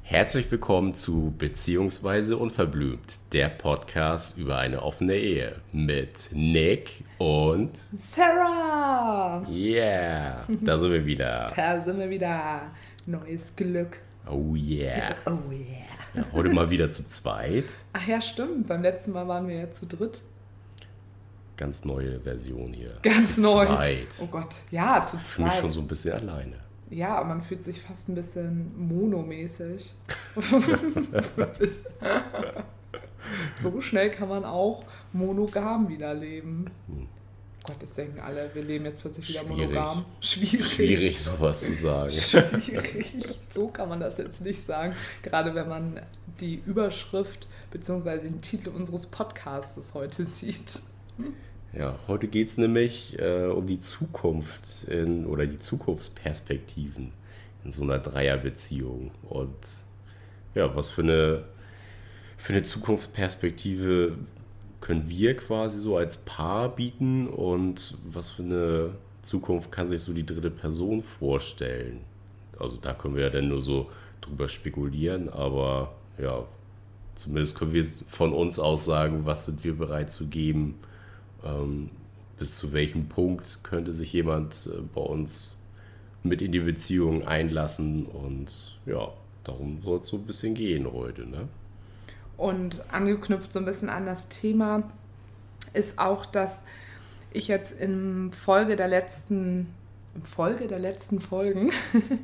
Herzlich 0.00 0.50
willkommen 0.50 0.94
zu 0.94 1.34
Beziehungsweise 1.36 2.38
Unverblümt, 2.38 3.00
der 3.34 3.50
Podcast 3.50 4.38
über 4.38 4.56
eine 4.56 4.80
offene 4.82 5.16
Ehe 5.16 5.56
mit 5.70 6.30
Nick 6.32 7.04
und 7.18 7.76
Sarah. 7.94 9.46
Yeah, 9.50 10.46
da 10.62 10.78
sind 10.78 10.92
wir 10.92 11.04
wieder. 11.04 11.48
Da 11.54 11.82
sind 11.82 11.98
wir 11.98 12.08
wieder. 12.08 12.70
Neues 13.04 13.54
Glück. 13.54 14.00
Oh 14.26 14.54
yeah. 14.54 15.14
Oh 15.26 15.52
yeah. 15.52 15.84
Ja, 16.14 16.24
heute 16.32 16.54
mal 16.54 16.70
wieder 16.70 16.90
zu 16.90 17.06
zweit. 17.06 17.66
Ach 17.92 18.06
ja, 18.06 18.22
stimmt. 18.22 18.66
Beim 18.66 18.80
letzten 18.80 19.12
Mal 19.12 19.28
waren 19.28 19.46
wir 19.46 19.56
ja 19.56 19.70
zu 19.70 19.84
dritt. 19.84 20.22
Ganz 21.60 21.84
neue 21.84 22.18
Version 22.20 22.72
hier. 22.72 22.96
Ganz 23.02 23.34
zu 23.34 23.42
neu. 23.42 23.66
Zweit. 23.66 24.08
Oh 24.18 24.26
Gott. 24.28 24.56
Ja, 24.70 25.04
zu 25.04 25.18
Ich 25.18 25.22
fühle 25.22 25.44
mich 25.44 25.52
zweit. 25.52 25.62
schon 25.62 25.72
so 25.74 25.80
ein 25.82 25.86
bisschen 25.86 26.14
alleine. 26.14 26.54
Ja, 26.88 27.22
man 27.22 27.42
fühlt 27.42 27.62
sich 27.62 27.82
fast 27.82 28.08
ein 28.08 28.14
bisschen 28.14 28.72
monomäßig. 28.88 29.92
so 33.62 33.80
schnell 33.82 34.10
kann 34.10 34.30
man 34.30 34.46
auch 34.46 34.84
monogam 35.12 35.90
wieder 35.90 36.14
leben. 36.14 36.70
Hm. 36.86 37.06
Gott, 37.64 37.76
das 37.78 37.92
denken 37.92 38.20
alle, 38.20 38.48
wir 38.54 38.62
leben 38.62 38.86
jetzt 38.86 39.02
plötzlich 39.02 39.28
wieder 39.28 39.40
Schwierig. 39.40 39.68
monogam. 39.68 40.06
Schwierig. 40.22 40.72
Schwierig, 40.72 41.20
sowas 41.20 41.60
zu 41.60 41.74
sagen. 41.74 42.10
Schwierig. 42.10 43.12
So 43.50 43.68
kann 43.68 43.90
man 43.90 44.00
das 44.00 44.16
jetzt 44.16 44.40
nicht 44.40 44.62
sagen. 44.64 44.94
Gerade 45.22 45.54
wenn 45.54 45.68
man 45.68 46.00
die 46.40 46.62
Überschrift 46.64 47.48
bzw. 47.70 48.16
den 48.20 48.40
Titel 48.40 48.70
unseres 48.70 49.08
Podcasts 49.08 49.92
heute 49.92 50.24
sieht. 50.24 50.80
Ja, 51.72 51.94
heute 52.08 52.26
geht 52.26 52.48
es 52.48 52.58
nämlich 52.58 53.16
äh, 53.20 53.46
um 53.46 53.64
die 53.66 53.78
Zukunft 53.78 54.84
in, 54.88 55.24
oder 55.24 55.46
die 55.46 55.58
Zukunftsperspektiven 55.58 57.12
in 57.64 57.72
so 57.72 57.84
einer 57.84 58.00
Dreierbeziehung. 58.00 59.12
Und 59.28 59.54
ja, 60.56 60.74
was 60.74 60.90
für 60.90 61.02
eine, 61.02 61.44
für 62.36 62.54
eine 62.54 62.64
Zukunftsperspektive 62.64 64.18
können 64.80 65.08
wir 65.08 65.36
quasi 65.36 65.78
so 65.78 65.96
als 65.96 66.18
Paar 66.18 66.74
bieten 66.74 67.28
und 67.28 67.96
was 68.04 68.30
für 68.30 68.42
eine 68.42 68.90
Zukunft 69.22 69.70
kann 69.70 69.86
sich 69.86 70.02
so 70.02 70.12
die 70.12 70.26
dritte 70.26 70.50
Person 70.50 71.02
vorstellen? 71.02 72.00
Also 72.58 72.78
da 72.78 72.94
können 72.94 73.14
wir 73.14 73.22
ja 73.22 73.30
dann 73.30 73.46
nur 73.46 73.62
so 73.62 73.88
drüber 74.20 74.48
spekulieren, 74.48 75.28
aber 75.28 75.94
ja, 76.18 76.44
zumindest 77.14 77.56
können 77.56 77.74
wir 77.74 77.86
von 78.08 78.32
uns 78.32 78.58
aus 78.58 78.84
sagen, 78.84 79.24
was 79.24 79.46
sind 79.46 79.62
wir 79.62 79.76
bereit 79.76 80.10
zu 80.10 80.26
geben, 80.26 80.74
ähm, 81.44 81.90
bis 82.38 82.56
zu 82.56 82.72
welchem 82.72 83.08
Punkt 83.08 83.60
könnte 83.62 83.92
sich 83.92 84.12
jemand 84.12 84.68
äh, 84.72 84.80
bei 84.94 85.00
uns 85.00 85.58
mit 86.22 86.42
in 86.42 86.52
die 86.52 86.60
Beziehung 86.60 87.26
einlassen 87.26 88.06
und 88.06 88.78
ja, 88.86 89.08
darum 89.44 89.80
soll 89.82 90.00
es 90.00 90.08
so 90.08 90.16
ein 90.16 90.24
bisschen 90.24 90.54
gehen 90.54 90.90
heute, 90.92 91.26
ne? 91.26 91.48
Und 92.36 92.82
angeknüpft 92.90 93.52
so 93.52 93.58
ein 93.58 93.64
bisschen 93.64 93.90
an 93.90 94.06
das 94.06 94.28
Thema 94.28 94.84
ist 95.74 95.98
auch, 95.98 96.24
dass 96.24 96.62
ich 97.32 97.48
jetzt 97.48 97.72
in 97.72 98.32
Folge 98.32 98.76
der 98.76 98.88
letzten, 98.88 99.74
Folge 100.24 100.66
der 100.66 100.78
letzten 100.78 101.20
Folgen, 101.20 101.70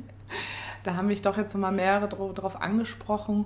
da 0.83 0.95
haben 0.95 1.07
mich 1.07 1.21
doch 1.21 1.37
jetzt 1.37 1.53
nochmal 1.53 1.71
mehrere 1.71 2.09
darauf 2.09 2.59
angesprochen, 2.59 3.45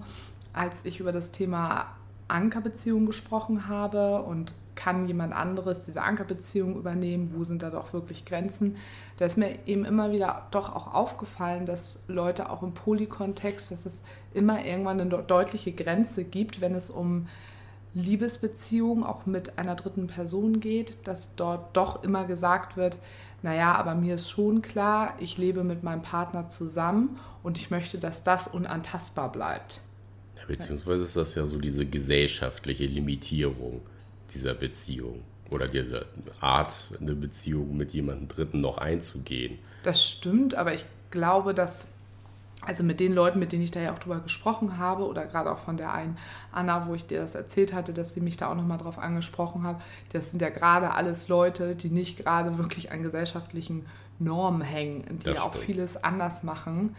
als 0.53 0.85
ich 0.85 0.99
über 0.99 1.11
das 1.11 1.31
Thema 1.31 1.95
Ankerbeziehung 2.27 3.05
gesprochen 3.05 3.67
habe 3.67 4.21
und 4.21 4.53
kann 4.75 5.07
jemand 5.07 5.33
anderes 5.33 5.85
diese 5.85 6.01
Ankerbeziehung 6.01 6.75
übernehmen, 6.75 7.31
wo 7.35 7.43
sind 7.43 7.61
da 7.61 7.69
doch 7.69 7.93
wirklich 7.93 8.25
Grenzen. 8.25 8.77
Da 9.17 9.25
ist 9.25 9.37
mir 9.37 9.59
eben 9.67 9.85
immer 9.85 10.11
wieder 10.11 10.47
doch 10.51 10.75
auch 10.75 10.93
aufgefallen, 10.93 11.65
dass 11.65 11.99
Leute 12.07 12.49
auch 12.49 12.63
im 12.63 12.73
Polykontext, 12.73 13.71
dass 13.71 13.85
es 13.85 14.01
immer 14.33 14.65
irgendwann 14.65 14.99
eine 14.99 15.09
deutliche 15.23 15.71
Grenze 15.71 16.23
gibt, 16.23 16.61
wenn 16.61 16.75
es 16.75 16.89
um 16.89 17.27
Liebesbeziehungen 17.93 19.03
auch 19.03 19.25
mit 19.25 19.57
einer 19.57 19.75
dritten 19.75 20.07
Person 20.07 20.59
geht, 20.59 21.07
dass 21.07 21.35
dort 21.35 21.75
doch 21.75 22.03
immer 22.03 22.25
gesagt 22.25 22.77
wird, 22.77 22.97
naja, 23.43 23.75
aber 23.75 23.95
mir 23.95 24.15
ist 24.15 24.29
schon 24.29 24.61
klar, 24.61 25.15
ich 25.19 25.37
lebe 25.37 25.63
mit 25.63 25.83
meinem 25.83 26.01
Partner 26.01 26.47
zusammen 26.47 27.19
und 27.43 27.57
ich 27.57 27.71
möchte, 27.71 27.97
dass 27.97 28.23
das 28.23 28.47
unantastbar 28.47 29.31
bleibt. 29.31 29.81
Ja, 30.37 30.43
beziehungsweise 30.47 31.05
ist 31.05 31.17
das 31.17 31.35
ja 31.35 31.45
so 31.45 31.57
diese 31.57 31.85
gesellschaftliche 31.85 32.85
Limitierung 32.85 33.81
dieser 34.33 34.53
Beziehung 34.53 35.21
oder 35.49 35.67
dieser 35.67 36.05
Art, 36.39 36.93
eine 36.99 37.13
Beziehung 37.13 37.75
mit 37.75 37.91
jemandem 37.91 38.27
Dritten 38.27 38.61
noch 38.61 38.77
einzugehen. 38.77 39.59
Das 39.83 40.07
stimmt, 40.07 40.55
aber 40.55 40.73
ich 40.73 40.85
glaube, 41.09 41.53
dass, 41.53 41.87
also 42.61 42.83
mit 42.83 42.99
den 42.99 43.13
Leuten, 43.13 43.39
mit 43.39 43.51
denen 43.51 43.63
ich 43.63 43.71
da 43.71 43.81
ja 43.81 43.93
auch 43.93 43.99
drüber 43.99 44.19
gesprochen 44.19 44.77
habe, 44.77 45.05
oder 45.05 45.25
gerade 45.25 45.51
auch 45.51 45.57
von 45.57 45.77
der 45.77 45.93
einen 45.93 46.17
Anna, 46.51 46.87
wo 46.87 46.93
ich 46.93 47.05
dir 47.05 47.19
das 47.19 47.35
erzählt 47.35 47.73
hatte, 47.73 47.93
dass 47.93 48.13
sie 48.13 48.21
mich 48.21 48.37
da 48.37 48.49
auch 48.49 48.55
nochmal 48.55 48.77
drauf 48.77 48.97
angesprochen 48.97 49.63
hat, 49.63 49.81
das 50.13 50.31
sind 50.31 50.41
ja 50.41 50.49
gerade 50.49 50.91
alles 50.91 51.27
Leute, 51.27 51.75
die 51.75 51.89
nicht 51.89 52.17
gerade 52.17 52.57
wirklich 52.57 52.91
an 52.91 53.03
gesellschaftlichen 53.03 53.85
Normen 54.19 54.61
hängen, 54.61 55.19
die 55.25 55.31
ja 55.31 55.41
auch 55.41 55.55
vieles 55.55 56.01
anders 56.01 56.43
machen. 56.43 56.95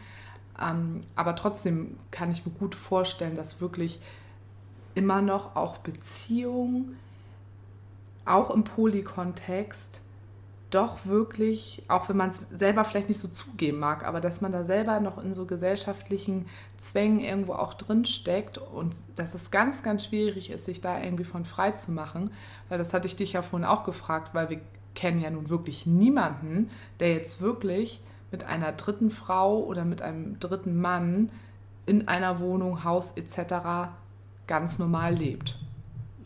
Ähm, 0.61 1.01
aber 1.17 1.35
trotzdem 1.37 1.97
kann 2.11 2.31
ich 2.31 2.45
mir 2.45 2.53
gut 2.53 2.75
vorstellen, 2.75 3.37
dass 3.37 3.61
wirklich 3.61 4.01
immer 4.95 5.23
noch 5.23 5.57
auch 5.57 5.79
Beziehungen, 5.79 6.97
auch 8.25 8.51
im 8.51 8.65
Polykontext, 8.65 10.03
doch 10.75 11.05
wirklich, 11.05 11.83
auch 11.89 12.09
wenn 12.09 12.17
man 12.17 12.31
es 12.31 12.49
selber 12.51 12.85
vielleicht 12.85 13.09
nicht 13.09 13.21
so 13.21 13.29
zugeben 13.29 13.79
mag, 13.79 14.05
aber 14.05 14.21
dass 14.21 14.41
man 14.41 14.53
da 14.53 14.65
selber 14.65 15.01
noch 15.01 15.23
in 15.23 15.35
so 15.35 15.45
gesellschaftlichen 15.45 16.47
Zwängen 16.79 17.21
irgendwo 17.21 17.53
auch 17.53 17.75
drin 17.75 18.05
steckt 18.07 18.59
und 18.59 18.95
dass 19.17 19.35
es 19.35 19.51
ganz, 19.51 19.83
ganz 19.83 20.07
schwierig 20.07 20.51
ist, 20.51 20.65
sich 20.65 20.81
da 20.81 21.01
irgendwie 21.03 21.25
von 21.25 21.45
frei 21.45 21.73
zu 21.73 21.93
machen. 21.93 22.31
Weil 22.69 22.79
das 22.79 22.95
hatte 22.95 23.07
ich 23.07 23.17
dich 23.17 23.35
ja 23.35 23.43
vorhin 23.43 23.69
auch 23.69 23.85
gefragt, 23.85 24.31
weil 24.33 24.49
wir 24.49 24.61
kennen 24.95 25.21
ja 25.21 25.31
nun 25.31 25.51
wirklich 25.51 25.85
niemanden, 25.87 26.71
der 27.01 27.13
jetzt 27.13 27.41
wirklich 27.41 28.01
mit 28.31 28.45
einer 28.45 28.73
dritten 28.73 29.11
Frau 29.11 29.63
oder 29.63 29.85
mit 29.85 30.01
einem 30.01 30.39
dritten 30.41 30.81
Mann 30.81 31.31
in 31.85 32.09
einer 32.09 32.41
Wohnung, 32.41 32.83
Haus 32.85 33.13
etc. 33.17 33.91
ganz 34.47 34.79
normal 34.79 35.15
lebt. 35.15 35.59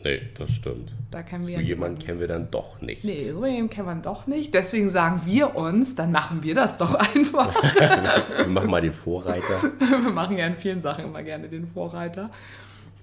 Nee, 0.07 0.21
das 0.35 0.51
stimmt. 0.51 0.93
Da 1.11 1.21
kennen 1.21 1.43
So 1.43 1.49
wir 1.49 1.61
jemanden 1.61 1.99
kennen 1.99 2.21
wir 2.21 2.29
dann 2.29 2.49
doch 2.49 2.79
nicht. 2.79 3.03
Nee, 3.03 3.19
so 3.19 3.45
jemanden 3.45 3.69
kennen 3.69 3.87
wir 3.87 3.95
doch 3.95 4.25
nicht. 4.25 4.53
Deswegen 4.53 4.87
sagen 4.87 5.23
wir 5.25 5.57
uns, 5.57 5.95
dann 5.95 6.13
machen 6.13 6.43
wir 6.43 6.55
das 6.55 6.77
doch 6.77 6.93
einfach. 7.15 7.53
Wir 7.75 8.47
machen 8.47 8.69
mal 8.69 8.79
den 8.79 8.93
Vorreiter. 8.93 9.61
wir 9.79 10.11
machen 10.11 10.37
ja 10.37 10.47
in 10.47 10.55
vielen 10.55 10.81
Sachen 10.81 11.03
immer 11.03 11.23
gerne 11.23 11.49
den 11.49 11.67
Vorreiter. 11.67 12.29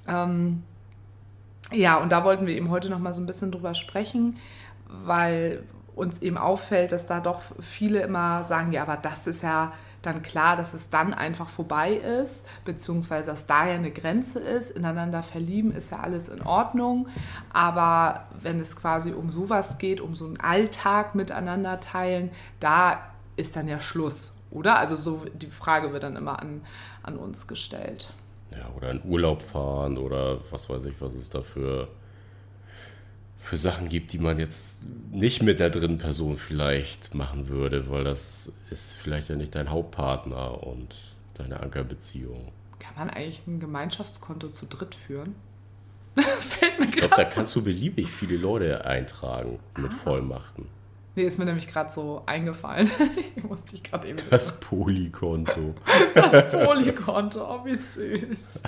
Ähm, 0.08 0.62
ja, 1.72 1.96
und 1.98 2.10
da 2.10 2.24
wollten 2.24 2.46
wir 2.46 2.56
eben 2.56 2.70
heute 2.70 2.88
noch 2.88 3.00
mal 3.00 3.12
so 3.12 3.20
ein 3.20 3.26
bisschen 3.26 3.50
drüber 3.50 3.74
sprechen, 3.74 4.38
weil 4.88 5.62
uns 5.94 6.22
eben 6.22 6.38
auffällt, 6.38 6.92
dass 6.92 7.04
da 7.04 7.20
doch 7.20 7.42
viele 7.60 8.00
immer 8.00 8.44
sagen, 8.44 8.72
ja, 8.72 8.82
aber 8.82 8.96
das 8.96 9.26
ist 9.26 9.42
ja 9.42 9.74
dann 10.06 10.22
klar, 10.22 10.56
dass 10.56 10.74
es 10.74 10.90
dann 10.90 11.14
einfach 11.14 11.48
vorbei 11.48 11.94
ist, 11.94 12.46
beziehungsweise 12.64 13.30
dass 13.30 13.46
da 13.46 13.66
ja 13.66 13.74
eine 13.74 13.90
Grenze 13.90 14.38
ist. 14.38 14.70
Ineinander 14.70 15.22
verlieben 15.22 15.72
ist 15.72 15.90
ja 15.90 16.00
alles 16.00 16.28
in 16.28 16.42
Ordnung, 16.42 17.08
aber 17.52 18.26
wenn 18.40 18.60
es 18.60 18.76
quasi 18.76 19.12
um 19.12 19.30
sowas 19.30 19.78
geht, 19.78 20.00
um 20.00 20.14
so 20.14 20.26
einen 20.26 20.40
Alltag 20.40 21.14
miteinander 21.14 21.80
teilen, 21.80 22.30
da 22.60 23.00
ist 23.36 23.56
dann 23.56 23.68
ja 23.68 23.80
Schluss, 23.80 24.34
oder? 24.50 24.76
Also 24.78 24.96
so 24.96 25.24
die 25.32 25.46
Frage 25.46 25.92
wird 25.92 26.02
dann 26.02 26.16
immer 26.16 26.40
an, 26.40 26.62
an 27.02 27.16
uns 27.16 27.46
gestellt. 27.46 28.12
Ja, 28.50 28.68
oder 28.76 28.90
in 28.90 29.02
Urlaub 29.04 29.42
fahren 29.42 29.98
oder 29.98 30.38
was 30.50 30.70
weiß 30.70 30.84
ich, 30.84 31.00
was 31.00 31.14
es 31.14 31.30
da 31.30 31.42
für, 33.44 33.56
Sachen 33.56 33.88
gibt, 33.88 34.12
die 34.12 34.18
man 34.18 34.38
jetzt 34.38 34.82
nicht 35.12 35.42
mit 35.42 35.60
der 35.60 35.70
dritten 35.70 35.98
Person 35.98 36.36
vielleicht 36.36 37.14
machen 37.14 37.48
würde, 37.48 37.90
weil 37.90 38.04
das 38.04 38.52
ist 38.70 38.94
vielleicht 38.94 39.28
ja 39.28 39.36
nicht 39.36 39.54
dein 39.54 39.70
Hauptpartner 39.70 40.62
und 40.66 40.94
deine 41.34 41.60
Ankerbeziehung. 41.60 42.52
Kann 42.78 42.94
man 42.96 43.10
eigentlich 43.10 43.46
ein 43.46 43.60
Gemeinschaftskonto 43.60 44.48
zu 44.48 44.66
dritt 44.66 44.94
führen? 44.94 45.34
Fällt 46.16 46.78
mir 46.78 46.86
Ich 46.86 46.92
glaube, 46.92 47.14
da 47.16 47.24
kannst 47.24 47.54
du 47.56 47.62
beliebig 47.62 48.08
viele 48.08 48.36
Leute 48.36 48.84
eintragen 48.84 49.58
mit 49.78 49.92
Vollmachten. 49.92 50.66
Nee, 51.16 51.24
ist 51.24 51.38
mir 51.38 51.44
nämlich 51.44 51.68
gerade 51.68 51.92
so 51.92 52.22
eingefallen. 52.26 52.90
ich 53.36 53.44
musste 53.44 53.72
dich 53.72 53.84
gerade 53.84 54.08
eben. 54.08 54.18
Das 54.30 54.58
Polykonto. 54.58 55.74
Das 56.12 56.50
Polykonto, 56.50 57.40
oh 57.40 57.64
wie 57.64 57.76
süß. 57.76 58.62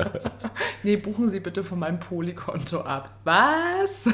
nee, 0.82 0.96
buchen 0.96 1.30
Sie 1.30 1.40
bitte 1.40 1.64
von 1.64 1.78
meinem 1.78 1.98
Polykonto 1.98 2.80
ab. 2.82 3.10
Was? 3.24 4.06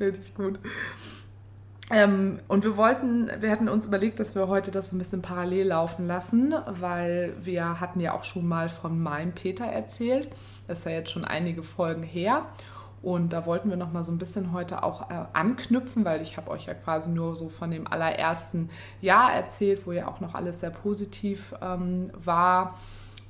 Richtig 0.00 0.34
gut. 0.34 0.58
Ähm, 1.92 2.40
und 2.48 2.64
wir 2.64 2.76
wollten, 2.76 3.30
wir 3.38 3.52
hatten 3.52 3.68
uns 3.68 3.86
überlegt, 3.86 4.18
dass 4.18 4.34
wir 4.34 4.48
heute 4.48 4.72
das 4.72 4.90
so 4.90 4.96
ein 4.96 4.98
bisschen 4.98 5.22
parallel 5.22 5.68
laufen 5.68 6.08
lassen, 6.08 6.52
weil 6.66 7.34
wir 7.40 7.78
hatten 7.78 8.00
ja 8.00 8.14
auch 8.14 8.24
schon 8.24 8.48
mal 8.48 8.68
von 8.68 9.00
meinem 9.00 9.32
Peter 9.32 9.66
erzählt. 9.66 10.28
Das 10.66 10.80
ist 10.80 10.84
ja 10.86 10.90
jetzt 10.90 11.12
schon 11.12 11.24
einige 11.24 11.62
Folgen 11.62 12.02
her. 12.02 12.46
Und 13.02 13.32
da 13.32 13.46
wollten 13.46 13.70
wir 13.70 13.76
noch 13.76 13.92
mal 13.92 14.02
so 14.02 14.12
ein 14.12 14.18
bisschen 14.18 14.52
heute 14.52 14.82
auch 14.82 15.10
äh, 15.10 15.24
anknüpfen, 15.32 16.04
weil 16.04 16.22
ich 16.22 16.36
habe 16.36 16.50
euch 16.50 16.66
ja 16.66 16.74
quasi 16.74 17.10
nur 17.10 17.36
so 17.36 17.48
von 17.48 17.70
dem 17.70 17.86
allerersten 17.86 18.70
Jahr 19.00 19.32
erzählt, 19.32 19.86
wo 19.86 19.92
ja 19.92 20.08
auch 20.08 20.20
noch 20.20 20.34
alles 20.34 20.60
sehr 20.60 20.70
positiv 20.70 21.54
ähm, 21.60 22.10
war. 22.16 22.74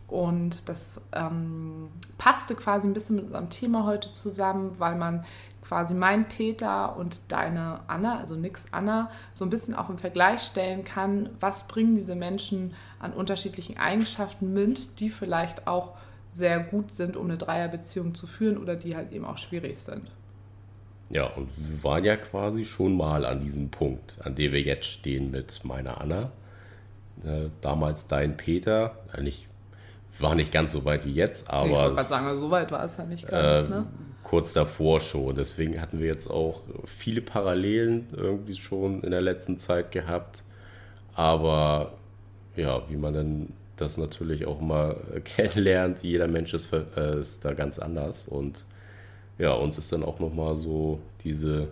Und 0.08 0.68
das 0.68 1.00
ähm, 1.12 1.88
passte 2.16 2.54
quasi 2.54 2.86
ein 2.86 2.94
bisschen 2.94 3.16
mit 3.16 3.26
unserem 3.26 3.50
Thema 3.50 3.84
heute 3.84 4.12
zusammen, 4.12 4.76
weil 4.78 4.94
man 4.94 5.24
quasi 5.66 5.94
mein 5.94 6.28
Peter 6.28 6.96
und 6.96 7.20
deine 7.28 7.80
Anna, 7.88 8.19
also 8.19 8.36
nix 8.36 8.66
Anna, 8.70 9.10
so 9.32 9.44
ein 9.44 9.50
bisschen 9.50 9.74
auch 9.74 9.90
im 9.90 9.98
Vergleich 9.98 10.42
stellen 10.42 10.84
kann, 10.84 11.30
was 11.40 11.66
bringen 11.66 11.96
diese 11.96 12.14
Menschen 12.14 12.74
an 13.00 13.12
unterschiedlichen 13.12 13.76
Eigenschaften 13.76 14.52
mit, 14.52 15.00
die 15.00 15.10
vielleicht 15.10 15.66
auch 15.66 15.96
sehr 16.36 16.60
gut 16.60 16.90
sind, 16.90 17.16
um 17.16 17.26
eine 17.26 17.38
Dreierbeziehung 17.38 18.14
zu 18.14 18.26
führen 18.26 18.58
oder 18.58 18.76
die 18.76 18.94
halt 18.94 19.12
eben 19.12 19.24
auch 19.24 19.38
schwierig 19.38 19.78
sind. 19.78 20.10
Ja, 21.08 21.26
und 21.26 21.48
wir 21.56 21.84
waren 21.84 22.04
ja 22.04 22.16
quasi 22.16 22.64
schon 22.64 22.96
mal 22.96 23.24
an 23.24 23.38
diesem 23.38 23.70
Punkt, 23.70 24.18
an 24.22 24.34
dem 24.34 24.52
wir 24.52 24.60
jetzt 24.60 24.86
stehen 24.86 25.30
mit 25.30 25.64
meiner 25.64 26.00
Anna. 26.00 26.32
Äh, 27.24 27.48
damals 27.60 28.08
dein 28.08 28.36
Peter, 28.36 28.98
äh, 29.16 29.22
nicht, 29.22 29.46
war 30.18 30.34
nicht 30.34 30.52
ganz 30.52 30.72
so 30.72 30.84
weit 30.84 31.06
wie 31.06 31.12
jetzt, 31.12 31.48
aber. 31.48 31.66
Ich 31.66 31.74
wollte 31.74 32.02
sagen, 32.02 32.36
so 32.36 32.50
weit 32.50 32.72
war 32.72 32.84
es 32.84 32.96
ja 32.96 33.04
nicht 33.04 33.26
ganz, 33.26 33.66
äh, 33.66 33.70
ne? 33.70 33.86
Kurz 34.24 34.52
davor 34.52 34.98
schon. 34.98 35.36
Deswegen 35.36 35.80
hatten 35.80 36.00
wir 36.00 36.06
jetzt 36.06 36.28
auch 36.28 36.62
viele 36.84 37.22
Parallelen 37.22 38.08
irgendwie 38.12 38.56
schon 38.56 39.02
in 39.04 39.12
der 39.12 39.20
letzten 39.20 39.56
Zeit 39.56 39.92
gehabt. 39.92 40.42
Aber 41.14 41.92
ja, 42.56 42.82
wie 42.90 42.96
man 42.96 43.14
dann 43.14 43.52
das 43.76 43.99
natürlich 43.99 44.46
auch 44.46 44.61
mal 44.61 44.96
kennenlernt. 45.25 46.02
Jeder 46.02 46.28
Mensch 46.28 46.55
ist, 46.55 46.73
äh, 46.73 47.20
ist 47.20 47.44
da 47.44 47.52
ganz 47.52 47.78
anders 47.78 48.26
und 48.26 48.64
ja, 49.38 49.52
uns 49.52 49.76
ist 49.76 49.93
dann 49.93 50.02
auch 50.02 50.19
nochmal 50.19 50.56
so 50.56 51.00
diese 51.23 51.69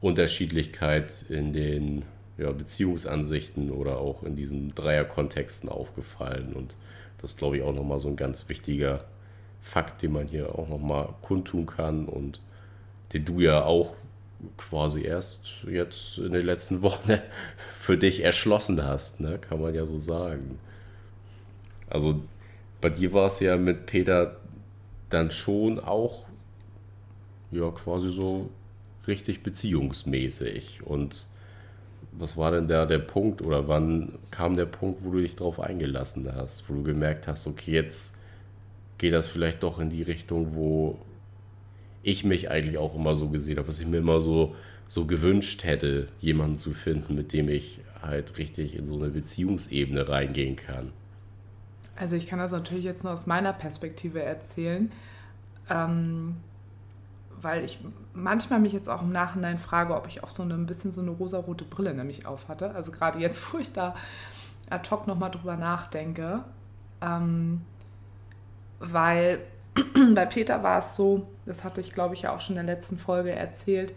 Unterschiedlichkeit 0.00 1.24
in 1.28 1.52
den 1.52 2.04
ja, 2.38 2.52
Beziehungsansichten 2.52 3.70
oder 3.70 3.98
auch 3.98 4.22
in 4.22 4.36
diesen 4.36 4.74
Dreierkontexten 4.74 5.68
aufgefallen 5.68 6.52
und 6.52 6.76
das 7.18 7.36
glaube 7.36 7.56
ich 7.56 7.62
auch 7.62 7.74
nochmal 7.74 7.98
so 7.98 8.08
ein 8.08 8.16
ganz 8.16 8.48
wichtiger 8.48 9.04
Fakt, 9.60 10.02
den 10.02 10.12
man 10.12 10.26
hier 10.26 10.58
auch 10.58 10.68
nochmal 10.68 11.10
kundtun 11.22 11.66
kann 11.66 12.06
und 12.06 12.40
den 13.12 13.24
du 13.24 13.40
ja 13.40 13.64
auch 13.64 13.94
quasi 14.56 15.02
erst 15.02 15.64
jetzt 15.68 16.18
in 16.18 16.32
den 16.32 16.44
letzten 16.44 16.82
Wochen 16.82 17.18
für 17.78 17.96
dich 17.96 18.24
erschlossen 18.24 18.84
hast, 18.84 19.20
ne? 19.20 19.38
kann 19.38 19.60
man 19.60 19.74
ja 19.74 19.86
so 19.86 19.98
sagen. 19.98 20.58
Also 21.92 22.20
bei 22.80 22.88
dir 22.88 23.12
war 23.12 23.26
es 23.26 23.40
ja 23.40 23.56
mit 23.56 23.86
Peter 23.86 24.36
dann 25.10 25.30
schon 25.30 25.78
auch 25.78 26.26
ja 27.50 27.70
quasi 27.70 28.10
so 28.10 28.48
richtig 29.06 29.42
beziehungsmäßig. 29.42 30.80
Und 30.84 31.26
was 32.12 32.36
war 32.36 32.50
denn 32.50 32.68
da 32.68 32.86
der 32.86 32.98
Punkt 32.98 33.42
oder 33.42 33.68
wann 33.68 34.18
kam 34.30 34.56
der 34.56 34.66
Punkt, 34.66 35.04
wo 35.04 35.10
du 35.10 35.20
dich 35.20 35.36
drauf 35.36 35.60
eingelassen 35.60 36.30
hast, 36.34 36.68
wo 36.68 36.74
du 36.74 36.82
gemerkt 36.82 37.28
hast, 37.28 37.46
okay, 37.46 37.72
jetzt 37.72 38.16
geht 38.98 39.12
das 39.12 39.28
vielleicht 39.28 39.62
doch 39.62 39.78
in 39.78 39.90
die 39.90 40.02
Richtung, 40.02 40.54
wo 40.54 40.98
ich 42.02 42.24
mich 42.24 42.50
eigentlich 42.50 42.78
auch 42.78 42.94
immer 42.94 43.14
so 43.16 43.28
gesehen 43.28 43.58
habe, 43.58 43.68
was 43.68 43.80
ich 43.80 43.86
mir 43.86 43.98
immer 43.98 44.20
so, 44.20 44.54
so 44.88 45.04
gewünscht 45.04 45.64
hätte, 45.64 46.08
jemanden 46.20 46.58
zu 46.58 46.72
finden, 46.72 47.14
mit 47.14 47.32
dem 47.32 47.48
ich 47.48 47.80
halt 48.00 48.38
richtig 48.38 48.76
in 48.76 48.86
so 48.86 48.96
eine 48.96 49.08
Beziehungsebene 49.08 50.08
reingehen 50.08 50.56
kann. 50.56 50.92
Also 51.96 52.16
ich 52.16 52.26
kann 52.26 52.38
das 52.38 52.52
natürlich 52.52 52.84
jetzt 52.84 53.04
nur 53.04 53.12
aus 53.12 53.26
meiner 53.26 53.52
Perspektive 53.52 54.22
erzählen, 54.22 54.90
ähm, 55.68 56.36
weil 57.40 57.64
ich 57.64 57.80
manchmal 58.14 58.60
mich 58.60 58.72
jetzt 58.72 58.88
auch 58.88 59.02
im 59.02 59.12
Nachhinein 59.12 59.58
frage, 59.58 59.94
ob 59.94 60.06
ich 60.06 60.22
auch 60.22 60.30
so 60.30 60.42
ein 60.42 60.66
bisschen 60.66 60.92
so 60.92 61.00
eine 61.00 61.10
rosarote 61.10 61.64
Brille 61.64 61.94
nämlich 61.94 62.26
auf 62.26 62.48
hatte. 62.48 62.74
Also 62.74 62.92
gerade 62.92 63.18
jetzt, 63.18 63.42
wo 63.52 63.58
ich 63.58 63.72
da 63.72 63.94
ad 64.70 64.90
hoc 64.90 65.06
nochmal 65.06 65.30
drüber 65.30 65.56
nachdenke. 65.56 66.44
Ähm, 67.00 67.62
weil 68.78 69.40
bei 70.14 70.26
Peter 70.26 70.62
war 70.62 70.78
es 70.78 70.96
so, 70.96 71.26
das 71.46 71.64
hatte 71.64 71.80
ich 71.80 71.92
glaube 71.92 72.14
ich 72.14 72.22
ja 72.22 72.34
auch 72.34 72.40
schon 72.40 72.56
in 72.56 72.66
der 72.66 72.74
letzten 72.76 72.98
Folge 72.98 73.32
erzählt, 73.32 73.94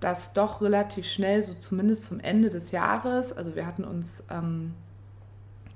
dass 0.00 0.32
doch 0.32 0.60
relativ 0.60 1.06
schnell, 1.06 1.42
so 1.42 1.54
zumindest 1.54 2.06
zum 2.06 2.20
Ende 2.20 2.50
des 2.50 2.72
Jahres, 2.72 3.32
also 3.32 3.54
wir 3.54 3.66
hatten 3.66 3.84
uns 3.84 4.24
ähm, 4.30 4.74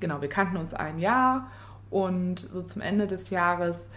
genau, 0.01 0.21
wir 0.21 0.29
kannten 0.29 0.57
uns 0.57 0.75
ein 0.75 0.99
Jahr 0.99 1.51
und 1.91 2.41
so 2.41 2.63
zum 2.63 2.83
Ende 2.83 3.07
des 3.07 3.31
Jahres 3.31 3.89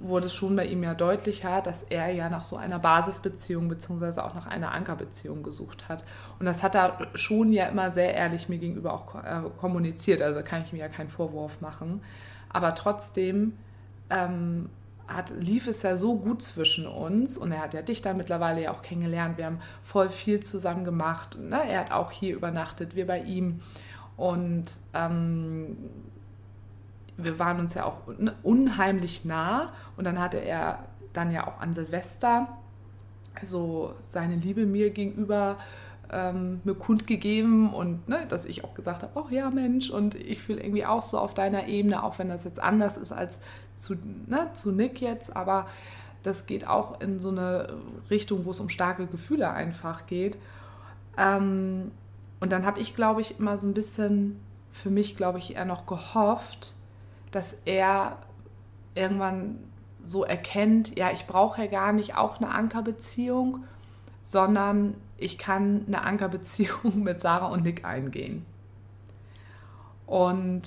wurde 0.00 0.26
es 0.26 0.34
schon 0.34 0.54
bei 0.54 0.66
ihm 0.66 0.82
ja 0.82 0.94
deutlicher, 0.94 1.60
dass 1.60 1.82
er 1.82 2.10
ja 2.12 2.28
nach 2.28 2.44
so 2.44 2.56
einer 2.56 2.78
Basisbeziehung 2.78 3.68
beziehungsweise 3.68 4.24
auch 4.24 4.34
nach 4.34 4.46
einer 4.46 4.72
Ankerbeziehung 4.72 5.42
gesucht 5.42 5.88
hat. 5.88 6.04
Und 6.38 6.46
das 6.46 6.62
hat 6.62 6.76
er 6.76 7.08
schon 7.14 7.52
ja 7.52 7.66
immer 7.66 7.90
sehr 7.90 8.14
ehrlich 8.14 8.48
mir 8.48 8.58
gegenüber 8.58 8.92
auch 8.92 9.14
äh, 9.16 9.50
kommuniziert. 9.58 10.22
Also 10.22 10.42
kann 10.42 10.62
ich 10.62 10.72
mir 10.72 10.78
ja 10.78 10.88
keinen 10.88 11.08
Vorwurf 11.08 11.60
machen. 11.60 12.00
Aber 12.48 12.74
trotzdem 12.74 13.54
ähm, 14.10 14.70
hat, 15.08 15.30
lief 15.30 15.66
es 15.66 15.82
ja 15.82 15.96
so 15.96 16.16
gut 16.16 16.42
zwischen 16.42 16.86
uns 16.86 17.36
und 17.36 17.50
er 17.50 17.60
hat 17.60 17.74
ja 17.74 17.82
dich 17.82 18.00
dann 18.00 18.16
mittlerweile 18.16 18.62
ja 18.62 18.72
auch 18.72 18.82
kennengelernt. 18.82 19.36
Wir 19.36 19.46
haben 19.46 19.60
voll 19.82 20.10
viel 20.10 20.40
zusammen 20.40 20.84
gemacht. 20.84 21.38
Ne? 21.40 21.60
Er 21.68 21.80
hat 21.80 21.90
auch 21.90 22.12
hier 22.12 22.36
übernachtet, 22.36 22.94
wir 22.94 23.06
bei 23.06 23.20
ihm. 23.20 23.60
Und 24.18 24.66
ähm, 24.92 25.78
wir 27.16 27.38
waren 27.38 27.58
uns 27.60 27.72
ja 27.72 27.84
auch 27.84 28.00
unheimlich 28.42 29.24
nah. 29.24 29.72
Und 29.96 30.04
dann 30.04 30.20
hatte 30.20 30.38
er 30.38 30.80
dann 31.14 31.30
ja 31.32 31.46
auch 31.46 31.60
an 31.60 31.72
Silvester 31.72 32.48
so 33.42 33.94
seine 34.02 34.36
Liebe 34.36 34.66
mir 34.66 34.90
gegenüber 34.90 35.56
ähm, 36.10 36.60
mir 36.64 36.74
kundgegeben 36.74 37.72
und 37.72 38.08
ne, 38.08 38.24
dass 38.28 38.46
ich 38.46 38.64
auch 38.64 38.74
gesagt 38.74 39.02
habe, 39.02 39.12
oh 39.14 39.28
ja 39.30 39.50
Mensch, 39.50 39.90
und 39.90 40.14
ich 40.14 40.40
fühle 40.40 40.62
irgendwie 40.62 40.86
auch 40.86 41.02
so 41.02 41.18
auf 41.18 41.34
deiner 41.34 41.66
Ebene, 41.66 42.02
auch 42.02 42.18
wenn 42.18 42.28
das 42.28 42.44
jetzt 42.44 42.60
anders 42.60 42.96
ist 42.96 43.12
als 43.12 43.40
zu, 43.74 43.94
ne, 44.26 44.48
zu 44.52 44.72
Nick 44.72 45.00
jetzt, 45.00 45.36
aber 45.36 45.66
das 46.22 46.46
geht 46.46 46.66
auch 46.66 47.00
in 47.00 47.20
so 47.20 47.28
eine 47.28 47.74
Richtung, 48.10 48.44
wo 48.44 48.50
es 48.50 48.60
um 48.60 48.68
starke 48.68 49.06
Gefühle 49.06 49.50
einfach 49.50 50.06
geht. 50.06 50.38
Ähm, 51.16 51.90
und 52.40 52.52
dann 52.52 52.64
habe 52.64 52.80
ich, 52.80 52.94
glaube 52.94 53.20
ich, 53.20 53.38
immer 53.38 53.58
so 53.58 53.66
ein 53.66 53.74
bisschen 53.74 54.40
für 54.70 54.90
mich, 54.90 55.16
glaube 55.16 55.38
ich, 55.38 55.56
eher 55.56 55.64
noch 55.64 55.86
gehofft, 55.86 56.74
dass 57.30 57.56
er 57.64 58.18
irgendwann 58.94 59.58
so 60.04 60.24
erkennt, 60.24 60.96
ja, 60.96 61.10
ich 61.12 61.26
brauche 61.26 61.62
ja 61.62 61.66
gar 61.66 61.92
nicht 61.92 62.16
auch 62.16 62.38
eine 62.38 62.50
Ankerbeziehung, 62.50 63.64
sondern 64.24 64.94
ich 65.16 65.36
kann 65.36 65.84
eine 65.86 66.02
Ankerbeziehung 66.02 67.02
mit 67.02 67.20
Sarah 67.20 67.46
und 67.46 67.62
Nick 67.62 67.84
eingehen. 67.84 68.46
Und 70.06 70.62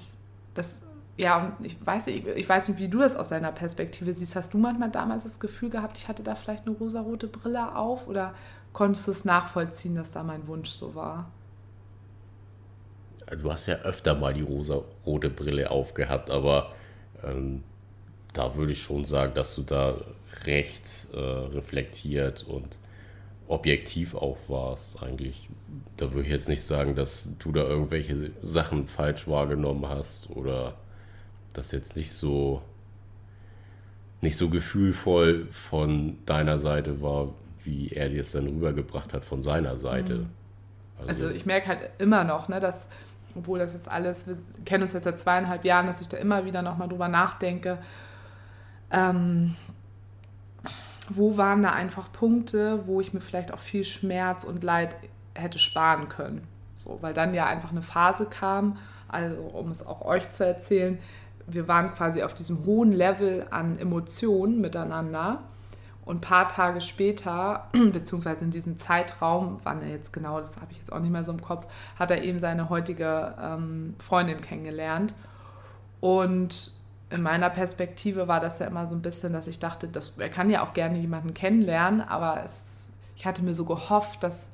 das, 0.54 0.82
ja, 1.18 1.54
ich 1.64 1.84
weiß, 1.84 2.08
nicht, 2.08 2.28
ich 2.28 2.48
weiß 2.48 2.68
nicht, 2.70 2.80
wie 2.80 2.90
du 2.90 3.00
das 3.00 3.16
aus 3.16 3.30
deiner 3.30 3.52
Perspektive 3.52 4.14
siehst. 4.14 4.36
Hast 4.36 4.54
du 4.54 4.58
manchmal 4.58 4.92
damals 4.92 5.24
das 5.24 5.40
Gefühl 5.40 5.70
gehabt, 5.70 5.98
ich 5.98 6.08
hatte 6.08 6.22
da 6.22 6.36
vielleicht 6.36 6.68
eine 6.68 6.76
rosarote 6.76 7.28
Brille 7.28 7.76
auf 7.76 8.08
oder 8.08 8.36
konntest 8.74 9.08
du 9.08 9.12
es 9.12 9.26
nachvollziehen, 9.26 9.96
dass 9.96 10.12
da 10.12 10.24
mein 10.24 10.48
Wunsch 10.48 10.70
so 10.70 10.94
war? 10.94 11.32
Du 13.36 13.52
hast 13.52 13.68
ja 13.68 13.76
öfter 13.76 14.16
mal 14.16 14.34
die 14.34 14.42
rosa-rote 14.42 15.30
Brille 15.30 15.72
aufgehabt, 15.72 16.30
aber 16.30 16.74
ähm, 17.24 17.64
da 18.34 18.56
würde 18.56 18.72
ich 18.72 18.82
schon 18.82 19.06
sagen, 19.06 19.34
dass 19.34 19.56
du 19.56 19.62
da 19.62 19.96
recht 20.46 21.08
äh, 21.14 21.18
reflektiert 21.18 22.44
und 22.44 22.78
objektiv 23.48 24.16
auch 24.16 24.38
warst. 24.48 25.02
Eigentlich, 25.04 25.50
da 25.98 26.14
würde 26.14 26.24
ich 26.24 26.32
jetzt 26.34 26.48
nicht 26.48 26.64
sagen, 26.64 26.96
dass 26.96 27.36
du 27.40 27.52
da 27.52 27.62
irgendwelche 27.64 28.32
Sachen 28.42 28.88
falsch 28.88 29.28
wahrgenommen 29.28 29.88
hast 29.88 30.30
oder 30.30 30.76
das 31.54 31.72
jetzt 31.72 31.96
nicht 31.98 32.14
so 32.14 32.62
nicht 34.22 34.38
so 34.38 34.50
gefühlvoll 34.50 35.48
von 35.52 36.18
deiner 36.26 36.60
Seite 36.60 37.02
war, 37.02 37.34
wie 37.64 37.90
er 37.90 38.08
dir 38.08 38.22
es 38.22 38.32
dann 38.32 38.48
rübergebracht 38.48 39.14
hat 39.14 39.26
von 39.26 39.42
seiner 39.42 39.78
Seite. 39.78 40.14
Mhm. 40.14 40.30
Also, 41.00 41.26
also, 41.26 41.36
ich 41.36 41.46
merke 41.48 41.68
halt 41.68 41.90
immer 41.98 42.24
noch, 42.24 42.48
ne, 42.48 42.60
dass 42.60 42.88
obwohl 43.36 43.60
das 43.60 43.74
jetzt 43.74 43.90
alles, 43.90 44.28
wir 44.28 44.38
kennen 44.66 44.84
uns 44.84 44.94
jetzt 44.94 45.04
seit 45.04 45.20
zweieinhalb 45.20 45.66
Jahren, 45.66 45.88
dass 45.88 46.02
ich 46.02 46.10
da 46.10 46.18
immer 46.18 46.46
wieder 46.46 46.62
nochmal 46.62 46.88
drüber 46.88 47.08
nachdenke, 47.08 47.78
ähm, 48.92 49.56
wo 51.10 51.38
waren 51.38 51.62
da 51.62 51.72
einfach 51.72 52.12
Punkte, 52.12 52.88
wo 52.88 53.02
ich 53.02 53.14
mir 53.14 53.22
vielleicht 53.22 53.54
auch 53.54 53.60
viel 53.60 53.84
Schmerz 53.84 54.44
und 54.44 54.64
Leid 54.64 54.96
hätte 55.36 55.60
sparen 55.60 56.10
können. 56.10 56.48
So, 56.76 57.00
weil 57.02 57.14
dann 57.14 57.34
ja 57.34 57.46
einfach 57.48 57.72
eine 57.72 57.82
Phase 57.82 58.26
kam, 58.26 58.78
also 59.08 59.36
um 59.42 59.72
es 59.72 59.86
auch 59.86 60.02
euch 60.02 60.32
zu 60.32 60.46
erzählen, 60.46 61.00
wir 61.48 61.68
waren 61.68 61.94
quasi 61.94 62.24
auf 62.24 62.34
diesem 62.34 62.66
hohen 62.66 62.92
Level 62.92 63.46
an 63.50 63.78
Emotionen 63.78 64.62
miteinander 64.62 65.44
und 66.12 66.18
ein 66.18 66.22
paar 66.22 66.50
Tage 66.50 66.82
später, 66.82 67.70
beziehungsweise 67.94 68.44
in 68.44 68.52
diesem 68.52 68.78
Zeitraum, 68.78 69.62
wann 69.64 69.82
er 69.82 69.88
jetzt 69.88 70.12
genau, 70.12 70.42
das 70.42 70.58
habe 70.58 70.70
ich 70.70 70.78
jetzt 70.78 70.92
auch 70.92 71.00
nicht 71.00 71.10
mehr 71.10 71.24
so 71.24 71.32
im 71.32 71.42
Kopf, 71.42 71.66
hat 71.98 72.12
er 72.12 72.22
eben 72.22 72.42
seine 72.42 72.70
heutige 72.70 73.34
ähm, 73.42 73.96
Freundin 73.98 74.42
kennengelernt. 74.42 75.14
Und 76.02 76.74
in 77.12 77.22
meiner 77.22 77.50
Perspektive 77.50 78.28
war 78.28 78.42
das 78.42 78.60
ja 78.60 78.68
immer 78.68 78.88
so 78.88 78.96
ein 78.96 79.02
bisschen, 79.02 79.32
dass 79.32 79.48
ich 79.48 79.60
dachte, 79.60 79.88
dass, 79.88 80.18
er 80.18 80.28
kann 80.28 80.50
ja 80.50 80.66
auch 80.66 80.74
gerne 80.74 80.98
jemanden 80.98 81.34
kennenlernen, 81.34 82.02
aber 82.02 82.44
es, 82.44 82.92
ich 83.16 83.26
hatte 83.26 83.42
mir 83.42 83.56
so 83.56 83.64
gehofft, 83.64 84.22
dass 84.22 84.50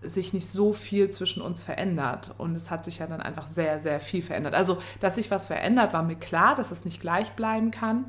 sich 0.00 0.32
nicht 0.32 0.48
so 0.48 0.72
viel 0.72 1.10
zwischen 1.10 1.42
uns 1.42 1.62
verändert. 1.62 2.34
Und 2.38 2.56
es 2.56 2.70
hat 2.70 2.86
sich 2.86 3.00
ja 3.00 3.06
dann 3.06 3.20
einfach 3.20 3.48
sehr, 3.48 3.80
sehr 3.80 4.00
viel 4.00 4.22
verändert. 4.22 4.54
Also, 4.54 4.80
dass 4.98 5.16
sich 5.16 5.30
was 5.30 5.46
verändert, 5.46 5.92
war 5.92 6.02
mir 6.02 6.16
klar, 6.16 6.54
dass 6.54 6.70
es 6.70 6.86
nicht 6.86 7.02
gleich 7.02 7.32
bleiben 7.32 7.70
kann. 7.70 8.06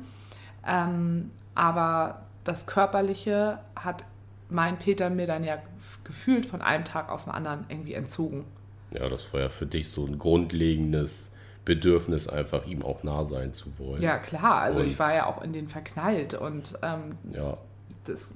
Ähm, 0.66 1.32
aber 1.54 2.22
das 2.44 2.66
Körperliche 2.66 3.58
hat 3.76 4.04
mein 4.48 4.78
Peter 4.78 5.10
mir 5.10 5.26
dann 5.26 5.44
ja 5.44 5.58
gefühlt 6.04 6.46
von 6.46 6.62
einem 6.62 6.84
Tag 6.84 7.08
auf 7.08 7.24
den 7.24 7.32
anderen 7.32 7.64
irgendwie 7.68 7.94
entzogen. 7.94 8.44
Ja, 8.90 9.08
das 9.08 9.32
war 9.32 9.40
ja 9.40 9.48
für 9.48 9.66
dich 9.66 9.88
so 9.88 10.04
ein 10.06 10.18
grundlegendes 10.18 11.36
Bedürfnis, 11.64 12.28
einfach 12.28 12.66
ihm 12.66 12.82
auch 12.82 13.02
nah 13.02 13.24
sein 13.24 13.52
zu 13.52 13.78
wollen. 13.78 14.00
Ja, 14.00 14.18
klar. 14.18 14.60
Also 14.60 14.80
und 14.80 14.86
ich 14.86 14.98
war 14.98 15.14
ja 15.14 15.26
auch 15.26 15.42
in 15.42 15.52
den 15.52 15.68
verknallt 15.68 16.34
und 16.34 16.78
ähm, 16.82 17.16
ja. 17.32 17.56
das 18.04 18.34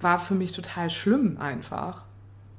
war 0.00 0.18
für 0.18 0.34
mich 0.34 0.52
total 0.52 0.90
schlimm 0.90 1.38
einfach. 1.38 2.02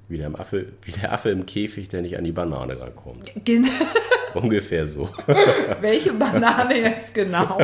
Wie 0.10 0.18
der, 0.18 0.38
Affe, 0.40 0.74
wie 0.82 0.92
der 0.92 1.14
Affe 1.14 1.30
im 1.30 1.46
Käfig, 1.46 1.88
der 1.90 2.02
nicht 2.02 2.18
an 2.18 2.24
die 2.24 2.32
Banane 2.32 2.80
rankommt. 2.80 3.32
Genau. 3.46 3.70
Ungefähr 4.42 4.88
so. 4.88 5.10
Welche 5.82 6.14
Banane 6.14 6.80
jetzt 6.80 7.14
genau? 7.14 7.58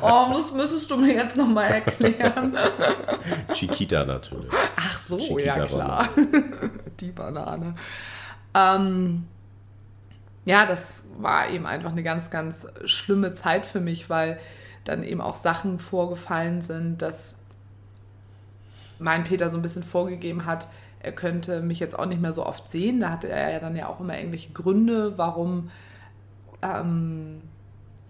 Oh, 0.00 0.32
das 0.32 0.52
müsstest 0.52 0.90
du 0.90 0.96
mir 0.96 1.14
jetzt 1.14 1.36
nochmal 1.36 1.66
erklären. 1.66 2.56
Chiquita 3.52 4.04
natürlich. 4.04 4.52
Ach 4.76 4.98
so, 4.98 5.18
Chiquita 5.18 5.58
ja 5.58 5.66
klar. 5.66 6.08
Banane. 6.14 6.70
Die 7.00 7.10
Banane. 7.10 7.74
Ähm, 8.54 9.24
ja, 10.44 10.66
das 10.66 11.04
war 11.18 11.50
eben 11.50 11.66
einfach 11.66 11.92
eine 11.92 12.02
ganz, 12.02 12.30
ganz 12.30 12.66
schlimme 12.84 13.34
Zeit 13.34 13.66
für 13.66 13.80
mich, 13.80 14.10
weil 14.10 14.40
dann 14.84 15.04
eben 15.04 15.20
auch 15.20 15.34
Sachen 15.34 15.78
vorgefallen 15.78 16.62
sind, 16.62 17.02
dass 17.02 17.36
mein 18.98 19.24
Peter 19.24 19.50
so 19.50 19.58
ein 19.58 19.62
bisschen 19.62 19.82
vorgegeben 19.82 20.46
hat, 20.46 20.68
er 21.02 21.12
könnte 21.12 21.60
mich 21.60 21.80
jetzt 21.80 21.98
auch 21.98 22.06
nicht 22.06 22.20
mehr 22.20 22.32
so 22.32 22.46
oft 22.46 22.70
sehen. 22.70 23.00
Da 23.00 23.10
hatte 23.10 23.28
er 23.28 23.52
ja 23.52 23.58
dann 23.58 23.76
ja 23.76 23.88
auch 23.88 24.00
immer 24.00 24.16
irgendwelche 24.16 24.52
Gründe, 24.52 25.18
warum. 25.18 25.70
Ähm, 26.62 27.42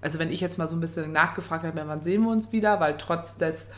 also 0.01 0.19
wenn 0.19 0.31
ich 0.31 0.41
jetzt 0.41 0.59
mal 0.59 0.69
so 0.69 0.77
ein 0.77 0.81
bisschen 0.81 1.13
nachgefragt 1.13 1.65
habe, 1.65 1.83
wann 1.87 2.03
sehen 2.03 2.23
wir 2.23 2.31
uns 2.31 2.53
wieder, 2.53 2.81
weil 2.81 2.97
trotz 2.99 3.37
des 3.37 3.71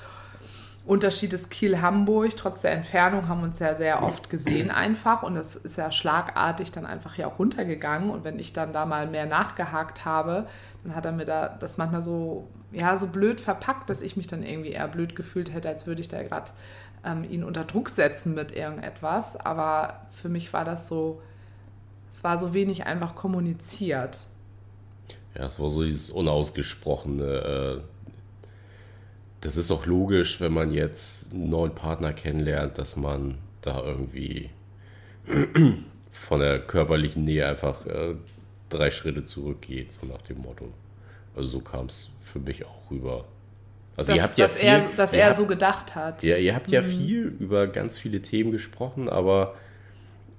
Unterschiedes 0.86 1.48
Kiel-Hamburg, 1.48 2.36
trotz 2.36 2.60
der 2.60 2.72
Entfernung 2.72 3.28
haben 3.28 3.40
wir 3.40 3.46
uns 3.46 3.58
ja 3.58 3.74
sehr 3.74 4.02
oft 4.02 4.28
gesehen 4.28 4.70
einfach 4.70 5.22
und 5.22 5.34
das 5.34 5.56
ist 5.56 5.78
ja 5.78 5.90
schlagartig 5.90 6.72
dann 6.72 6.84
einfach 6.84 7.16
ja 7.16 7.26
auch 7.26 7.38
runtergegangen 7.38 8.10
und 8.10 8.24
wenn 8.24 8.38
ich 8.38 8.52
dann 8.52 8.74
da 8.74 8.84
mal 8.84 9.06
mehr 9.06 9.24
nachgehakt 9.24 10.04
habe, 10.04 10.46
dann 10.82 10.94
hat 10.94 11.06
er 11.06 11.12
mir 11.12 11.24
da 11.24 11.48
das 11.48 11.78
manchmal 11.78 12.02
so, 12.02 12.48
ja, 12.70 12.98
so 12.98 13.06
blöd 13.06 13.40
verpackt, 13.40 13.88
dass 13.88 14.02
ich 14.02 14.18
mich 14.18 14.26
dann 14.26 14.42
irgendwie 14.42 14.72
eher 14.72 14.86
blöd 14.88 15.16
gefühlt 15.16 15.54
hätte, 15.54 15.70
als 15.70 15.86
würde 15.86 16.02
ich 16.02 16.08
da 16.08 16.22
gerade 16.22 16.50
ähm, 17.04 17.24
ihn 17.24 17.44
unter 17.44 17.64
Druck 17.64 17.88
setzen 17.88 18.34
mit 18.34 18.52
irgendetwas. 18.52 19.36
Aber 19.36 20.06
für 20.10 20.28
mich 20.28 20.52
war 20.52 20.64
das 20.64 20.88
so, 20.88 21.20
es 22.10 22.24
war 22.24 22.38
so 22.38 22.54
wenig 22.54 22.86
einfach 22.86 23.14
kommuniziert. 23.14 24.26
Ja, 25.34 25.46
es 25.46 25.58
war 25.58 25.68
so 25.68 25.82
dieses 25.82 26.10
unausgesprochene. 26.10 27.24
Äh, 27.24 27.80
das 29.40 29.56
ist 29.56 29.70
auch 29.70 29.84
logisch, 29.84 30.40
wenn 30.40 30.54
man 30.54 30.72
jetzt 30.72 31.32
einen 31.32 31.50
neuen 31.50 31.74
Partner 31.74 32.12
kennenlernt, 32.12 32.78
dass 32.78 32.96
man 32.96 33.38
da 33.60 33.82
irgendwie 33.82 34.50
von 36.10 36.40
der 36.40 36.60
körperlichen 36.60 37.24
Nähe 37.24 37.46
einfach 37.46 37.84
äh, 37.86 38.14
drei 38.70 38.90
Schritte 38.90 39.24
zurückgeht, 39.24 39.92
so 39.92 40.06
nach 40.06 40.22
dem 40.22 40.38
Motto. 40.38 40.72
Also 41.36 41.48
so 41.48 41.60
kam 41.60 41.86
es 41.86 42.10
für 42.22 42.38
mich 42.38 42.64
auch 42.64 42.90
rüber. 42.90 43.24
Also 43.96 44.12
dass, 44.12 44.16
ihr 44.16 44.22
habt 44.22 44.38
ja 44.38 44.46
dass 44.46 44.56
viel, 44.56 44.68
er, 44.68 44.88
dass 44.96 45.12
er 45.12 45.26
habt, 45.26 45.36
so 45.36 45.46
gedacht 45.46 45.94
hat. 45.94 46.22
Ja, 46.22 46.36
ihr 46.36 46.54
habt 46.54 46.70
ja 46.70 46.82
mhm. 46.82 46.86
viel 46.86 47.36
über 47.38 47.66
ganz 47.66 47.96
viele 47.98 48.22
Themen 48.22 48.50
gesprochen, 48.50 49.08
aber 49.08 49.54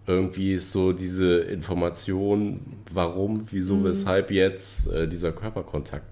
irgendwie 0.08 0.54
ist 0.54 0.72
so 0.72 0.94
diese 0.94 1.40
Information, 1.40 2.60
warum, 2.92 3.48
wieso, 3.52 3.76
mhm. 3.76 3.86
weshalb 3.86 4.30
jetzt 4.30 4.88
äh, 4.92 5.08
dieser 5.08 5.32
Körperkontakt 5.32 6.06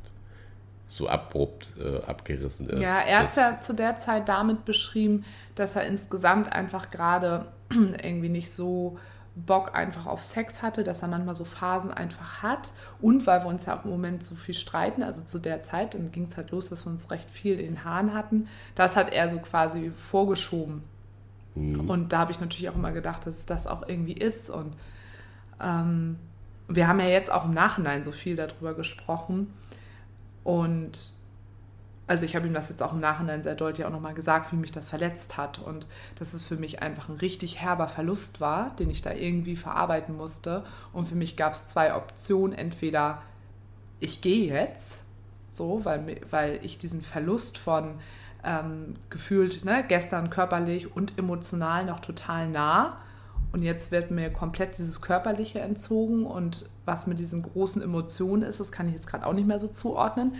so 0.87 1.07
abrupt 1.07 1.73
äh, 1.79 2.03
abgerissen 2.05 2.69
ist. 2.69 2.81
Ja, 2.81 3.01
er 3.07 3.19
hat 3.19 3.35
ja 3.35 3.59
zu 3.61 3.73
der 3.73 3.97
Zeit 3.97 4.29
damit 4.29 4.65
beschrieben, 4.65 5.25
dass 5.55 5.75
er 5.75 5.85
insgesamt 5.85 6.51
einfach 6.51 6.91
gerade 6.91 7.45
irgendwie 7.71 8.29
nicht 8.29 8.53
so 8.53 8.97
Bock 9.35 9.73
einfach 9.73 10.05
auf 10.05 10.23
Sex 10.23 10.61
hatte, 10.61 10.83
dass 10.83 11.01
er 11.01 11.07
manchmal 11.07 11.33
so 11.33 11.43
Phasen 11.43 11.91
einfach 11.91 12.43
hat. 12.43 12.71
Und 13.01 13.25
weil 13.25 13.41
wir 13.41 13.47
uns 13.47 13.65
ja 13.65 13.77
auch 13.77 13.83
im 13.83 13.91
Moment 13.91 14.23
so 14.23 14.35
viel 14.35 14.53
streiten, 14.53 15.01
also 15.01 15.23
zu 15.23 15.39
der 15.39 15.61
Zeit, 15.61 15.95
dann 15.95 16.11
ging 16.11 16.23
es 16.23 16.37
halt 16.37 16.51
los, 16.51 16.69
dass 16.69 16.85
wir 16.85 16.91
uns 16.91 17.09
recht 17.09 17.31
viel 17.31 17.59
in 17.59 17.75
den 17.75 17.83
Haaren 17.83 18.13
hatten. 18.13 18.47
Das 18.75 18.95
hat 18.95 19.11
er 19.11 19.29
so 19.29 19.39
quasi 19.39 19.91
vorgeschoben. 19.91 20.83
Mhm. 21.55 21.89
Und 21.89 22.13
da 22.13 22.19
habe 22.19 22.31
ich 22.31 22.39
natürlich 22.39 22.69
auch 22.69 22.75
immer 22.75 22.91
gedacht, 22.91 23.25
dass 23.25 23.39
es 23.39 23.45
das 23.45 23.65
auch 23.65 23.87
irgendwie 23.87 24.13
ist. 24.13 24.51
Und 24.51 24.75
ähm, 25.59 26.17
wir 26.67 26.87
haben 26.87 26.99
ja 26.99 27.07
jetzt 27.07 27.31
auch 27.31 27.45
im 27.45 27.53
Nachhinein 27.53 28.03
so 28.03 28.11
viel 28.11 28.35
darüber 28.35 28.75
gesprochen. 28.75 29.51
Und 30.43 31.13
also 32.05 32.25
ich 32.25 32.35
habe 32.35 32.47
ihm 32.47 32.53
das 32.53 32.69
jetzt 32.69 32.83
auch 32.83 32.93
im 32.93 32.99
Nachhinein 32.99 33.43
sehr 33.43 33.55
deutlich 33.55 33.85
auch 33.85 33.91
nochmal 33.91 34.13
gesagt, 34.13 34.51
wie 34.51 34.57
mich 34.57 34.71
das 34.73 34.89
verletzt 34.89 35.37
hat 35.37 35.59
und 35.59 35.87
dass 36.19 36.33
es 36.33 36.43
für 36.43 36.57
mich 36.57 36.81
einfach 36.81 37.07
ein 37.07 37.15
richtig 37.15 37.61
herber 37.61 37.87
Verlust 37.87 38.41
war, 38.41 38.75
den 38.75 38.89
ich 38.89 39.01
da 39.01 39.13
irgendwie 39.13 39.55
verarbeiten 39.55 40.17
musste. 40.17 40.65
Und 40.91 41.07
für 41.07 41.15
mich 41.15 41.37
gab 41.37 41.53
es 41.53 41.67
zwei 41.67 41.95
Optionen. 41.95 42.53
Entweder 42.57 43.21
ich 44.01 44.19
gehe 44.21 44.53
jetzt, 44.53 45.05
so, 45.49 45.85
weil, 45.85 46.19
weil 46.29 46.59
ich 46.63 46.77
diesen 46.77 47.01
Verlust 47.01 47.57
von 47.57 47.95
ähm, 48.43 48.95
gefühlt 49.09 49.63
ne, 49.63 49.85
gestern 49.87 50.29
körperlich 50.29 50.93
und 50.93 51.17
emotional 51.17 51.85
noch 51.85 52.01
total 52.01 52.49
nah 52.49 52.97
und 53.53 53.61
jetzt 53.61 53.91
wird 53.91 54.09
mir 54.09 54.31
komplett 54.31 54.77
dieses 54.79 54.99
Körperliche 54.99 55.59
entzogen 55.59 56.25
und 56.25 56.67
was 56.85 57.05
mit 57.05 57.19
diesen 57.19 57.43
großen 57.43 57.83
Emotionen 57.83 58.41
ist, 58.41 58.59
das 58.59 58.71
kann 58.71 58.87
ich 58.87 58.95
jetzt 58.95 59.05
gerade 59.05 59.27
auch 59.27 59.33
nicht 59.33 59.47
mehr 59.47 59.59
so 59.59 59.67
zuordnen. 59.67 60.33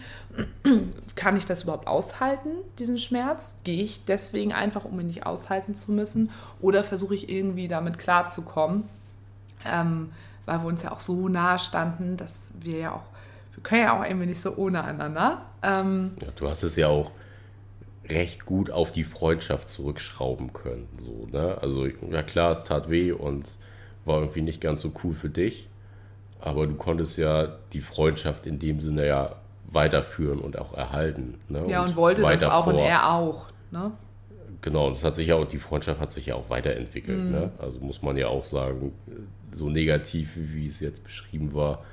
kann 1.15 1.37
ich 1.37 1.45
das 1.45 1.61
überhaupt 1.61 1.87
aushalten, 1.87 2.49
diesen 2.79 2.97
Schmerz? 2.97 3.55
Gehe 3.63 3.83
ich 3.83 4.03
deswegen 4.05 4.51
einfach, 4.51 4.83
um 4.83 4.99
ihn 4.99 5.07
nicht 5.07 5.27
aushalten 5.27 5.75
zu 5.75 5.91
müssen? 5.91 6.31
Oder 6.59 6.83
versuche 6.83 7.13
ich 7.13 7.29
irgendwie 7.29 7.67
damit 7.67 7.99
klarzukommen? 7.99 8.85
Ähm, 9.63 10.09
weil 10.47 10.63
wir 10.63 10.65
uns 10.65 10.81
ja 10.81 10.91
auch 10.91 10.99
so 10.99 11.29
nahe 11.29 11.59
standen, 11.59 12.17
dass 12.17 12.53
wir 12.61 12.79
ja 12.79 12.91
auch, 12.93 13.03
wir 13.53 13.61
können 13.61 13.83
ja 13.83 13.99
auch 13.99 14.03
irgendwie 14.03 14.25
nicht 14.25 14.41
so 14.41 14.55
ohne 14.55 14.83
einander. 14.83 15.43
Ähm, 15.61 16.13
ja, 16.19 16.29
du 16.35 16.49
hast 16.49 16.63
es 16.63 16.75
ja 16.77 16.87
auch 16.87 17.11
recht 18.09 18.45
gut 18.45 18.69
auf 18.69 18.91
die 18.91 19.03
Freundschaft 19.03 19.69
zurückschrauben 19.69 20.53
können. 20.53 20.87
So, 20.99 21.27
ne? 21.31 21.57
Also, 21.61 21.85
ja 21.85 22.23
klar, 22.23 22.51
es 22.51 22.63
tat 22.63 22.89
weh 22.89 23.11
und 23.11 23.57
war 24.05 24.19
irgendwie 24.19 24.41
nicht 24.41 24.61
ganz 24.61 24.81
so 24.81 24.91
cool 25.03 25.13
für 25.13 25.29
dich. 25.29 25.67
Aber 26.39 26.67
du 26.67 26.75
konntest 26.75 27.17
ja 27.17 27.57
die 27.71 27.81
Freundschaft 27.81 28.45
in 28.45 28.59
dem 28.59 28.81
Sinne 28.81 29.07
ja 29.07 29.35
weiterführen 29.67 30.39
und 30.39 30.59
auch 30.59 30.73
erhalten. 30.73 31.35
Ne? 31.47 31.63
Ja, 31.67 31.81
und, 31.81 31.89
und 31.89 31.95
wollte 31.95 32.21
das 32.21 32.43
auch 32.43 32.65
vor. 32.65 32.73
und 32.73 32.79
er 32.79 33.13
auch. 33.13 33.45
Ne? 33.71 33.91
Genau, 34.61 34.87
und 34.87 34.93
es 34.93 35.03
hat 35.03 35.15
sich 35.15 35.27
ja 35.27 35.35
auch, 35.35 35.45
die 35.45 35.57
Freundschaft 35.57 35.99
hat 35.99 36.11
sich 36.11 36.27
ja 36.27 36.35
auch 36.35 36.49
weiterentwickelt. 36.49 37.17
Mhm. 37.17 37.31
Ne? 37.31 37.51
Also 37.59 37.79
muss 37.79 38.01
man 38.01 38.17
ja 38.17 38.27
auch 38.27 38.43
sagen, 38.43 38.93
so 39.51 39.69
negativ, 39.69 40.33
wie 40.35 40.67
es 40.67 40.79
jetzt 40.79 41.03
beschrieben 41.03 41.53
war, 41.53 41.83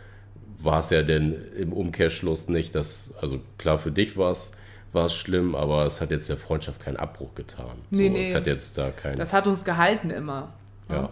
war 0.58 0.80
es 0.80 0.90
ja 0.90 1.02
denn 1.02 1.34
im 1.56 1.72
Umkehrschluss 1.72 2.48
nicht, 2.48 2.74
dass, 2.74 3.14
also 3.20 3.40
klar, 3.56 3.78
für 3.78 3.90
dich 3.90 4.16
war 4.16 4.30
es 4.30 4.56
war 4.92 5.06
es 5.06 5.14
schlimm, 5.14 5.54
aber 5.54 5.84
es 5.84 6.00
hat 6.00 6.10
jetzt 6.10 6.28
der 6.28 6.36
Freundschaft 6.36 6.80
keinen 6.80 6.96
Abbruch 6.96 7.34
getan. 7.34 7.78
Nee, 7.90 8.08
so, 8.08 8.12
nee. 8.12 8.22
Es 8.22 8.34
hat 8.34 8.46
jetzt 8.46 8.76
da 8.76 8.90
kein. 8.90 9.16
Das 9.16 9.32
hat 9.32 9.46
uns 9.46 9.64
gehalten 9.64 10.10
immer. 10.10 10.52
Ja. 10.88 10.94
ja. 10.94 11.08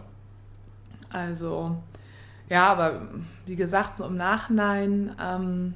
Also, 1.11 1.77
ja, 2.49 2.69
aber 2.71 3.09
wie 3.47 3.57
gesagt, 3.57 3.97
so 3.97 4.05
im 4.05 4.17
Nachhinein 4.17 5.15
ähm, 5.21 5.75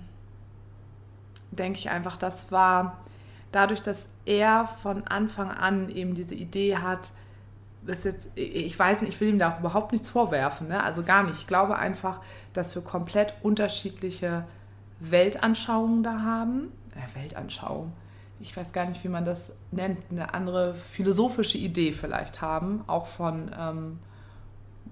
denke 1.50 1.78
ich 1.78 1.90
einfach, 1.90 2.16
das 2.16 2.50
war 2.52 2.99
dadurch, 3.50 3.82
dass 3.82 4.09
er 4.25 4.66
von 4.66 5.06
Anfang 5.06 5.50
an 5.50 5.88
eben 5.88 6.14
diese 6.14 6.35
Idee 6.35 6.76
hat, 6.78 7.12
ist 7.87 8.04
jetzt, 8.04 8.37
ich 8.37 8.78
weiß 8.78 9.02
nicht, 9.02 9.14
ich 9.14 9.21
will 9.21 9.28
ihm 9.28 9.38
da 9.38 9.52
auch 9.52 9.61
überhaupt 9.61 9.92
nichts 9.92 10.09
vorwerfen, 10.09 10.68
ne? 10.68 10.82
also 10.82 11.02
gar 11.02 11.25
nicht. 11.25 11.38
Ich 11.38 11.47
glaube 11.47 11.76
einfach, 11.76 12.21
dass 12.52 12.75
wir 12.75 12.82
komplett 12.82 13.35
unterschiedliche 13.42 14.44
Weltanschauungen 15.00 16.02
da 16.02 16.21
haben 16.21 16.68
Weltanschauung, 17.14 17.92
ich 18.40 18.56
weiß 18.56 18.72
gar 18.72 18.87
nicht, 18.87 19.04
wie 19.04 19.08
man 19.08 19.25
das 19.25 19.54
nennt, 19.70 19.99
eine 20.11 20.34
andere 20.34 20.75
philosophische 20.75 21.58
Idee 21.58 21.92
vielleicht 21.92 22.40
haben, 22.40 22.82
auch 22.88 23.06
von 23.06 23.50
ähm, 23.58 23.99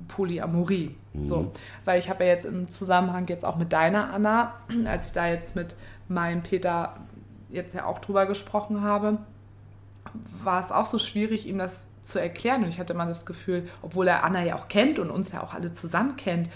Polyamorie. 0.09 0.95
Mhm. 1.13 1.25
So, 1.25 1.53
weil 1.85 1.99
ich 1.99 2.09
habe 2.09 2.25
ja 2.25 2.31
jetzt 2.31 2.45
im 2.45 2.71
Zusammenhang 2.71 3.27
jetzt 3.29 3.45
auch 3.45 3.57
mit 3.57 3.73
deiner 3.73 4.13
Anna, 4.13 4.55
als 4.87 5.09
ich 5.09 5.13
da 5.13 5.27
jetzt 5.27 5.57
mit 5.57 5.77
meinem 6.09 6.43
Peter 6.43 6.97
jetzt 7.51 7.75
ja 7.75 7.87
auch 7.87 7.99
drüber 7.99 8.27
gesprochen 8.27 8.83
habe, 8.83 9.19
war 10.43 10.61
es 10.61 10.71
auch 10.71 10.87
so 10.87 10.99
schwierig, 10.99 11.47
ihm 11.47 11.59
das 11.59 11.89
zu 12.05 12.21
erklären. 12.21 12.63
Und 12.63 12.69
ich 12.69 12.79
hatte 12.79 12.95
mal 12.95 13.07
das 13.07 13.27
Gefühl, 13.27 13.69
obwohl 13.83 14.09
er 14.09 14.25
Anna 14.25 14.45
ja 14.45 14.57
auch 14.57 14.69
kennt 14.69 14.99
und 14.99 15.11
uns 15.11 15.33
ja 15.33 15.43
auch 15.43 15.55
alle 15.55 15.73
zusammen 15.73 16.17
kennt, 16.17 16.49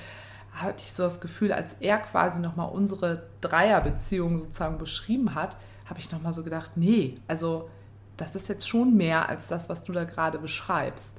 hatte 0.55 0.83
ich 0.85 0.93
so 0.93 1.03
das 1.03 1.21
Gefühl, 1.21 1.53
als 1.53 1.75
er 1.75 1.99
quasi 1.99 2.41
nochmal 2.41 2.71
unsere 2.71 3.25
Dreierbeziehung 3.41 4.39
sozusagen 4.39 4.79
beschrieben 4.79 5.35
hat, 5.35 5.57
habe 5.87 5.99
ich 5.99 6.11
nochmal 6.11 6.33
so 6.33 6.43
gedacht, 6.43 6.73
nee, 6.77 7.17
also 7.29 7.69
das 8.17 8.37
ist 8.37 8.49
jetzt 8.49 8.69
schon 8.69 8.97
mehr 8.97 9.29
als 9.29 9.49
das, 9.49 9.69
was 9.69 9.85
du 9.85 9.93
da 9.93 10.05
gerade 10.05 10.39
beschreibst. 10.39 11.19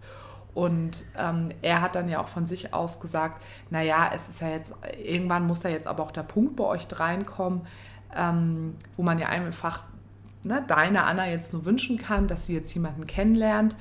Und 0.53 1.03
ähm, 1.17 1.49
er 1.61 1.81
hat 1.81 1.95
dann 1.95 2.07
ja 2.07 2.21
auch 2.21 2.29
von 2.29 2.45
sich 2.45 2.73
aus 2.73 3.01
gesagt, 3.01 3.43
naja, 3.69 4.09
es 4.15 4.29
ist 4.29 4.39
ja 4.39 4.47
jetzt, 4.47 4.71
irgendwann 5.03 5.45
muss 5.45 5.63
ja 5.63 5.69
jetzt 5.69 5.85
aber 5.85 6.01
auch 6.01 6.11
der 6.11 6.23
Punkt 6.23 6.55
bei 6.55 6.63
euch 6.63 6.87
reinkommen, 6.97 7.67
ähm, 8.15 8.75
wo 8.95 9.03
man 9.03 9.19
ja 9.19 9.27
einfach 9.27 9.83
ne, 10.43 10.63
deine 10.65 11.03
Anna 11.03 11.27
jetzt 11.27 11.51
nur 11.51 11.65
wünschen 11.65 11.97
kann, 11.97 12.27
dass 12.27 12.45
sie 12.45 12.53
jetzt 12.53 12.73
jemanden 12.73 13.05
kennenlernt. 13.05 13.75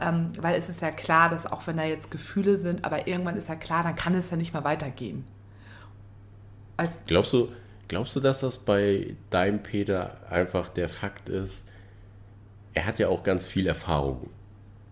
Ähm, 0.00 0.28
weil 0.40 0.56
es 0.56 0.68
ist 0.68 0.80
ja 0.80 0.90
klar, 0.90 1.28
dass 1.28 1.46
auch 1.46 1.66
wenn 1.66 1.76
da 1.76 1.84
jetzt 1.84 2.10
Gefühle 2.10 2.56
sind, 2.56 2.84
aber 2.84 3.08
irgendwann 3.08 3.36
ist 3.36 3.48
ja 3.48 3.56
klar, 3.56 3.82
dann 3.82 3.96
kann 3.96 4.14
es 4.14 4.30
ja 4.30 4.36
nicht 4.36 4.52
mehr 4.52 4.64
weitergehen. 4.64 5.24
Als 6.76 7.00
glaubst, 7.06 7.32
du, 7.32 7.48
glaubst 7.88 8.14
du, 8.14 8.20
dass 8.20 8.40
das 8.40 8.58
bei 8.58 9.16
deinem 9.30 9.62
Peter 9.62 10.18
einfach 10.30 10.68
der 10.68 10.88
Fakt 10.88 11.28
ist, 11.28 11.66
er 12.74 12.86
hat 12.86 13.00
ja 13.00 13.08
auch 13.08 13.24
ganz 13.24 13.44
viel 13.44 13.66
Erfahrung, 13.66 14.30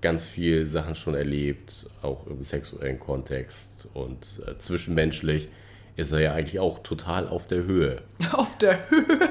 ganz 0.01 0.27
viel 0.27 0.67
Sachen 0.67 0.97
schon 0.97 1.15
erlebt, 1.15 1.89
auch 2.03 2.27
im 2.27 2.43
sexuellen 2.43 2.99
Kontext 2.99 3.87
und 3.95 4.43
äh, 4.45 4.59
zwischenmenschlich 4.59 5.49
ist 5.95 6.11
er 6.13 6.21
ja 6.21 6.33
eigentlich 6.35 6.59
auch 6.59 6.81
total 6.81 7.29
auf 7.29 7.47
der 7.47 7.63
Höhe. 7.63 8.03
Auf 8.33 8.59
der 8.59 8.91
Höhe. 8.91 9.31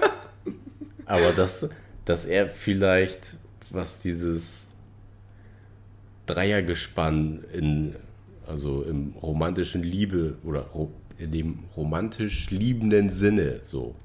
Aber 1.05 1.31
dass, 1.33 1.69
dass 2.05 2.25
er 2.25 2.49
vielleicht, 2.49 3.37
was 3.69 3.99
dieses 3.99 4.71
Dreiergespann 6.25 7.43
in, 7.53 7.95
also 8.47 8.83
im 8.83 9.13
romantischen 9.21 9.83
Liebe 9.83 10.37
oder 10.43 10.65
in 11.17 11.31
dem 11.31 11.59
romantisch 11.75 12.49
liebenden 12.49 13.09
Sinne, 13.09 13.61
so, 13.63 13.95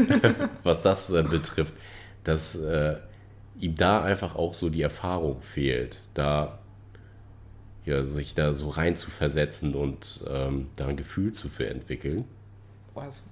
was 0.62 0.82
das 0.82 1.10
äh, 1.10 1.22
betrifft, 1.22 1.74
dass 2.24 2.56
äh, 2.56 2.96
ihm 3.58 3.74
da 3.74 4.02
einfach 4.02 4.36
auch 4.36 4.54
so 4.54 4.68
die 4.68 4.82
Erfahrung 4.82 5.42
fehlt, 5.42 6.02
da 6.14 6.58
ja, 7.84 8.04
sich 8.04 8.34
da 8.34 8.54
so 8.54 8.68
rein 8.68 8.94
zu 8.94 9.10
versetzen 9.10 9.74
und 9.74 10.24
ähm, 10.28 10.68
da 10.76 10.86
ein 10.86 10.96
Gefühl 10.96 11.32
zu 11.32 11.48
entwickeln. 11.64 12.24
Boah, 12.94 13.04
das 13.04 13.24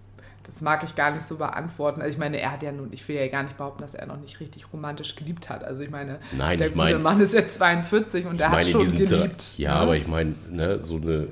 das 0.48 0.62
mag 0.62 0.82
ich 0.82 0.96
gar 0.96 1.10
nicht 1.10 1.24
so 1.24 1.36
beantworten. 1.36 2.00
Also 2.00 2.10
ich 2.10 2.18
meine, 2.18 2.40
er 2.40 2.52
hat 2.52 2.62
ja 2.62 2.72
nun, 2.72 2.88
ich 2.90 3.06
will 3.06 3.16
ja 3.16 3.28
gar 3.28 3.42
nicht 3.42 3.58
behaupten, 3.58 3.82
dass 3.82 3.94
er 3.94 4.06
noch 4.06 4.16
nicht 4.16 4.40
richtig 4.40 4.72
romantisch 4.72 5.14
geliebt 5.14 5.50
hat. 5.50 5.62
Also 5.62 5.82
ich 5.82 5.90
meine, 5.90 6.20
Nein, 6.32 6.56
der 6.56 6.68
ich 6.68 6.72
gute 6.72 6.94
mein, 6.94 7.02
Mann 7.02 7.20
ist 7.20 7.34
jetzt 7.34 7.56
42 7.56 8.24
und 8.24 8.40
er 8.40 8.50
hat 8.50 8.66
schon 8.66 8.90
geliebt. 8.96 9.58
Ja, 9.58 9.74
ne? 9.74 9.80
aber 9.80 9.96
ich 9.96 10.06
meine, 10.06 10.34
ne, 10.48 10.80
so 10.80 10.96
eine 10.96 11.28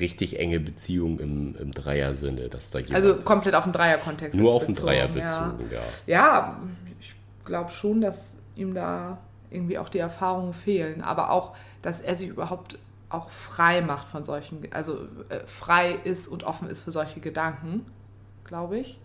richtig 0.00 0.38
enge 0.38 0.58
Beziehung 0.58 1.20
im, 1.20 1.54
im 1.56 1.72
Dreier-Sinne, 1.72 2.48
dass 2.48 2.70
da 2.70 2.78
Also 2.92 3.16
komplett 3.16 3.48
ist. 3.48 3.54
auf 3.54 3.64
den 3.64 3.74
Dreier-Kontext. 3.74 4.38
Nur 4.38 4.54
auf 4.54 4.64
den 4.64 4.74
Dreier 4.74 5.08
bezogen, 5.08 5.60
ja. 5.70 5.80
Ja, 6.06 6.16
ja 6.18 6.56
ich 6.98 7.14
glaube 7.44 7.70
schon, 7.70 8.00
dass 8.00 8.38
ihm 8.54 8.72
da 8.72 9.18
irgendwie 9.50 9.76
auch 9.76 9.90
die 9.90 9.98
Erfahrungen 9.98 10.54
fehlen, 10.54 11.02
aber 11.02 11.30
auch, 11.30 11.54
dass 11.82 12.00
er 12.00 12.16
sich 12.16 12.30
überhaupt 12.30 12.78
auch 13.10 13.30
frei 13.30 13.82
macht 13.82 14.08
von 14.08 14.24
solchen, 14.24 14.66
also 14.72 15.00
äh, 15.28 15.40
frei 15.46 15.98
ist 16.04 16.26
und 16.26 16.44
offen 16.44 16.70
ist 16.70 16.80
für 16.80 16.90
solche 16.90 17.20
Gedanken 17.20 17.84
glaube 18.46 18.78
ich. 18.78 18.98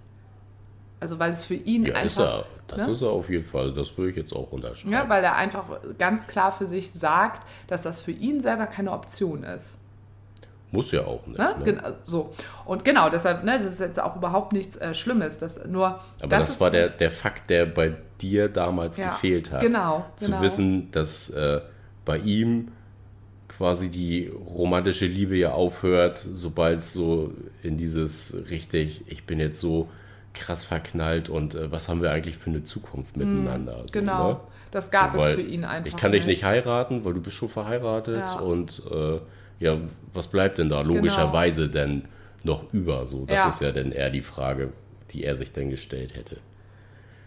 Also 1.00 1.18
weil 1.20 1.32
es 1.32 1.44
für 1.44 1.56
ihn 1.56 1.86
ja, 1.86 1.96
einfach... 1.96 2.06
Ist 2.06 2.20
er, 2.20 2.46
das 2.68 2.88
ne? 2.88 2.94
ist 2.94 3.02
er 3.02 3.10
auf 3.10 3.30
jeden 3.30 3.44
Fall, 3.44 3.74
das 3.74 3.98
würde 3.98 4.12
ich 4.12 4.18
jetzt 4.18 4.34
auch 4.34 4.52
unterschreiben. 4.52 4.94
Ja, 4.94 5.10
weil 5.10 5.24
er 5.24 5.36
einfach 5.36 5.66
ganz 5.98 6.28
klar 6.28 6.52
für 6.52 6.68
sich 6.68 6.92
sagt, 6.92 7.46
dass 7.68 7.82
das 7.82 8.02
für 8.02 8.12
ihn 8.12 8.42
selber 8.42 8.68
keine 8.68 8.92
Option 8.92 9.44
ist. 9.44 9.78
Muss 10.72 10.92
ja 10.92 11.06
auch 11.06 11.26
nicht. 11.28 11.38
Ne? 11.38 11.56
Ne? 11.58 11.64
Genau, 11.66 11.90
so. 12.04 12.32
Und 12.66 12.86
genau, 12.86 13.10
deshalb, 13.10 13.44
ne, 13.44 13.54
das 13.54 13.64
ist 13.74 13.80
jetzt 13.82 14.00
auch 14.00 14.16
überhaupt 14.16 14.54
nichts 14.54 14.78
äh, 14.78 14.94
Schlimmes. 14.94 15.38
Das, 15.38 15.66
nur, 15.66 16.00
Aber 16.22 16.28
das, 16.28 16.52
das 16.52 16.62
war 16.62 16.72
der, 16.72 16.90
der 16.90 17.12
Fakt, 17.12 17.50
der 17.50 17.66
bei 17.66 17.98
dir 18.22 18.48
damals 18.48 18.96
ja, 18.96 19.10
gefehlt 19.10 19.52
hat. 19.52 19.62
Genau. 19.62 20.06
Zu 20.16 20.28
genau. 20.28 20.42
wissen, 20.42 20.90
dass 20.92 21.30
äh, 21.32 21.60
bei 22.06 22.20
ihm 22.20 22.70
quasi 23.62 23.92
die 23.92 24.28
romantische 24.28 25.06
Liebe 25.06 25.36
ja 25.36 25.52
aufhört, 25.52 26.18
sobald 26.18 26.80
es 26.80 26.94
so 26.94 27.32
in 27.62 27.78
dieses 27.78 28.36
richtig, 28.50 29.04
ich 29.06 29.26
bin 29.26 29.40
jetzt 29.40 29.60
so 29.60 29.88
krass 30.34 30.66
verknallt 30.66 31.30
und 31.30 31.54
äh, 31.54 31.72
was 31.72 31.88
haben 31.88 32.02
wir 32.02 32.10
eigentlich 32.10 32.38
für 32.38 32.50
eine 32.50 32.64
Zukunft 32.64 33.16
hm, 33.16 33.20
miteinander? 33.20 33.84
Mm, 33.84 33.92
genau, 33.92 34.30
ne? 34.30 34.40
das 34.72 34.90
gab 34.90 35.12
so, 35.12 35.24
es 35.24 35.36
für 35.36 35.42
ihn 35.42 35.64
einfach. 35.64 35.88
Ich 35.88 35.96
kann 35.96 36.12
dich 36.12 36.26
nicht 36.26 36.44
heiraten, 36.44 37.06
weil 37.06 37.14
du 37.14 37.22
bist 37.22 37.38
schon 37.38 37.50
verheiratet 37.50 38.18
ja. 38.18 38.40
und 38.40 38.82
äh, 38.92 39.20
ja, 39.60 39.78
was 40.12 40.28
bleibt 40.28 40.58
denn 40.58 40.70
da 40.70 40.82
logischerweise 40.82 41.70
genau. 41.70 41.74
denn 41.74 42.06
noch 42.42 42.74
über? 42.74 43.06
So, 43.06 43.28
das 43.28 43.44
ja. 43.44 43.50
ist 43.50 43.62
ja 43.62 43.72
dann 43.72 43.92
eher 43.92 44.10
die 44.10 44.24
Frage, 44.24 44.74
die 45.12 45.24
er 45.24 45.36
sich 45.36 45.52
dann 45.52 45.70
gestellt 45.70 46.16
hätte. 46.16 46.38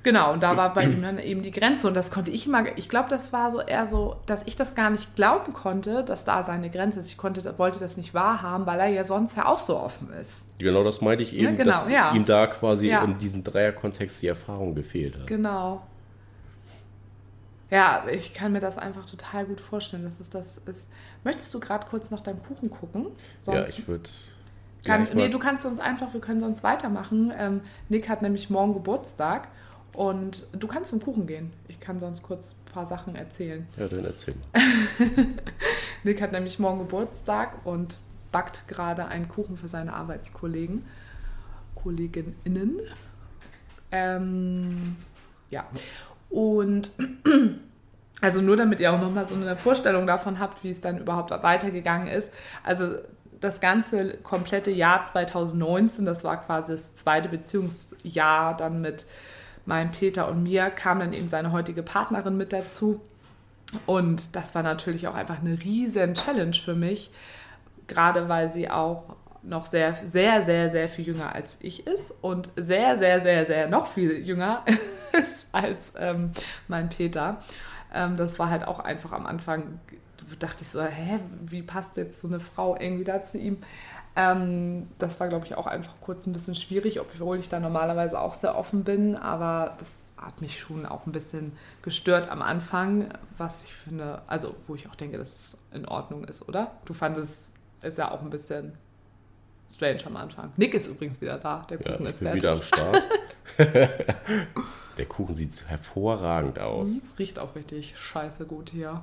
Genau, 0.05 0.35
und 0.35 0.43
da 0.43 0.59
war 0.59 0.75
bei 0.75 0.85
ihm 0.85 1.01
dann 1.01 1.19
eben 1.19 1.43
die 1.43 1.51
Grenze. 1.51 1.89
Und 1.89 1.95
das 1.95 2.11
konnte 2.11 2.31
ich 2.31 2.47
immer, 2.47 2.77
ich 2.77 2.91
glaube, 2.91 3.09
das 3.09 3.33
war 3.33 3.51
so 3.51 3.61
eher 3.63 3.87
so, 3.87 4.17
dass 4.27 4.47
ich 4.47 4.55
das 4.55 4.75
gar 4.75 4.91
nicht 4.91 5.17
glauben 5.17 5.55
konnte, 5.55 6.05
dass 6.05 6.25
da 6.25 6.43
seine 6.43 6.69
Grenze 6.69 7.01
ist. 7.01 7.09
Ich 7.09 7.17
konnte, 7.17 7.59
wollte 7.59 7.81
das 7.81 7.97
nicht 7.97 8.13
wahrhaben, 8.13 8.67
weil 8.67 8.79
er 8.81 8.89
ja 8.89 9.03
sonst 9.03 9.35
ja 9.35 9.47
auch 9.47 9.59
so 9.59 9.81
offen 9.81 10.13
ist. 10.13 10.45
Genau, 10.59 10.85
das 10.85 11.01
meinte 11.01 11.25
ich 11.25 11.35
eben, 11.35 11.45
ja, 11.45 11.51
genau, 11.53 11.65
dass 11.65 11.91
ja. 11.91 12.13
ihm 12.13 12.27
da 12.27 12.47
quasi 12.47 12.89
ja. 12.89 13.03
in 13.03 13.17
diesem 13.17 13.43
Dreierkontext 13.43 14.23
die 14.23 14.27
Erfahrung 14.27 14.75
gefehlt 14.75 15.19
hat. 15.19 15.27
Genau. 15.27 15.83
Ja, 17.71 18.05
ich 18.13 18.35
kann 18.35 18.53
mir 18.53 18.61
das 18.61 18.77
einfach 18.77 19.07
total 19.07 19.47
gut 19.47 19.61
vorstellen, 19.61 20.05
dass 20.05 20.21
es 20.21 20.29
das 20.29 20.59
ist. 20.67 20.91
Möchtest 21.25 21.53
du 21.55 21.61
gerade 21.61 21.87
kurz 21.89 22.11
nach 22.11 22.21
deinem 22.21 22.43
Kuchen 22.43 22.69
gucken? 22.69 23.07
Sonst 23.41 23.57
ja, 23.57 23.67
ich 23.69 23.89
würde. 23.89 24.11
Kann, 24.85 25.09
nee, 25.15 25.31
du 25.31 25.39
kannst 25.39 25.65
uns 25.65 25.81
einfach, 25.81 26.13
wir 26.13 26.21
können 26.21 26.41
sonst 26.41 26.63
weitermachen. 26.63 27.33
Ähm, 27.39 27.63
Nick 27.89 28.11
hat 28.11 28.21
nämlich 28.21 28.51
morgen 28.51 28.75
Geburtstag 28.75 29.49
und 29.95 30.47
du 30.53 30.67
kannst 30.67 30.91
zum 30.91 31.01
Kuchen 31.01 31.27
gehen. 31.27 31.53
Ich 31.69 31.79
kann 31.81 31.99
sonst 31.99 32.23
kurz 32.23 32.57
ein 32.67 32.73
paar 32.73 32.85
Sachen 32.85 33.15
erzählen. 33.15 33.67
Ja, 33.77 33.87
dann 33.87 34.05
erzähl 34.05 34.35
mal. 34.35 34.63
Nick 36.03 36.21
hat 36.21 36.33
nämlich 36.33 36.59
morgen 36.59 36.81
Geburtstag 36.81 37.65
und 37.65 37.99
backt 38.33 38.67
gerade 38.67 39.07
einen 39.07 39.29
Kuchen 39.29 39.57
für 39.57 39.69
seine 39.69 39.95
Arbeitskollegen, 39.95 40.85
Kolleginnen. 41.77 42.81
Ähm, 43.93 44.97
ja. 45.51 45.65
Und 46.29 46.91
also 48.21 48.41
nur 48.41 48.57
damit 48.57 48.81
ihr 48.81 48.93
auch 48.93 49.01
nochmal 49.01 49.27
so 49.27 49.37
eine 49.37 49.57
Vorstellung 49.57 50.09
davon 50.09 50.41
habt, 50.41 50.65
wie 50.65 50.71
es 50.71 50.81
dann 50.81 50.99
überhaupt 50.99 51.31
weitergegangen 51.31 52.09
ist. 52.09 52.33
Also 52.65 52.97
das 53.39 53.61
ganze 53.61 54.17
komplette 54.19 54.73
Jahr 54.73 55.05
2019, 55.05 56.05
das 56.05 56.25
war 56.25 56.41
quasi 56.41 56.73
das 56.73 56.95
zweite 56.95 57.29
Beziehungsjahr 57.29 58.57
dann 58.57 58.81
mit 58.81 59.07
meinem 59.67 59.91
Peter 59.91 60.29
und 60.29 60.43
mir 60.43 60.71
kam 60.71 61.01
dann 61.01 61.13
eben 61.13 61.29
seine 61.29 61.53
heutige 61.53 61.83
Partnerin 61.83 62.37
mit 62.37 62.53
dazu. 62.53 63.01
Und 63.87 64.37
das 64.37 64.55
war 64.55 64.63
natürlich 64.63 65.09
auch 65.09 65.15
einfach 65.15 65.41
eine 65.41 65.59
riesen 65.61 66.15
Challenge 66.15 66.55
für 66.55 66.75
mich, 66.75 67.11
gerade 67.87 68.29
weil 68.29 68.49
sie 68.49 68.71
auch 68.71 69.17
noch 69.43 69.67
sehr, 69.67 69.95
sehr, 70.07 70.43
sehr, 70.43 70.71
sehr 70.71 70.89
viel 70.89 71.07
jünger 71.07 71.35
als 71.35 71.59
ich 71.61 71.87
ist 71.87 72.15
und 72.23 72.51
sehr, 72.57 72.97
sehr, 72.97 73.21
sehr, 73.21 73.45
sehr 73.45 73.69
noch 73.69 73.87
viel 73.87 74.27
jünger 74.27 74.65
ist 75.13 75.49
als 75.53 75.93
ähm, 75.99 76.33
mein 76.69 76.89
Peter. 76.89 77.43
Ähm, 77.93 78.17
das 78.17 78.39
war 78.39 78.51
halt 78.51 78.67
auch 78.67 78.81
einfach 78.81 79.13
am 79.13 79.27
Anfang, 79.27 79.81
dachte 80.39 80.63
ich 80.63 80.69
so, 80.69 80.83
hä, 80.83 81.21
wie 81.43 81.63
passt 81.63 81.97
jetzt 81.97 82.21
so 82.21 82.29
eine 82.29 82.41
Frau 82.41 82.77
irgendwie 82.79 83.05
da 83.05 83.23
zu 83.23 83.39
ihm? 83.39 83.59
Ähm, 84.17 84.89
das 84.99 85.19
war, 85.19 85.29
glaube 85.29 85.47
ich, 85.47 85.57
auch 85.57 85.67
einfach 85.67 85.95
kurz 86.01 86.27
ein 86.27 86.33
bisschen 86.33 86.55
schwierig, 86.55 87.01
obwohl 87.01 87.39
ich 87.39 87.49
da 87.49 87.59
normalerweise 87.59 88.21
auch 88.21 88.35
sehr 88.35 88.57
offen 88.57 88.85
bin. 88.85 89.17
Aber 89.17 89.75
das 89.79 90.11
hat 90.17 90.41
mich 90.41 90.59
schon 90.59 90.87
auch 90.87 91.07
ein 91.07 91.13
bisschen 91.13 91.53
gestört 91.83 92.29
am 92.29 92.41
Anfang, 92.41 93.09
was 93.37 93.65
ich 93.65 93.75
finde, 93.75 94.23
also 94.27 94.55
wo 94.67 94.75
ich 94.75 94.89
auch 94.89 94.95
denke, 94.95 95.19
dass 95.19 95.35
es 95.35 95.59
in 95.73 95.87
Ordnung 95.87 96.25
ist, 96.25 96.49
oder? 96.49 96.73
Du 96.85 96.93
fandest 96.93 97.53
es 97.81 97.97
ja 97.97 98.11
auch 98.11 98.23
ein 98.23 98.31
bisschen 98.31 98.73
strange 99.73 100.07
am 100.07 100.17
Anfang. 100.17 100.53
Nick 100.57 100.75
ist 100.75 100.87
übrigens 100.87 101.21
wieder 101.21 101.39
da. 101.39 101.67
Der 101.69 101.79
Kuchen 101.79 102.05
ja, 102.05 102.09
ist 102.09 102.21
wieder 102.23 102.53
am 102.53 102.63
Start. 102.63 103.03
Der 104.97 105.07
Kuchen 105.07 105.35
sieht 105.35 105.69
hervorragend 105.69 106.61
aus. 106.61 106.91
Es 106.91 107.19
riecht 107.19 107.39
auch 107.41 107.57
richtig 107.57 107.99
scheiße 107.99 108.47
gut 108.47 108.71
hier. 108.71 109.03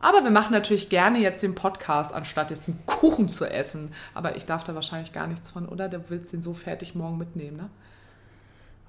Aber 0.00 0.24
wir 0.24 0.30
machen 0.30 0.52
natürlich 0.52 0.88
gerne 0.88 1.18
jetzt 1.18 1.42
den 1.42 1.54
Podcast, 1.54 2.12
anstatt 2.12 2.50
jetzt 2.50 2.68
einen 2.68 2.84
Kuchen 2.86 3.28
zu 3.28 3.50
essen. 3.50 3.92
Aber 4.14 4.36
ich 4.36 4.46
darf 4.46 4.64
da 4.64 4.74
wahrscheinlich 4.74 5.12
gar 5.12 5.26
nichts 5.26 5.50
von, 5.50 5.68
oder? 5.68 5.88
Du 5.88 6.00
willst 6.08 6.32
den 6.32 6.42
so 6.42 6.54
fertig 6.54 6.94
morgen 6.94 7.18
mitnehmen, 7.18 7.56
ne? 7.56 7.70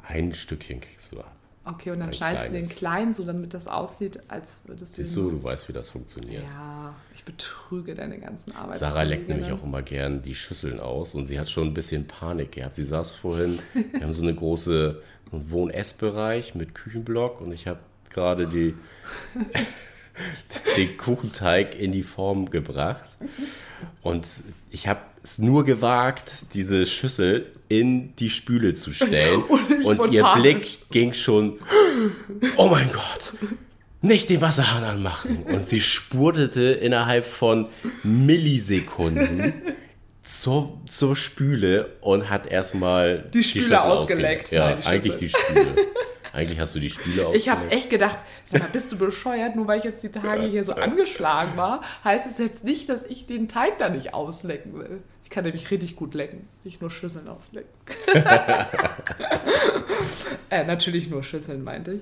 Ein 0.07 0.33
Stückchen 0.33 0.79
kriegst 0.79 1.11
du 1.11 1.19
ab. 1.19 1.31
Okay, 1.65 1.91
und 1.91 1.99
dann 1.99 2.13
schneidest 2.13 2.47
du 2.47 2.53
den 2.53 2.69
klein, 2.69 3.11
so 3.11 3.25
damit 3.25 3.53
das 3.53 3.67
aussieht, 3.67 4.21
als 4.29 4.61
würdest 4.67 4.97
du. 4.97 5.03
Siehst 5.03 5.17
du, 5.17 5.31
du 5.31 5.43
weißt, 5.43 5.67
wie 5.67 5.73
das 5.73 5.89
funktioniert. 5.89 6.43
Ja, 6.43 6.95
ich 7.13 7.25
betrüge 7.25 7.93
deine 7.93 8.19
ganzen 8.19 8.55
Arbeit. 8.55 8.77
Sarah 8.77 9.01
leckt 9.01 9.27
nämlich 9.27 9.51
auch 9.51 9.63
immer 9.63 9.81
gern 9.81 10.21
die 10.21 10.33
Schüsseln 10.33 10.79
aus 10.79 11.13
und 11.13 11.25
sie 11.25 11.37
hat 11.37 11.49
schon 11.49 11.67
ein 11.67 11.73
bisschen 11.73 12.07
Panik 12.07 12.53
gehabt. 12.53 12.75
Sie 12.75 12.85
saß 12.85 13.15
vorhin, 13.15 13.59
wir 13.91 14.01
haben 14.01 14.13
so 14.13 14.21
eine 14.21 14.33
große 14.33 15.01
Wohn-Essbereich 15.31 16.55
mit 16.55 16.73
Küchenblock 16.73 17.41
und 17.41 17.51
ich 17.51 17.67
habe 17.67 17.79
gerade 18.09 18.47
die 18.47 18.73
den 20.75 20.97
Kuchenteig 20.97 21.75
in 21.75 21.91
die 21.91 22.03
Form 22.03 22.49
gebracht. 22.49 23.17
Und 24.01 24.27
ich 24.71 24.87
habe 24.87 25.01
es 25.23 25.39
nur 25.39 25.65
gewagt, 25.65 26.53
diese 26.53 26.85
Schüssel 26.85 27.51
in 27.67 28.15
die 28.15 28.29
Spüle 28.29 28.73
zu 28.73 28.91
stellen. 28.91 29.43
und, 29.83 29.99
und 29.99 30.13
ihr 30.13 30.23
panisch. 30.23 30.41
Blick 30.41 30.77
ging 30.91 31.13
schon, 31.13 31.59
oh 32.55 32.67
mein 32.67 32.89
Gott, 32.91 33.33
nicht 34.01 34.29
den 34.29 34.41
Wasserhahn 34.41 34.83
anmachen. 34.83 35.43
Und 35.43 35.67
sie 35.67 35.81
spurtelte 35.81 36.61
innerhalb 36.61 37.25
von 37.25 37.67
Millisekunden 38.03 39.53
zur, 40.23 40.79
zur 40.87 41.15
Spüle 41.15 41.97
und 42.01 42.29
hat 42.29 42.47
erstmal 42.47 43.29
die 43.33 43.43
Spüle 43.43 43.67
die 43.67 43.75
ausgeleckt. 43.75 44.51
Ja, 44.51 44.71
Nein, 44.71 44.85
eigentlich 44.85 45.17
die 45.17 45.29
Spüle. 45.29 45.75
Eigentlich 46.37 46.59
hast 46.59 46.75
du 46.75 46.79
die 46.79 46.91
Spüle 46.91 47.25
ausgeleckt. 47.25 47.35
Ich 47.35 47.49
habe 47.49 47.71
echt 47.71 47.89
gedacht, 47.89 48.19
sag 48.45 48.61
mal, 48.61 48.69
bist 48.71 48.91
du 48.91 48.97
bescheuert? 48.99 49.55
Nur 49.55 49.65
weil 49.65 49.79
ich 49.79 49.85
jetzt 49.85 50.03
die 50.03 50.11
Tage 50.11 50.43
hier 50.43 50.63
so 50.63 50.73
angeschlagen 50.73 51.57
war, 51.57 51.81
heißt 52.03 52.27
es 52.27 52.37
jetzt 52.37 52.63
nicht, 52.63 52.89
dass 52.89 53.01
ich 53.01 53.25
den 53.25 53.47
Teig 53.47 53.79
da 53.79 53.89
nicht 53.89 54.13
auslecken 54.13 54.77
will. 54.77 55.01
Ich 55.23 55.31
kann 55.31 55.45
nämlich 55.45 55.71
richtig 55.71 55.95
gut 55.95 56.13
lecken, 56.13 56.47
nicht 56.63 56.79
nur 56.79 56.91
Schüsseln 56.91 57.27
auslecken. 57.27 57.67
äh, 60.51 60.63
natürlich 60.63 61.09
nur 61.09 61.23
Schüsseln, 61.23 61.63
meinte 61.63 61.93
ich. 61.93 62.01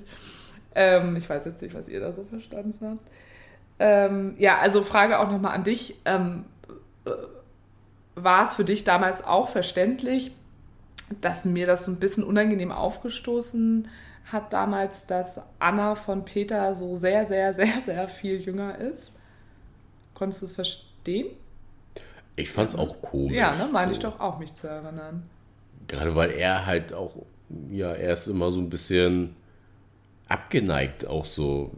Ähm, 0.75 1.15
ich 1.15 1.29
weiß 1.29 1.45
jetzt 1.45 1.61
nicht, 1.61 1.73
was 1.73 1.87
ihr 1.87 2.01
da 2.01 2.11
so 2.11 2.25
verstanden 2.25 2.85
habt. 2.85 3.09
Ähm, 3.79 4.35
ja, 4.37 4.59
also 4.59 4.83
Frage 4.83 5.19
auch 5.19 5.31
nochmal 5.31 5.53
an 5.53 5.63
dich. 5.63 5.95
Ähm, 6.03 6.43
äh, 7.05 7.11
war 8.15 8.43
es 8.43 8.55
für 8.55 8.65
dich 8.65 8.83
damals 8.83 9.23
auch 9.23 9.47
verständlich, 9.47 10.33
dass 11.21 11.45
mir 11.45 11.67
das 11.67 11.85
so 11.85 11.91
ein 11.91 11.99
bisschen 11.99 12.25
unangenehm 12.25 12.73
aufgestoßen 12.73 13.87
hat 14.25 14.53
damals, 14.53 15.05
dass 15.05 15.39
Anna 15.59 15.95
von 15.95 16.25
Peter 16.25 16.73
so 16.73 16.95
sehr, 16.95 17.25
sehr, 17.25 17.53
sehr, 17.53 17.81
sehr 17.81 18.07
viel 18.07 18.41
jünger 18.41 18.77
ist? 18.77 19.15
Konntest 20.13 20.41
du 20.41 20.45
es 20.47 20.53
verstehen? 20.53 21.27
Ich 22.35 22.49
fand 22.49 22.69
es 22.69 22.75
auch 22.75 23.01
komisch. 23.01 23.33
Ja, 23.33 23.55
ne, 23.55 23.69
meine 23.71 23.93
so. 23.93 23.97
ich 23.97 23.99
doch 23.99 24.19
auch, 24.19 24.39
mich 24.39 24.53
zu 24.53 24.67
erinnern. 24.67 25.29
Gerade 25.87 26.15
weil 26.15 26.31
er 26.31 26.65
halt 26.65 26.93
auch, 26.93 27.17
ja, 27.69 27.91
er 27.91 28.13
ist 28.13 28.27
immer 28.27 28.51
so 28.51 28.59
ein 28.59 28.69
bisschen 28.69 29.35
abgeneigt, 30.27 31.07
auch 31.07 31.25
so 31.25 31.71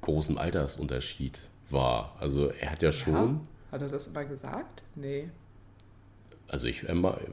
großen 0.00 0.38
Altersunterschied 0.38 1.38
war. 1.68 2.16
Also 2.18 2.48
er 2.48 2.72
hat 2.72 2.82
ja, 2.82 2.88
ja 2.88 2.92
schon. 2.92 3.46
Hat 3.70 3.82
er 3.82 3.88
das 3.88 4.08
immer 4.08 4.24
gesagt? 4.24 4.82
Nee. 4.94 5.28
Also 6.48 6.66
ich 6.66 6.84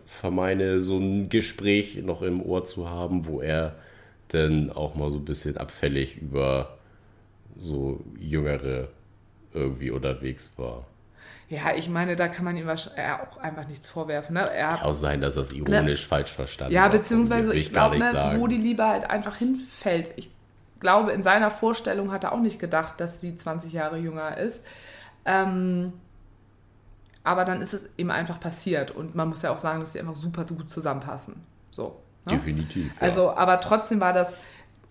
vermeine, 0.06 0.80
so 0.80 0.98
ein 0.98 1.30
Gespräch 1.30 1.98
noch 2.04 2.22
im 2.22 2.41
Ohr 2.41 2.63
zu 2.63 2.89
haben, 2.89 3.26
wo 3.26 3.41
er 3.41 3.76
dann 4.30 4.72
auch 4.72 4.96
mal 4.96 5.12
so 5.12 5.18
ein 5.18 5.26
bisschen 5.26 5.58
abfällig 5.58 6.18
über 6.18 6.78
so 7.58 8.00
Jüngere 8.18 8.89
irgendwie 9.54 9.92
unterwegs 9.92 10.52
war. 10.58 10.86
Ja, 11.50 11.74
ich 11.76 11.89
meine, 11.89 12.15
da 12.15 12.28
kann 12.28 12.46
man 12.46 12.56
ihm 12.56 12.70
auch 12.70 13.38
einfach 13.38 13.68
nichts 13.68 13.89
vorwerfen. 13.89 14.36
Ne? 14.36 14.42
Er 14.52 14.70
kann 14.70 14.82
auch 14.82 14.94
sein, 14.94 15.20
dass 15.20 15.36
er 15.36 15.42
es 15.42 15.52
ironisch 15.52 16.04
ne? 16.04 16.08
falsch 16.08 16.32
verstanden 16.32 16.76
hat. 16.76 16.84
Ja, 16.84 16.88
beziehungsweise 16.88 17.56
ich 17.56 17.72
glaube, 17.74 17.98
ne, 17.98 18.36
wo 18.38 18.46
die 18.46 18.58
Liebe 18.58 18.86
halt 18.86 19.10
einfach 19.10 19.38
hinfällt. 19.38 20.12
Ich 20.15 20.30
glaube, 20.80 21.12
in 21.12 21.24
seiner 21.24 21.50
Vorstellung 21.50 22.12
hat 22.12 22.24
er 22.24 22.34
auch 22.34 22.39
nicht 22.39 22.60
gedacht, 22.60 23.02
dass 23.02 23.20
sie 23.20 23.36
20 23.36 23.74
Jahre 23.74 23.98
jünger 23.98 24.38
ist. 24.38 24.63
Ähm, 25.26 25.94
aber 27.24 27.46
dann 27.46 27.62
ist 27.63 27.74
es 27.74 27.89
eben 27.98 28.12
einfach 28.12 28.39
passiert. 28.39 28.92
Und 28.92 29.15
man 29.15 29.28
muss 29.28 29.42
ja 29.42 29.52
auch 29.52 29.60
sagen, 29.60 29.80
dass 29.80 29.94
sie 29.94 30.00
einfach 30.00 30.15
super 30.15 30.46
gut 30.46 30.70
zusammenpassen. 30.70 31.36
So. 31.72 32.00
Ne? 32.25 32.34
Definitiv. 32.34 32.95
Ja. 32.95 33.01
Also, 33.01 33.32
aber 33.32 33.60
trotzdem 33.60 34.01
war 34.01 34.13
das 34.13 34.38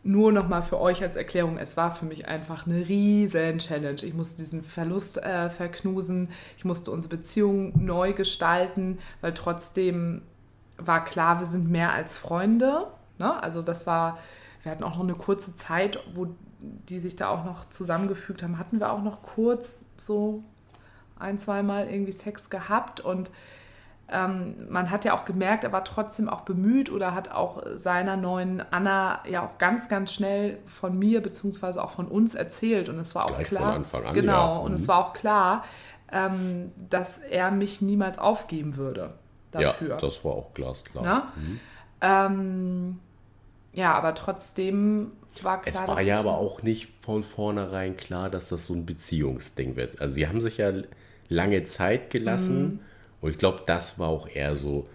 nur 0.05 0.33
nochmal 0.33 0.63
für 0.63 0.81
euch 0.81 1.03
als 1.03 1.17
Erklärung, 1.17 1.59
es 1.59 1.77
war 1.77 1.91
für 1.91 2.07
mich 2.07 2.29
einfach 2.29 2.67
eine 2.67 2.89
riesen 2.89 3.59
Challenge. 3.59 4.03
Ich 4.03 4.15
musste 4.15 4.39
diesen 4.39 4.63
Verlust 4.63 5.19
äh, 5.19 5.51
verknusen, 5.51 6.31
ich 6.57 6.65
musste 6.65 6.91
unsere 6.91 7.17
Beziehung 7.17 7.85
neu 7.85 8.13
gestalten, 8.13 8.99
weil 9.21 9.35
trotzdem 9.35 10.23
war 10.79 11.05
klar, 11.05 11.41
wir 11.41 11.47
sind 11.47 11.69
mehr 11.69 11.93
als 11.93 12.17
Freunde. 12.17 12.87
Ne? 13.19 13.43
Also 13.43 13.63
das 13.63 13.87
war, 13.87 14.19
wir 14.63 14.73
hatten 14.73 14.85
auch 14.85 14.95
noch 14.95 15.03
eine 15.03 15.15
kurze 15.15 15.55
Zeit, 15.55 15.99
wo 16.15 16.29
die 16.61 17.01
sich 17.01 17.17
da 17.17 17.29
auch 17.29 17.45
noch 17.45 17.65
zusammengefügt 17.67 18.43
haben, 18.43 18.59
hatten 18.59 18.81
wir 18.81 18.93
auch 18.93 19.03
noch 19.03 19.23
kurz 19.23 19.81
so 19.97 20.43
ein, 21.19 21.39
zweimal 21.39 21.89
irgendwie 21.89 22.13
Sex 22.13 22.51
gehabt 22.51 23.01
und 23.01 23.31
man 24.11 24.91
hat 24.91 25.05
ja 25.05 25.15
auch 25.15 25.27
gemerkt, 25.27 25.65
er 25.65 25.73
war 25.73 25.85
trotzdem 25.85 26.31
auch 26.31 26.41
bemüht 26.41 26.91
oder 26.91 27.15
hat 27.15 27.31
auch 27.31 27.63
seiner 27.75 28.17
neuen 28.17 28.63
Anna 28.73 29.23
ja 29.29 29.45
auch 29.45 29.59
ganz, 29.59 29.91
ganz 29.91 30.15
schnell 30.15 30.59
von 30.65 30.99
mir 30.99 31.21
beziehungsweise 31.21 31.85
auch 31.85 31.91
von 31.91 32.09
uns 32.09 32.35
erzählt 32.35 32.89
und 32.89 32.99
es 32.99 33.15
war 33.15 33.27
auch 33.27 33.37
Gleich 33.37 33.49
klar, 33.49 33.73
von 33.73 33.83
Anfang 33.83 34.07
an, 34.07 34.15
genau, 34.15 34.55
ja. 34.55 34.59
und 34.61 34.71
mhm. 34.71 34.77
es 34.77 34.89
war 34.89 34.99
auch 35.05 35.13
klar, 35.13 35.63
ähm, 36.11 36.73
dass 36.89 37.19
er 37.19 37.51
mich 37.51 37.83
niemals 37.83 38.19
aufgeben 38.19 38.77
würde 38.77 39.13
dafür. 39.51 39.91
Ja, 39.91 39.97
das 39.97 40.25
war 40.25 40.33
auch 40.33 40.55
glasklar. 40.55 41.33
Mhm. 41.37 41.61
Ähm, 42.01 43.01
ja, 43.75 43.93
aber 43.93 44.15
trotzdem 44.15 45.13
war 45.43 45.61
klar. 45.61 45.83
Es 45.83 45.87
war 45.87 46.01
ja 46.01 46.19
aber 46.19 46.39
auch 46.39 46.63
nicht 46.63 46.89
von 47.03 47.25
vornherein 47.25 47.99
klar, 47.99 48.31
dass 48.31 48.49
das 48.49 48.65
so 48.65 48.75
ein 48.75 48.87
Beziehungsding 48.87 49.77
wird. 49.77 50.01
Also 50.01 50.15
sie 50.15 50.27
haben 50.27 50.41
sich 50.41 50.57
ja 50.57 50.73
lange 51.29 51.65
Zeit 51.65 52.09
gelassen. 52.09 52.63
Mhm. 52.63 52.81
Und 53.21 53.31
ich 53.31 53.39
glaube, 53.39 53.63
das 53.67 53.99
war 53.99 54.09
auch 54.09 54.29
eher 54.29 54.57
so 54.57 54.89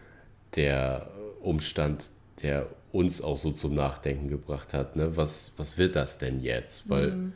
der 0.55 1.09
Umstand, 1.41 2.05
der 2.41 2.67
uns 2.91 3.21
auch 3.21 3.37
so 3.37 3.51
zum 3.51 3.73
Nachdenken 3.73 4.29
gebracht 4.29 4.73
hat. 4.73 4.95
Ne? 4.95 5.17
Was, 5.17 5.51
was 5.57 5.77
wird 5.77 5.95
das 5.95 6.19
denn 6.19 6.41
jetzt? 6.41 6.89
Weil. 6.89 7.11
Mhm. 7.11 7.33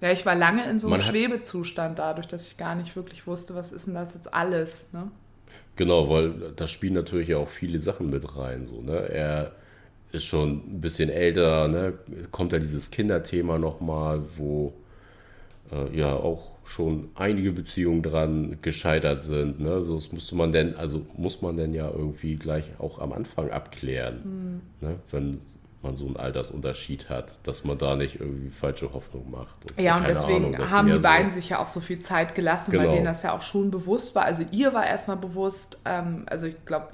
Ja, 0.00 0.10
ich 0.12 0.26
war 0.26 0.34
lange 0.34 0.68
in 0.68 0.80
so 0.80 0.88
einem 0.88 1.00
Schwebezustand 1.00 1.98
dadurch, 1.98 2.26
dass 2.26 2.48
ich 2.48 2.58
gar 2.58 2.74
nicht 2.74 2.94
wirklich 2.94 3.26
wusste, 3.26 3.54
was 3.54 3.72
ist 3.72 3.86
denn 3.86 3.94
das 3.94 4.12
jetzt 4.12 4.34
alles. 4.34 4.86
Ne? 4.92 5.10
Genau, 5.76 6.10
weil 6.10 6.52
da 6.56 6.68
spielen 6.68 6.92
natürlich 6.92 7.28
ja 7.28 7.38
auch 7.38 7.48
viele 7.48 7.78
Sachen 7.78 8.10
mit 8.10 8.36
rein. 8.36 8.66
So, 8.66 8.82
ne? 8.82 9.08
Er 9.08 9.52
ist 10.12 10.26
schon 10.26 10.62
ein 10.68 10.80
bisschen 10.80 11.08
älter, 11.08 11.68
ne? 11.68 11.94
kommt 12.30 12.52
da 12.52 12.58
dieses 12.58 12.90
Kinderthema 12.90 13.58
nochmal, 13.58 14.22
wo 14.36 14.74
äh, 15.72 15.96
ja 15.96 16.12
auch 16.12 16.53
schon 16.64 17.10
einige 17.14 17.52
Beziehungen 17.52 18.02
dran 18.02 18.58
gescheitert 18.62 19.22
sind. 19.22 19.60
Ne? 19.60 19.82
So, 19.82 19.94
das 19.94 20.12
musste 20.12 20.34
man 20.36 20.52
denn, 20.52 20.76
also 20.76 21.06
muss 21.16 21.42
man 21.42 21.56
denn 21.56 21.74
ja 21.74 21.90
irgendwie 21.90 22.36
gleich 22.36 22.72
auch 22.78 22.98
am 22.98 23.12
Anfang 23.12 23.50
abklären, 23.50 24.60
mhm. 24.80 24.88
ne? 24.88 24.96
wenn 25.10 25.40
man 25.84 25.96
so 25.96 26.06
einen 26.06 26.16
Altersunterschied 26.16 27.10
hat, 27.10 27.46
dass 27.46 27.64
man 27.64 27.78
da 27.78 27.94
nicht 27.94 28.18
irgendwie 28.18 28.50
falsche 28.50 28.92
Hoffnung 28.92 29.30
macht. 29.30 29.54
Und 29.70 29.80
ja, 29.80 29.96
und 29.96 30.08
deswegen 30.08 30.54
Ahnung, 30.56 30.70
haben 30.70 30.90
die 30.90 30.98
beiden 30.98 31.28
so 31.28 31.34
sich 31.34 31.50
ja 31.50 31.58
auch 31.58 31.68
so 31.68 31.80
viel 31.80 31.98
Zeit 31.98 32.34
gelassen, 32.34 32.70
genau. 32.70 32.84
weil 32.84 32.90
denen 32.90 33.04
das 33.04 33.22
ja 33.22 33.32
auch 33.32 33.42
schon 33.42 33.70
bewusst 33.70 34.14
war. 34.14 34.24
Also 34.24 34.44
ihr 34.50 34.72
war 34.72 34.86
erstmal 34.86 35.18
bewusst, 35.18 35.78
ähm, 35.84 36.24
also 36.26 36.46
ich 36.46 36.64
glaube, 36.64 36.88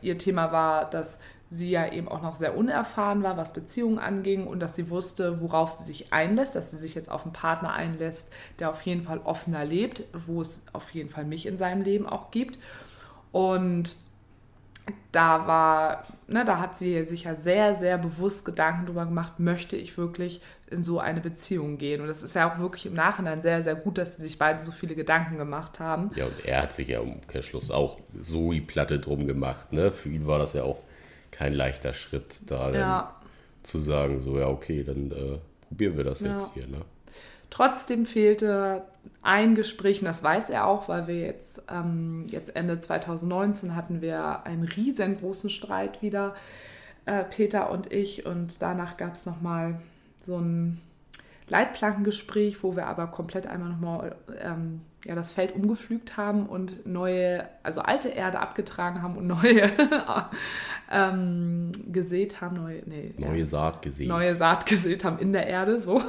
ihr 0.00 0.18
Thema 0.18 0.50
war, 0.50 0.88
dass 0.88 1.18
sie 1.54 1.70
ja 1.70 1.90
eben 1.90 2.08
auch 2.08 2.22
noch 2.22 2.34
sehr 2.34 2.56
unerfahren 2.56 3.22
war, 3.22 3.36
was 3.36 3.52
Beziehungen 3.52 3.98
anging 3.98 4.46
und 4.46 4.60
dass 4.60 4.74
sie 4.74 4.90
wusste, 4.90 5.40
worauf 5.40 5.70
sie 5.72 5.84
sich 5.84 6.12
einlässt, 6.12 6.54
dass 6.54 6.70
sie 6.70 6.78
sich 6.78 6.94
jetzt 6.94 7.10
auf 7.10 7.24
einen 7.24 7.32
Partner 7.32 7.72
einlässt, 7.72 8.28
der 8.58 8.70
auf 8.70 8.82
jeden 8.82 9.02
Fall 9.02 9.20
offener 9.24 9.64
lebt, 9.64 10.04
wo 10.12 10.40
es 10.40 10.64
auf 10.72 10.90
jeden 10.90 11.10
Fall 11.10 11.24
mich 11.24 11.46
in 11.46 11.56
seinem 11.56 11.82
Leben 11.82 12.06
auch 12.06 12.30
gibt. 12.30 12.58
Und 13.32 13.96
da 15.12 15.46
war, 15.46 16.04
ne, 16.26 16.44
da 16.44 16.58
hat 16.58 16.76
sie 16.76 17.04
sich 17.04 17.24
ja 17.24 17.34
sehr, 17.34 17.74
sehr 17.74 17.98
bewusst 17.98 18.44
Gedanken 18.44 18.86
darüber 18.86 19.06
gemacht, 19.06 19.38
möchte 19.38 19.76
ich 19.76 19.96
wirklich 19.96 20.40
in 20.68 20.82
so 20.82 20.98
eine 20.98 21.20
Beziehung 21.20 21.78
gehen. 21.78 22.00
Und 22.00 22.08
das 22.08 22.22
ist 22.22 22.34
ja 22.34 22.52
auch 22.52 22.58
wirklich 22.58 22.86
im 22.86 22.94
Nachhinein 22.94 23.40
sehr, 23.40 23.62
sehr 23.62 23.76
gut, 23.76 23.96
dass 23.98 24.16
sie 24.16 24.22
sich 24.22 24.38
beide 24.38 24.58
so 24.58 24.72
viele 24.72 24.94
Gedanken 24.94 25.38
gemacht 25.38 25.78
haben. 25.80 26.10
Ja, 26.16 26.26
und 26.26 26.44
er 26.44 26.62
hat 26.62 26.72
sich 26.72 26.88
ja 26.88 27.00
im 27.00 27.12
Umkehrschluss 27.12 27.70
auch 27.70 27.98
so 28.18 28.52
die 28.52 28.60
Platte 28.60 28.98
drum 28.98 29.26
gemacht. 29.26 29.72
Ne? 29.72 29.92
Für 29.92 30.08
ihn 30.08 30.26
war 30.26 30.38
das 30.38 30.52
ja 30.52 30.64
auch 30.64 30.78
kein 31.34 31.52
leichter 31.52 31.92
Schritt, 31.92 32.42
da 32.46 32.72
ja. 32.72 33.14
zu 33.62 33.80
sagen, 33.80 34.20
so 34.20 34.38
ja, 34.38 34.48
okay, 34.48 34.84
dann 34.84 35.10
äh, 35.10 35.38
probieren 35.68 35.96
wir 35.96 36.04
das 36.04 36.20
ja. 36.20 36.32
jetzt 36.32 36.50
hier. 36.54 36.66
Ne? 36.66 36.82
Trotzdem 37.50 38.06
fehlte 38.06 38.84
ein 39.22 39.54
Gespräch, 39.54 40.00
und 40.00 40.06
das 40.06 40.22
weiß 40.22 40.50
er 40.50 40.66
auch, 40.66 40.88
weil 40.88 41.08
wir 41.08 41.18
jetzt, 41.20 41.62
ähm, 41.70 42.26
jetzt 42.30 42.54
Ende 42.54 42.80
2019 42.80 43.74
hatten 43.74 44.00
wir 44.00 44.46
einen 44.46 44.64
riesengroßen 44.64 45.50
Streit 45.50 46.02
wieder, 46.02 46.34
äh, 47.06 47.24
Peter 47.24 47.70
und 47.70 47.92
ich, 47.92 48.24
und 48.26 48.62
danach 48.62 48.96
gab 48.96 49.14
es 49.14 49.26
nochmal 49.26 49.80
so 50.22 50.38
ein 50.38 50.80
Leitplankengespräch, 51.48 52.62
wo 52.62 52.76
wir 52.76 52.86
aber 52.86 53.08
komplett 53.08 53.46
einmal 53.46 53.70
nochmal 53.70 54.16
ähm, 54.40 54.80
ja, 55.04 55.14
das 55.14 55.32
Feld 55.32 55.54
umgepflügt 55.54 56.16
haben 56.16 56.46
und 56.46 56.86
neue, 56.86 57.46
also 57.62 57.82
alte 57.82 58.08
Erde 58.08 58.40
abgetragen 58.40 59.02
haben 59.02 59.16
und 59.16 59.26
neue 59.26 59.70
ähm, 60.90 61.72
gesät 61.92 62.40
haben, 62.40 62.56
neue, 62.56 62.82
nee, 62.86 63.14
neue 63.18 63.38
ja, 63.38 63.44
Saat 63.44 63.82
gesät. 63.82 64.08
Neue 64.08 64.34
Saat 64.34 64.64
gesät 64.66 65.04
haben 65.04 65.18
in 65.18 65.32
der 65.34 65.46
Erde, 65.46 65.80
so. 65.80 66.02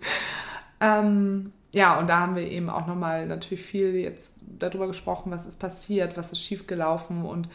ähm, 0.80 1.52
ja, 1.72 1.98
und 1.98 2.08
da 2.08 2.20
haben 2.20 2.34
wir 2.34 2.50
eben 2.50 2.70
auch 2.70 2.86
nochmal 2.86 3.26
natürlich 3.26 3.62
viel 3.62 3.94
jetzt 3.96 4.40
darüber 4.58 4.86
gesprochen, 4.86 5.30
was 5.30 5.44
ist 5.44 5.58
passiert, 5.58 6.16
was 6.16 6.32
ist 6.32 6.40
schiefgelaufen 6.40 7.26
und 7.26 7.48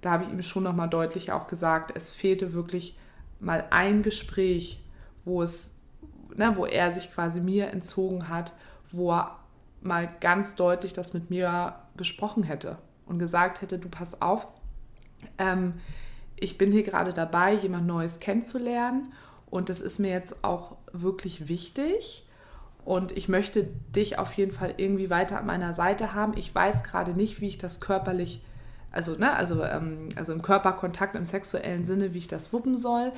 da 0.00 0.10
habe 0.10 0.24
ich 0.24 0.30
ihm 0.30 0.42
schon 0.42 0.64
nochmal 0.64 0.88
deutlich 0.88 1.30
auch 1.30 1.46
gesagt, 1.46 1.92
es 1.94 2.10
fehlte 2.10 2.52
wirklich 2.52 2.98
mal 3.38 3.66
ein 3.70 4.02
Gespräch, 4.02 4.82
wo 5.24 5.42
es, 5.42 5.76
ne, 6.34 6.56
wo 6.56 6.66
er 6.66 6.90
sich 6.90 7.12
quasi 7.12 7.40
mir 7.40 7.68
entzogen 7.68 8.28
hat, 8.28 8.52
wo 8.90 9.12
er 9.12 9.36
mal 9.86 10.08
ganz 10.20 10.54
deutlich 10.54 10.92
das 10.92 11.14
mit 11.14 11.30
mir 11.30 11.74
besprochen 11.96 12.42
hätte 12.42 12.78
und 13.06 13.18
gesagt 13.18 13.62
hätte, 13.62 13.78
du 13.78 13.88
pass 13.88 14.20
auf, 14.20 14.46
ähm, 15.38 15.74
ich 16.38 16.58
bin 16.58 16.72
hier 16.72 16.82
gerade 16.82 17.12
dabei, 17.12 17.54
jemand 17.54 17.86
Neues 17.86 18.20
kennenzulernen 18.20 19.12
und 19.48 19.68
das 19.68 19.80
ist 19.80 19.98
mir 19.98 20.10
jetzt 20.10 20.44
auch 20.44 20.76
wirklich 20.92 21.48
wichtig 21.48 22.26
und 22.84 23.12
ich 23.12 23.28
möchte 23.28 23.64
dich 23.64 24.18
auf 24.18 24.32
jeden 24.34 24.52
Fall 24.52 24.74
irgendwie 24.76 25.10
weiter 25.10 25.38
an 25.38 25.46
meiner 25.46 25.74
Seite 25.74 26.12
haben. 26.12 26.36
Ich 26.36 26.54
weiß 26.54 26.84
gerade 26.84 27.14
nicht, 27.14 27.40
wie 27.40 27.48
ich 27.48 27.58
das 27.58 27.80
körperlich 27.80 28.42
also, 28.96 29.14
ne, 29.14 29.34
also, 29.34 29.62
ähm, 29.62 30.08
also 30.16 30.32
im 30.32 30.40
Körperkontakt, 30.40 31.16
im 31.16 31.26
sexuellen 31.26 31.84
Sinne, 31.84 32.14
wie 32.14 32.18
ich 32.18 32.28
das 32.28 32.54
wuppen 32.54 32.78
soll. 32.78 33.12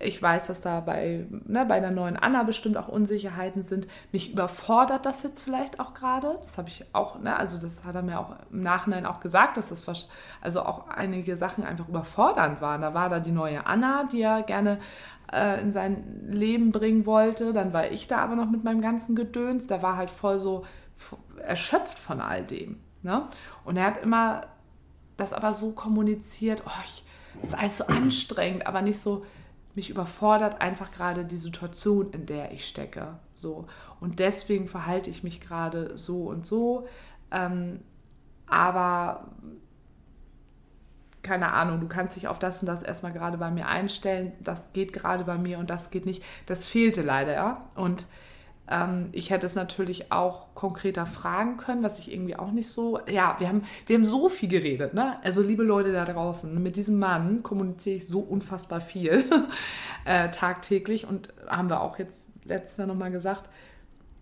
Ich 0.00 0.20
weiß, 0.20 0.48
dass 0.48 0.60
da 0.60 0.80
bei, 0.80 1.26
ne, 1.46 1.64
bei 1.64 1.80
der 1.80 1.90
neuen 1.90 2.16
Anna 2.16 2.42
bestimmt 2.42 2.76
auch 2.76 2.88
Unsicherheiten 2.88 3.62
sind. 3.62 3.86
Mich 4.12 4.32
überfordert 4.32 5.06
das 5.06 5.22
jetzt 5.22 5.40
vielleicht 5.40 5.78
auch 5.80 5.94
gerade. 5.94 6.38
Das 6.42 6.58
habe 6.58 6.68
ich 6.68 6.84
auch, 6.92 7.18
ne, 7.20 7.36
also 7.36 7.64
das 7.64 7.84
hat 7.84 7.94
er 7.94 8.02
mir 8.02 8.18
auch 8.18 8.34
im 8.50 8.62
Nachhinein 8.62 9.06
auch 9.06 9.20
gesagt, 9.20 9.56
dass 9.56 9.68
das 9.68 10.08
also 10.40 10.62
auch 10.62 10.88
einige 10.88 11.36
Sachen 11.36 11.64
einfach 11.64 11.88
überfordernd 11.88 12.60
waren. 12.60 12.80
Da 12.80 12.92
war 12.92 13.08
da 13.08 13.20
die 13.20 13.32
neue 13.32 13.66
Anna, 13.66 14.04
die 14.10 14.22
er 14.22 14.42
gerne 14.42 14.80
äh, 15.32 15.60
in 15.60 15.72
sein 15.72 16.22
Leben 16.26 16.72
bringen 16.72 17.06
wollte. 17.06 17.52
Dann 17.52 17.72
war 17.72 17.90
ich 17.90 18.08
da 18.08 18.18
aber 18.18 18.34
noch 18.34 18.50
mit 18.50 18.64
meinem 18.64 18.80
ganzen 18.80 19.14
Gedöns. 19.14 19.66
Der 19.66 19.82
war 19.82 19.96
halt 19.96 20.10
voll 20.10 20.40
so 20.40 20.64
erschöpft 21.42 21.98
von 21.98 22.20
all 22.20 22.42
dem. 22.42 22.80
Ne? 23.02 23.26
Und 23.64 23.76
er 23.76 23.86
hat 23.86 23.98
immer 23.98 24.46
das 25.16 25.32
aber 25.32 25.54
so 25.54 25.72
kommuniziert, 25.72 26.62
oh, 26.66 26.82
ich, 26.84 27.04
ist 27.42 27.54
alles 27.54 27.78
so 27.78 27.86
anstrengend, 27.86 28.66
aber 28.66 28.82
nicht 28.82 28.98
so, 28.98 29.24
mich 29.74 29.90
überfordert 29.90 30.60
einfach 30.60 30.90
gerade 30.90 31.24
die 31.24 31.36
Situation, 31.36 32.10
in 32.12 32.26
der 32.26 32.52
ich 32.52 32.66
stecke. 32.66 33.18
So. 33.34 33.66
Und 34.00 34.18
deswegen 34.18 34.68
verhalte 34.68 35.10
ich 35.10 35.24
mich 35.24 35.40
gerade 35.40 35.98
so 35.98 36.24
und 36.24 36.46
so. 36.46 36.86
Ähm, 37.30 37.80
aber 38.46 39.28
keine 41.22 41.52
Ahnung, 41.52 41.80
du 41.80 41.88
kannst 41.88 42.16
dich 42.16 42.28
auf 42.28 42.38
das 42.38 42.60
und 42.60 42.66
das 42.66 42.82
erstmal 42.82 43.12
gerade 43.12 43.38
bei 43.38 43.50
mir 43.50 43.66
einstellen. 43.66 44.32
Das 44.40 44.72
geht 44.72 44.92
gerade 44.92 45.24
bei 45.24 45.38
mir 45.38 45.58
und 45.58 45.70
das 45.70 45.90
geht 45.90 46.06
nicht. 46.06 46.22
Das 46.46 46.66
fehlte 46.66 47.02
leider, 47.02 47.32
ja. 47.32 47.68
Und 47.74 48.06
ich 49.12 49.28
hätte 49.28 49.44
es 49.44 49.54
natürlich 49.54 50.10
auch 50.10 50.54
konkreter 50.54 51.04
fragen 51.04 51.58
können, 51.58 51.82
was 51.82 51.98
ich 51.98 52.10
irgendwie 52.10 52.34
auch 52.34 52.50
nicht 52.50 52.70
so. 52.70 52.98
Ja, 53.06 53.36
wir 53.38 53.48
haben, 53.48 53.64
wir 53.86 53.96
haben 53.96 54.06
so 54.06 54.30
viel 54.30 54.48
geredet, 54.48 54.94
ne? 54.94 55.18
Also, 55.22 55.42
liebe 55.42 55.62
Leute 55.62 55.92
da 55.92 56.06
draußen, 56.06 56.62
mit 56.62 56.76
diesem 56.76 56.98
Mann 56.98 57.42
kommuniziere 57.42 57.96
ich 57.96 58.06
so 58.06 58.20
unfassbar 58.20 58.80
viel 58.80 59.24
äh, 60.06 60.30
tagtäglich 60.30 61.06
und 61.06 61.34
haben 61.46 61.68
wir 61.68 61.82
auch 61.82 61.98
jetzt 61.98 62.30
letztes 62.44 62.78
Jahr 62.78 62.86
nochmal 62.86 63.10
gesagt, 63.10 63.50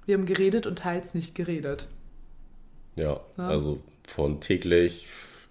wir 0.07 0.17
haben 0.17 0.27
geredet 0.27 0.67
und 0.67 0.77
teils 0.77 1.15
nicht 1.15 1.37
geredet. 1.37 1.87
Ja, 2.97 3.21
ja, 3.39 3.49
also 3.49 3.79
von 4.05 4.41
täglich 4.41 5.07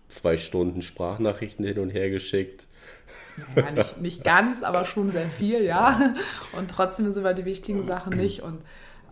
zwei 0.09 0.35
Stunden 0.35 0.81
Sprachnachrichten 0.81 1.65
hin 1.65 1.79
und 1.79 1.91
her 1.91 2.09
geschickt. 2.09 2.67
Ja, 3.55 3.71
nicht, 3.71 4.01
nicht 4.01 4.23
ganz, 4.23 4.63
aber 4.63 4.85
schon 4.85 5.09
sehr 5.09 5.27
viel, 5.27 5.63
ja. 5.63 6.13
Und 6.53 6.69
trotzdem 6.69 7.11
sind 7.11 7.23
wir 7.23 7.33
die 7.33 7.45
wichtigen 7.45 7.85
Sachen 7.85 8.15
nicht. 8.15 8.41
Und 8.41 8.61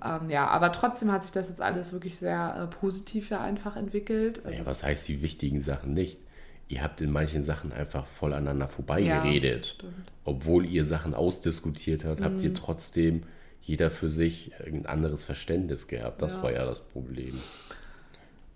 ähm, 0.03 0.29
ja, 0.29 0.47
aber 0.47 0.71
trotzdem 0.71 1.12
hat 1.12 1.23
sich 1.23 1.32
das 1.32 1.49
jetzt 1.49 1.62
alles 1.62 1.91
wirklich 1.91 2.17
sehr 2.17 2.55
äh, 2.55 2.75
positiv 2.75 3.29
ja 3.29 3.41
einfach 3.41 3.75
entwickelt. 3.75 4.45
Also, 4.45 4.63
ja, 4.63 4.65
was 4.65 4.84
heißt 4.84 5.08
die 5.08 5.21
wichtigen 5.21 5.60
Sachen 5.60 5.93
nicht? 5.93 6.19
Ihr 6.67 6.84
habt 6.84 7.01
in 7.01 7.12
manchen 7.12 7.43
Sachen 7.43 7.73
einfach 7.73 8.05
voll 8.05 8.34
aneinander 8.34 8.67
vorbeigeredet. 8.67 9.77
Ja, 9.82 9.89
Obwohl 10.23 10.65
ihr 10.65 10.86
Sachen 10.86 11.15
ausdiskutiert 11.15 12.05
habt, 12.05 12.19
mhm. 12.19 12.25
habt 12.25 12.41
ihr 12.41 12.51
mhm. 12.51 12.55
trotzdem 12.55 13.23
jeder 13.62 13.91
für 13.91 14.10
sich 14.10 14.51
ein 14.65 14.86
anderes 14.86 15.23
Verständnis 15.23 15.88
gehabt. 15.88 16.21
Das 16.21 16.36
ja. 16.36 16.43
war 16.43 16.51
ja 16.51 16.65
das 16.65 16.82
Problem. 16.82 17.39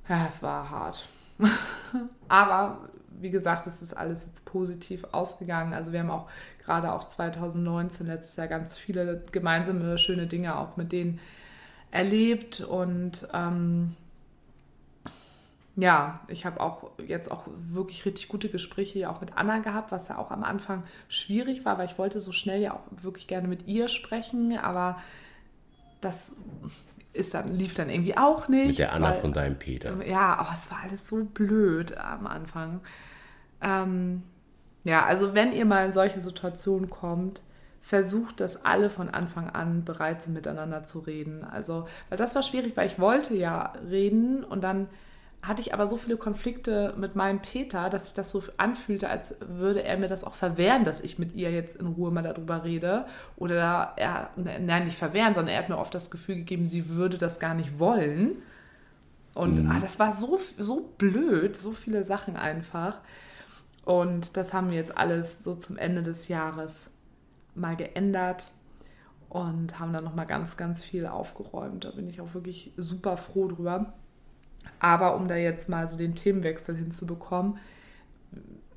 Ja, 0.08 0.28
es 0.28 0.41
war 0.43 0.69
hart. 0.69 1.08
aber 2.28 2.89
wie 3.19 3.30
gesagt, 3.30 3.67
es 3.67 3.82
ist 3.82 3.93
alles 3.93 4.26
jetzt 4.26 4.45
positiv 4.45 5.06
ausgegangen. 5.12 5.73
Also 5.73 5.91
wir 5.91 5.99
haben 5.99 6.12
auch 6.12 6.30
gerade 6.63 6.91
auch 6.91 7.04
2019, 7.04 8.08
letztes 8.08 8.36
Jahr, 8.36 8.47
ganz 8.47 8.78
viele 8.78 9.23
gemeinsame 9.32 9.97
schöne 9.97 10.28
Dinge 10.28 10.58
auch 10.58 10.78
mit 10.78 10.91
denen 10.91 11.19
erlebt. 11.91 12.62
Und 12.62 13.28
ähm, 13.34 13.95
ja, 15.76 16.21
ich 16.28 16.45
habe 16.45 16.62
auch 16.62 16.91
jetzt 17.08 17.32
auch 17.32 17.43
wirklich 17.47 18.06
richtig 18.06 18.28
gute 18.28 18.49
Gespräche 18.49 18.99
ja 18.99 19.12
auch 19.12 19.21
mit 19.21 19.36
Anna 19.38 19.60
gehabt, 19.60 19.91
was 19.91 20.08
ja 20.08 20.17
auch 20.17 20.30
am 20.30 20.43
Anfang 20.43 20.84
schwierig 21.08 21.65
war, 21.65 21.78
weil 21.78 21.86
ich 21.86 21.97
wollte 21.97 22.19
so 22.19 22.32
schnell 22.32 22.62
ja 22.62 22.73
auch 22.73 23.04
wirklich 23.04 23.28
gerne 23.28 23.47
mit 23.47 23.67
ihr 23.67 23.88
sprechen, 23.88 24.58
aber 24.58 24.99
das 26.02 26.36
ist 27.13 27.34
dann, 27.34 27.58
lief 27.58 27.76
dann 27.76 27.89
irgendwie 27.89 28.17
auch 28.17 28.47
nicht. 28.47 28.67
Mit 28.67 28.80
der 28.80 28.93
Anna 28.93 29.12
weil, 29.12 29.21
von 29.21 29.34
deinem 29.34 29.58
Peter. 29.58 30.04
Ja, 30.06 30.36
aber 30.36 30.56
es 30.56 30.69
war 30.71 30.80
alles 30.84 31.08
so 31.08 31.23
blöd 31.23 31.97
am 31.97 32.28
Anfang. 32.28 32.82
Ähm, 33.62 34.23
ja, 34.84 35.06
also 35.06 35.34
wenn 35.34 35.54
ihr 35.54 35.65
mal 35.65 35.86
in 35.86 35.93
solche 35.93 36.19
Situationen 36.19 36.89
kommt, 36.89 37.41
versucht, 37.82 38.39
dass 38.39 38.65
alle 38.65 38.89
von 38.89 39.10
Anfang 39.10 39.49
an 39.49 39.84
bereit 39.84 40.23
sind, 40.23 40.34
miteinander 40.34 40.86
zu 40.86 40.99
reden. 40.99 41.43
Also, 41.43 41.88
weil 42.10 42.17
das 42.17 42.34
war 42.34 42.41
schwierig, 42.41 42.76
weil 42.76 42.88
ich 42.88 42.97
wollte 42.97 43.36
ja 43.36 43.73
reden 43.89 44.43
und 44.43 44.63
dann 44.63 44.88
hatte 45.44 45.62
ich 45.62 45.74
aber 45.74 45.88
so 45.88 45.98
viele 45.98 46.16
Konflikte 46.16 46.94
mit 46.98 47.16
meinem 47.18 47.42
Peter, 47.42 47.90
dass 47.90 48.06
sich 48.06 48.14
das 48.14 48.32
so 48.32 48.42
anfühlte, 48.56 49.10
als 49.10 49.36
würde 49.42 49.84
er 49.84 49.98
mir 49.98 50.08
das 50.08 50.24
auch 50.24 50.36
verwehren, 50.36 50.86
dass 50.86 51.02
ich 51.02 51.20
mit 51.20 51.36
ihr 51.36 51.52
jetzt 51.52 51.76
in 51.76 51.88
Ruhe 51.88 52.12
mal 52.12 52.24
darüber 52.24 52.64
rede. 52.64 53.06
Oder 53.36 53.92
er, 53.98 54.30
nein, 54.38 54.86
nicht 54.86 54.98
verwehren, 54.98 55.34
sondern 55.34 55.54
er 55.54 55.62
hat 55.62 55.70
mir 55.70 55.78
oft 55.78 55.94
das 55.94 56.10
Gefühl 56.10 56.36
gegeben, 56.36 56.66
sie 56.68 56.88
würde 56.88 57.18
das 57.18 57.42
gar 57.42 57.56
nicht 57.56 57.78
wollen. 57.78 58.38
Und 59.34 59.64
mhm. 59.64 59.70
ah, 59.70 59.80
das 59.82 60.00
war 60.00 60.14
so, 60.14 60.40
so 60.58 60.90
blöd, 60.98 61.58
so 61.58 61.74
viele 61.74 62.06
Sachen 62.06 62.38
einfach. 62.38 63.00
Und 63.84 64.38
das 64.38 64.54
haben 64.54 64.70
wir 64.70 64.78
jetzt 64.78 64.98
alles 64.98 65.44
so 65.44 65.54
zum 65.54 65.76
Ende 65.76 66.04
des 66.04 66.30
Jahres 66.30 66.90
mal 67.54 67.76
geändert 67.76 68.50
und 69.28 69.78
haben 69.78 69.92
dann 69.92 70.06
nochmal 70.06 70.26
ganz, 70.26 70.56
ganz 70.56 70.82
viel 70.82 71.06
aufgeräumt. 71.06 71.84
Da 71.84 71.92
bin 71.92 72.08
ich 72.08 72.22
auch 72.22 72.34
wirklich 72.34 72.72
super 72.78 73.18
froh 73.18 73.50
drüber. 73.50 73.92
Aber 74.84 75.15
um 75.15 75.30
da 75.30 75.38
jetzt 75.38 75.69
mal 75.69 75.88
so 75.88 75.98
den 75.98 76.13
Themenwechsel 76.13 76.76
hinzubekommen, 76.76 77.58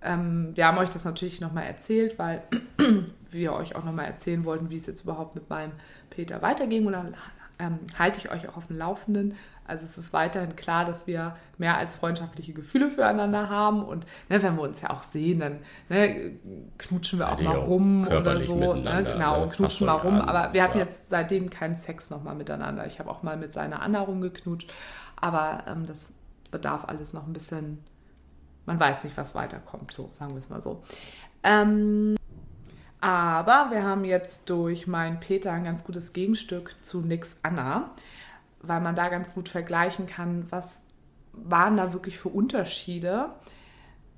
ähm, 0.02 0.52
wir 0.54 0.68
haben 0.68 0.78
euch 0.78 0.88
das 0.88 1.04
natürlich 1.04 1.40
nochmal 1.40 1.64
erzählt, 1.64 2.16
weil 2.16 2.44
wir 3.30 3.52
euch 3.54 3.74
auch 3.74 3.82
nochmal 3.82 4.04
erzählen 4.04 4.44
wollten, 4.44 4.70
wie 4.70 4.76
es 4.76 4.86
jetzt 4.86 5.00
überhaupt 5.02 5.34
mit 5.34 5.50
meinem 5.50 5.72
Peter 6.08 6.42
weiterging. 6.42 6.86
Und 6.86 6.92
dann 6.92 7.16
ähm, 7.58 7.80
halte 7.98 8.20
ich 8.20 8.30
euch 8.30 8.48
auch 8.48 8.56
auf 8.56 8.68
dem 8.68 8.78
Laufenden. 8.78 9.34
Also 9.66 9.82
es 9.82 9.98
ist 9.98 10.12
weiterhin 10.12 10.54
klar, 10.54 10.84
dass 10.84 11.08
wir 11.08 11.34
mehr 11.58 11.76
als 11.76 11.96
freundschaftliche 11.96 12.52
Gefühle 12.52 12.88
füreinander 12.88 13.50
haben. 13.50 13.82
Und 13.82 14.06
ne, 14.28 14.40
wenn 14.44 14.54
wir 14.54 14.62
uns 14.62 14.80
ja 14.80 14.90
auch 14.90 15.02
sehen, 15.02 15.40
dann 15.40 15.58
ne, 15.88 16.36
knutschen 16.78 17.18
wir 17.18 17.32
auch 17.32 17.40
mal 17.40 17.56
rum 17.56 18.06
oder 18.06 18.40
so. 18.40 18.74
Ne, 18.74 19.02
genau, 19.02 19.48
knutschen 19.48 19.88
mal 19.88 19.94
rum. 19.94 20.20
An. 20.20 20.28
Aber 20.28 20.52
wir 20.52 20.62
hatten 20.62 20.78
ja. 20.78 20.84
jetzt 20.84 21.08
seitdem 21.08 21.50
keinen 21.50 21.74
Sex 21.74 22.10
nochmal 22.10 22.36
miteinander. 22.36 22.86
Ich 22.86 23.00
habe 23.00 23.10
auch 23.10 23.24
mal 23.24 23.36
mit 23.36 23.52
seiner 23.52 23.82
Anna 23.82 23.98
rumgeknutscht. 24.02 24.72
Aber 25.16 25.64
ähm, 25.66 25.86
das 25.86 26.12
bedarf 26.50 26.84
alles 26.86 27.12
noch 27.12 27.26
ein 27.26 27.32
bisschen, 27.32 27.82
man 28.66 28.78
weiß 28.78 29.04
nicht, 29.04 29.16
was 29.16 29.34
weiterkommt, 29.34 29.92
so 29.92 30.10
sagen 30.12 30.32
wir 30.32 30.38
es 30.38 30.48
mal 30.48 30.62
so. 30.62 30.82
Ähm, 31.42 32.16
aber 33.00 33.70
wir 33.70 33.84
haben 33.84 34.04
jetzt 34.04 34.50
durch 34.50 34.86
meinen 34.86 35.20
Peter 35.20 35.52
ein 35.52 35.64
ganz 35.64 35.84
gutes 35.84 36.12
Gegenstück 36.12 36.74
zu 36.84 37.00
Nix 37.00 37.38
Anna, 37.42 37.90
weil 38.62 38.80
man 38.80 38.96
da 38.96 39.08
ganz 39.08 39.34
gut 39.34 39.48
vergleichen 39.48 40.06
kann, 40.06 40.46
was 40.50 40.84
waren 41.32 41.76
da 41.76 41.92
wirklich 41.92 42.18
für 42.18 42.30
Unterschiede, 42.30 43.30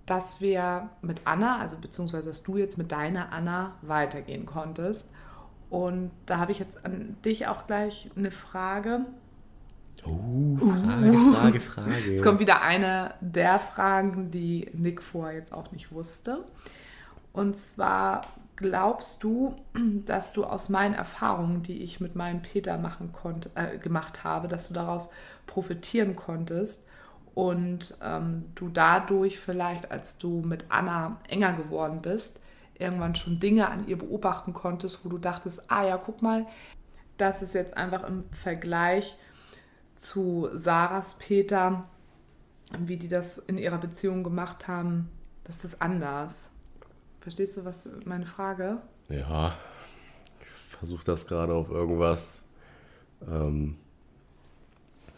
dass 0.07 0.41
wir 0.41 0.89
mit 1.03 1.23
Anna, 1.25 1.59
also 1.59 1.77
beziehungsweise 1.77 2.29
dass 2.29 2.43
du 2.43 2.57
jetzt 2.57 2.79
mit 2.79 2.93
deiner 2.93 3.33
Anna 3.33 3.75
weitergehen 3.83 4.47
konntest. 4.47 5.09
Und 5.69 6.11
da 6.25 6.39
habe 6.39 6.53
ich 6.53 6.59
jetzt 6.59 6.85
an 6.87 7.17
dich 7.25 7.47
auch 7.47 7.67
gleich 7.67 8.11
eine 8.17 8.31
Frage. 8.31 9.05
Oh, 10.07 10.57
Frage, 10.59 11.11
uh. 11.11 11.33
Frage, 11.33 11.61
Frage. 11.61 12.13
Es 12.13 12.23
kommt 12.23 12.41
wieder 12.41 12.63
eine 12.63 13.15
der 13.21 13.59
Fragen, 13.59 14.31
die 14.31 14.71
Nick 14.75 15.03
vorher 15.03 15.37
jetzt 15.37 15.53
auch 15.53 15.73
nicht 15.73 15.93
wusste. 15.93 16.45
Und 17.33 17.57
zwar 17.57 18.23
glaubst 18.57 19.23
du, 19.23 19.57
dass 20.07 20.33
du 20.33 20.45
aus 20.45 20.69
meinen 20.69 20.95
Erfahrungen, 20.95 21.63
die 21.63 21.83
ich 21.83 22.01
mit 22.01 22.17
meinem 22.17 22.43
Peter 22.43 22.79
machen 22.79 23.13
konnte, 23.13 23.51
äh, 23.55 23.79
gemacht 23.79 24.25
habe, 24.25 24.49
dass 24.49 24.69
du 24.69 24.75
daraus 24.75 25.11
profitieren 25.47 26.17
konntest 26.17 26.85
und 27.35 27.97
ähm, 28.03 28.47
du 28.57 28.69
dadurch 28.69 29.39
vielleicht, 29.39 29.93
als 29.93 30.19
du 30.19 30.43
mit 30.45 30.67
Anna 30.71 31.21
enger 31.29 31.53
geworden 31.53 32.01
bist, 32.03 32.41
irgendwann 32.79 33.15
schon 33.15 33.39
Dinge 33.41 33.69
an 33.69 33.87
ihr 33.87 33.99
beobachten 33.99 34.53
konntest, 34.53 35.05
wo 35.05 35.09
du 35.09 35.19
dachtest, 35.19 35.71
ah 35.71 35.85
ja, 35.85 35.97
guck 35.97 36.23
mal, 36.23 36.47
das 37.17 37.43
ist 37.43 37.55
jetzt 37.55 37.77
einfach 37.77 38.05
im 38.09 38.25
Vergleich 38.33 39.17
zu 39.99 40.49
Sarahs 40.53 41.15
Peter, 41.15 41.85
wie 42.79 42.97
die 42.97 43.09
das 43.09 43.39
in 43.39 43.59
ihrer 43.59 43.79
Beziehung 43.79 44.23
gemacht 44.23 44.69
haben, 44.69 45.11
das 45.45 45.65
ist 45.65 45.83
anders. 45.83 46.49
Verstehst 47.21 47.57
du, 47.57 47.65
was 47.65 47.89
meine 48.05 48.27
Frage? 48.27 48.79
Ja, 49.09 49.55
ich 50.41 50.77
versuche 50.77 51.05
das 51.05 51.27
gerade 51.27 51.53
auf 51.53 51.69
irgendwas 51.71 52.47
ähm, 53.29 53.77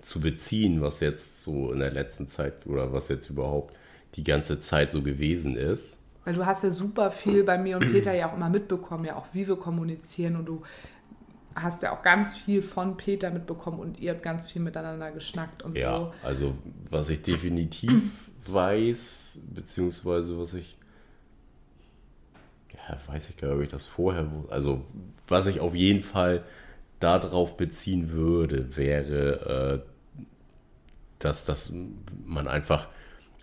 zu 0.01 0.21
beziehen, 0.21 0.81
was 0.81 1.01
jetzt 1.01 1.43
so 1.43 1.73
in 1.73 1.81
der 1.81 1.91
letzten 1.91 2.27
Zeit 2.27 2.67
oder 2.67 2.93
was 2.93 3.09
jetzt 3.09 3.29
überhaupt 3.29 3.77
die 4.15 4.25
ganze 4.25 4.59
Zeit 4.59 4.91
so 4.91 5.03
gewesen 5.03 5.57
ist. 5.57 6.03
Weil 6.25 6.35
du 6.35 6.47
hast 6.47 6.63
ja 6.63 6.71
super 6.71 7.11
viel 7.11 7.45
bei 7.45 7.59
mir 7.59 7.77
und 7.77 7.91
Peter 7.93 8.15
ja 8.15 8.31
auch 8.31 8.35
immer 8.35 8.49
mitbekommen, 8.49 9.05
ja 9.05 9.17
auch 9.17 9.27
wie 9.33 9.47
wir 9.47 9.57
kommunizieren 9.57 10.37
und 10.37 10.47
du 10.47 10.63
hast 11.55 11.83
ja 11.83 11.93
auch 11.93 12.03
ganz 12.03 12.37
viel 12.37 12.63
von 12.63 12.97
Peter 12.97 13.31
mitbekommen 13.31 13.79
und 13.79 13.99
ihr 13.99 14.13
habt 14.13 14.23
ganz 14.23 14.47
viel 14.47 14.63
miteinander 14.63 15.11
geschnackt 15.11 15.63
und 15.63 15.77
ja, 15.77 15.99
so. 15.99 16.13
also 16.23 16.55
was 16.89 17.09
ich 17.09 17.23
definitiv 17.23 17.93
weiß, 18.47 19.41
beziehungsweise 19.55 20.39
was 20.39 20.55
ich, 20.55 20.77
ja, 22.73 22.99
weiß 23.07 23.31
ich 23.31 23.37
gar 23.37 23.49
nicht, 23.49 23.57
ob 23.57 23.63
ich 23.63 23.69
das 23.69 23.87
vorher, 23.87 24.27
also 24.51 24.85
was 25.29 25.47
ich 25.47 25.61
auf 25.61 25.75
jeden 25.75 26.03
Fall 26.03 26.45
darauf 27.01 27.57
beziehen 27.57 28.11
würde, 28.11 28.77
wäre, 28.77 29.83
äh, 29.83 30.25
dass, 31.19 31.45
dass 31.47 31.73
man 32.25 32.49
einfach 32.49 32.89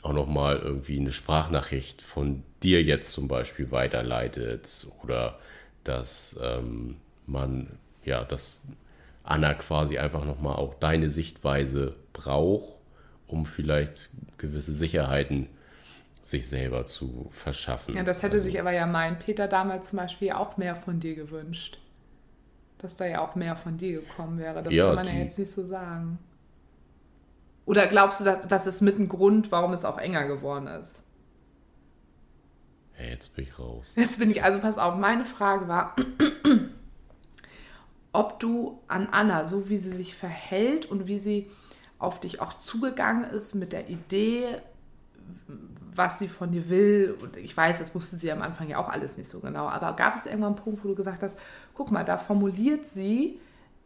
auch 0.04 0.14
nochmal 0.14 0.58
irgendwie 0.58 1.00
eine 1.00 1.12
Sprachnachricht 1.12 2.02
von 2.02 2.44
dir 2.64 2.84
jetzt 2.84 3.12
zum 3.12 3.28
Beispiel 3.28 3.72
weiterleitet 3.72 4.88
oder 5.04 5.40
dass 5.84 6.40
ähm, 6.44 6.98
man, 7.26 7.78
ja, 8.08 8.24
dass 8.24 8.62
Anna 9.24 9.54
quasi 9.54 9.98
einfach 9.98 10.26
nochmal 10.26 10.56
auch 10.56 10.74
deine 10.76 11.10
Sichtweise 11.10 11.96
braucht, 12.14 12.80
um 13.28 13.46
vielleicht 13.46 14.10
gewisse 14.38 14.74
Sicherheiten 14.74 15.50
sich 16.22 16.48
selber 16.48 16.86
zu 16.86 17.28
verschaffen. 17.32 17.96
Ja, 17.96 18.04
das 18.04 18.24
hätte 18.24 18.38
also, 18.38 18.46
sich 18.46 18.60
aber 18.60 18.72
ja 18.72 18.86
mein 18.86 19.20
Peter 19.20 19.48
damals 19.48 19.90
zum 19.90 19.98
Beispiel 19.98 20.32
auch 20.32 20.58
mehr 20.58 20.76
von 20.76 21.00
dir 21.00 21.16
gewünscht. 21.16 21.80
Dass 22.80 22.96
da 22.96 23.06
ja 23.06 23.22
auch 23.22 23.36
mehr 23.36 23.56
von 23.56 23.78
dir 23.78 24.02
gekommen 24.02 24.38
wäre. 24.38 24.64
Das 24.64 24.74
ja, 24.74 24.88
kann 24.88 24.96
man 24.96 25.08
die, 25.08 25.14
ja 25.14 25.20
jetzt 25.20 25.40
nicht 25.40 25.52
so 25.52 25.66
sagen. 25.66 26.20
Oder 27.66 27.88
glaubst 27.88 28.22
du, 28.22 28.24
dass 28.24 28.48
das 28.48 28.68
ist 28.68 28.82
mit 28.82 29.00
ein 29.00 29.10
Grund, 29.10 29.52
warum 29.52 29.74
es 29.74 29.84
auch 29.84 29.98
enger 29.98 30.28
geworden 30.28 30.68
ist? 30.68 31.02
Ja, 32.98 33.06
jetzt 33.06 33.36
bin 33.36 33.46
ich 33.46 33.60
raus. 33.60 33.94
Jetzt 33.96 34.20
bin 34.20 34.30
ich, 34.32 34.44
also 34.44 34.60
pass 34.60 34.78
auf, 34.78 34.96
meine 34.96 35.26
Frage 35.26 35.68
war, 35.68 35.96
ob 38.18 38.40
du 38.40 38.80
an 38.88 39.08
Anna, 39.12 39.46
so 39.46 39.70
wie 39.70 39.78
sie 39.78 39.92
sich 39.92 40.16
verhält 40.16 40.88
und 40.88 41.08
wie 41.08 41.20
sie 41.20 41.52
auf 42.00 42.20
dich 42.20 42.42
auch 42.42 42.54
zugegangen 42.54 43.30
ist 43.30 43.54
mit 43.54 43.74
der 43.74 43.90
Idee, 43.90 44.58
was 45.94 46.18
sie 46.18 46.28
von 46.28 46.52
dir 46.52 46.68
will. 46.70 47.16
Und 47.22 47.38
ich 47.38 47.56
weiß, 47.56 47.78
das 47.78 47.94
wusste 47.94 48.16
sie 48.16 48.32
am 48.32 48.42
Anfang 48.42 48.70
ja 48.70 48.80
auch 48.80 48.90
alles 48.90 49.18
nicht 49.18 49.30
so 49.30 49.40
genau. 49.40 49.68
Aber 49.68 49.96
gab 49.96 50.16
es 50.16 50.26
irgendwann 50.26 50.54
einen 50.54 50.64
Punkt, 50.64 50.84
wo 50.84 50.88
du 50.88 50.96
gesagt 50.96 51.22
hast, 51.22 51.40
guck 51.76 51.92
mal, 51.92 52.04
da 52.04 52.18
formuliert 52.18 52.88
sie 52.88 53.40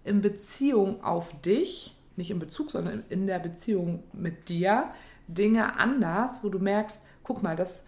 in 0.05 0.21
Beziehung 0.21 1.03
auf 1.03 1.39
dich 1.41 1.97
nicht 2.15 2.31
in 2.31 2.39
Bezug, 2.39 2.71
sondern 2.71 3.03
in 3.09 3.27
der 3.27 3.39
Beziehung 3.39 4.03
mit 4.13 4.47
dir 4.47 4.91
Dinge 5.27 5.77
anders, 5.77 6.43
wo 6.43 6.49
du 6.49 6.59
merkst, 6.59 7.03
guck 7.23 7.43
mal, 7.43 7.55
das 7.55 7.85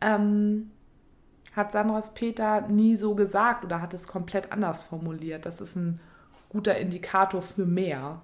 ähm, 0.00 0.70
hat 1.60 1.72
Sandras 1.72 2.14
Peter 2.14 2.62
nie 2.62 2.96
so 2.96 3.14
gesagt 3.14 3.64
oder 3.64 3.80
hat 3.80 3.94
es 3.94 4.08
komplett 4.08 4.52
anders 4.52 4.82
formuliert. 4.82 5.46
Das 5.46 5.60
ist 5.60 5.76
ein 5.76 6.00
guter 6.48 6.76
Indikator 6.76 7.42
für 7.42 7.66
mehr. 7.66 8.20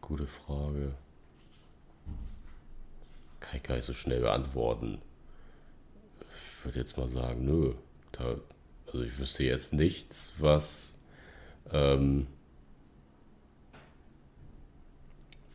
Gute 0.00 0.26
Frage. 0.26 0.94
Kann 3.40 3.56
ich 3.56 3.62
gar 3.62 3.74
nicht 3.76 3.84
so 3.84 3.94
schnell 3.94 4.20
beantworten 4.20 5.00
ich 6.60 6.64
würde 6.66 6.78
jetzt 6.78 6.98
mal 6.98 7.08
sagen, 7.08 7.44
nö. 7.46 7.72
Da, 8.12 8.36
also 8.86 9.02
ich 9.02 9.18
wüsste 9.18 9.44
jetzt 9.44 9.72
nichts, 9.72 10.34
was, 10.38 10.98
ähm, 11.72 12.26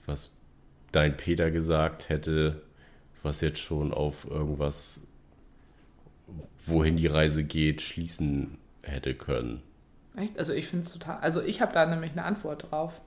was 0.08 0.34
dein 0.92 1.18
Peter 1.18 1.52
gesagt 1.52 2.10
hätte, 2.10 2.62
was 3.24 3.42
jetzt 3.42 3.60
schon 3.60 3.94
auf 3.94 4.26
irgendwas, 4.26 5.02
wohin 6.66 6.98
die 6.98 7.08
Reise 7.08 7.44
geht, 7.44 7.82
schließen 7.82 8.58
hätte 8.82 9.16
können. 9.16 9.62
Echt? 10.16 10.38
Also 10.38 10.54
ich 10.54 10.68
finde 10.68 10.86
es 10.86 10.94
total. 10.94 11.20
Also 11.20 11.42
ich 11.42 11.62
habe 11.62 11.74
da 11.74 11.86
nämlich 11.86 12.12
eine 12.12 12.24
Antwort 12.24 12.72
drauf. 12.72 13.02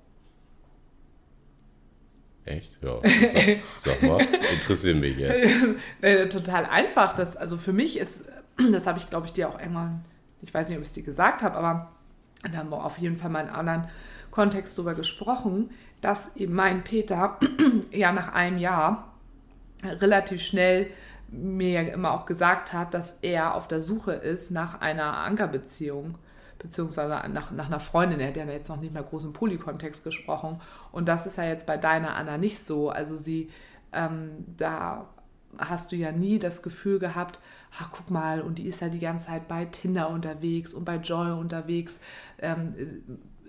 Echt? 2.45 2.83
Ja. 2.83 3.01
Sag, 3.03 3.61
sag 3.79 4.03
mal, 4.03 4.21
interessiert 4.21 4.97
mich 4.97 5.17
jetzt. 5.17 5.67
Total 6.31 6.67
einfach. 6.67 7.15
Das, 7.15 7.37
also 7.37 7.57
für 7.57 7.73
mich 7.73 7.99
ist, 7.99 8.25
das 8.73 8.87
habe 8.87 8.99
ich 8.99 9.07
glaube 9.09 9.27
ich 9.27 9.33
dir 9.33 9.49
auch 9.49 9.59
irgendwann, 9.59 10.05
ich 10.43 10.53
weiß 10.53 10.69
nicht, 10.69 10.79
ob 10.79 10.83
ich 10.83 10.89
es 10.89 10.95
dir 10.95 11.03
gesagt 11.03 11.43
habe, 11.43 11.57
aber 11.57 11.93
da 12.43 12.59
haben 12.59 12.71
wir 12.71 12.85
auf 12.85 12.99
jeden 12.99 13.17
Fall 13.17 13.31
mal 13.31 13.41
in 13.41 13.49
einem 13.49 13.57
anderen 13.57 13.89
Kontext 14.31 14.79
darüber 14.79 14.95
gesprochen, 14.95 15.71
dass 16.01 16.37
eben 16.37 16.55
mein 16.55 16.85
Peter 16.85 17.39
ja 17.91 18.13
nach 18.13 18.33
einem 18.33 18.59
Jahr 18.59 19.13
relativ 19.85 20.41
schnell 20.41 20.89
mir 21.31 21.93
immer 21.93 22.13
auch 22.13 22.27
gesagt 22.27 22.73
hat, 22.73 22.95
dass 22.95 23.19
er 23.23 23.55
auf 23.55 23.69
der 23.69 23.81
Suche 23.81 24.13
ist 24.13 24.51
nach 24.51 24.81
einer 24.81 25.19
Ankerbeziehung 25.19 26.15
beziehungsweise 26.59 27.31
nach, 27.31 27.51
nach 27.51 27.67
einer 27.67 27.81
Freundin, 27.81 28.21
er 28.21 28.29
hat 28.29 28.37
ja 28.37 28.45
jetzt 28.45 28.69
noch 28.69 28.81
nicht 28.81 28.93
mehr 28.93 29.03
groß 29.03 29.25
im 29.25 29.33
Polykontext 29.33 30.05
gesprochen. 30.05 30.61
Und 30.93 31.09
das 31.09 31.27
ist 31.27 31.37
ja 31.37 31.45
jetzt 31.45 31.67
bei 31.67 31.77
deiner 31.77 32.17
Anna 32.17 32.37
nicht 32.37 32.59
so. 32.59 32.91
Also 32.91 33.17
sie, 33.17 33.51
ähm, 33.93 34.45
da 34.57 35.07
hast 35.57 35.93
du 35.93 35.97
ja 35.97 36.13
nie 36.13 36.39
das 36.39 36.63
Gefühl 36.63 36.99
gehabt, 36.99 37.39
ach 37.79 37.91
guck 37.93 38.11
mal, 38.11 38.41
und 38.41 38.59
die 38.59 38.67
ist 38.67 38.81
ja 38.81 38.89
die 38.89 38.99
ganze 38.99 39.27
Zeit 39.27 39.49
bei 39.49 39.65
Tinder 39.67 40.11
unterwegs 40.11 40.75
und 40.75 40.85
bei 40.85 40.97
Joy 40.97 41.33
unterwegs. 41.33 42.01
Ähm, 42.39 42.75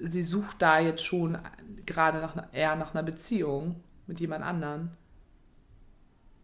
sie 0.02 0.24
sucht 0.24 0.62
da 0.62 0.80
jetzt 0.80 1.04
schon 1.04 1.38
gerade 1.86 2.20
nach, 2.20 2.54
eher 2.54 2.76
nach 2.76 2.94
einer 2.94 3.04
Beziehung 3.04 3.76
mit 4.08 4.20
jemand 4.20 4.44
anderen. 4.44 4.92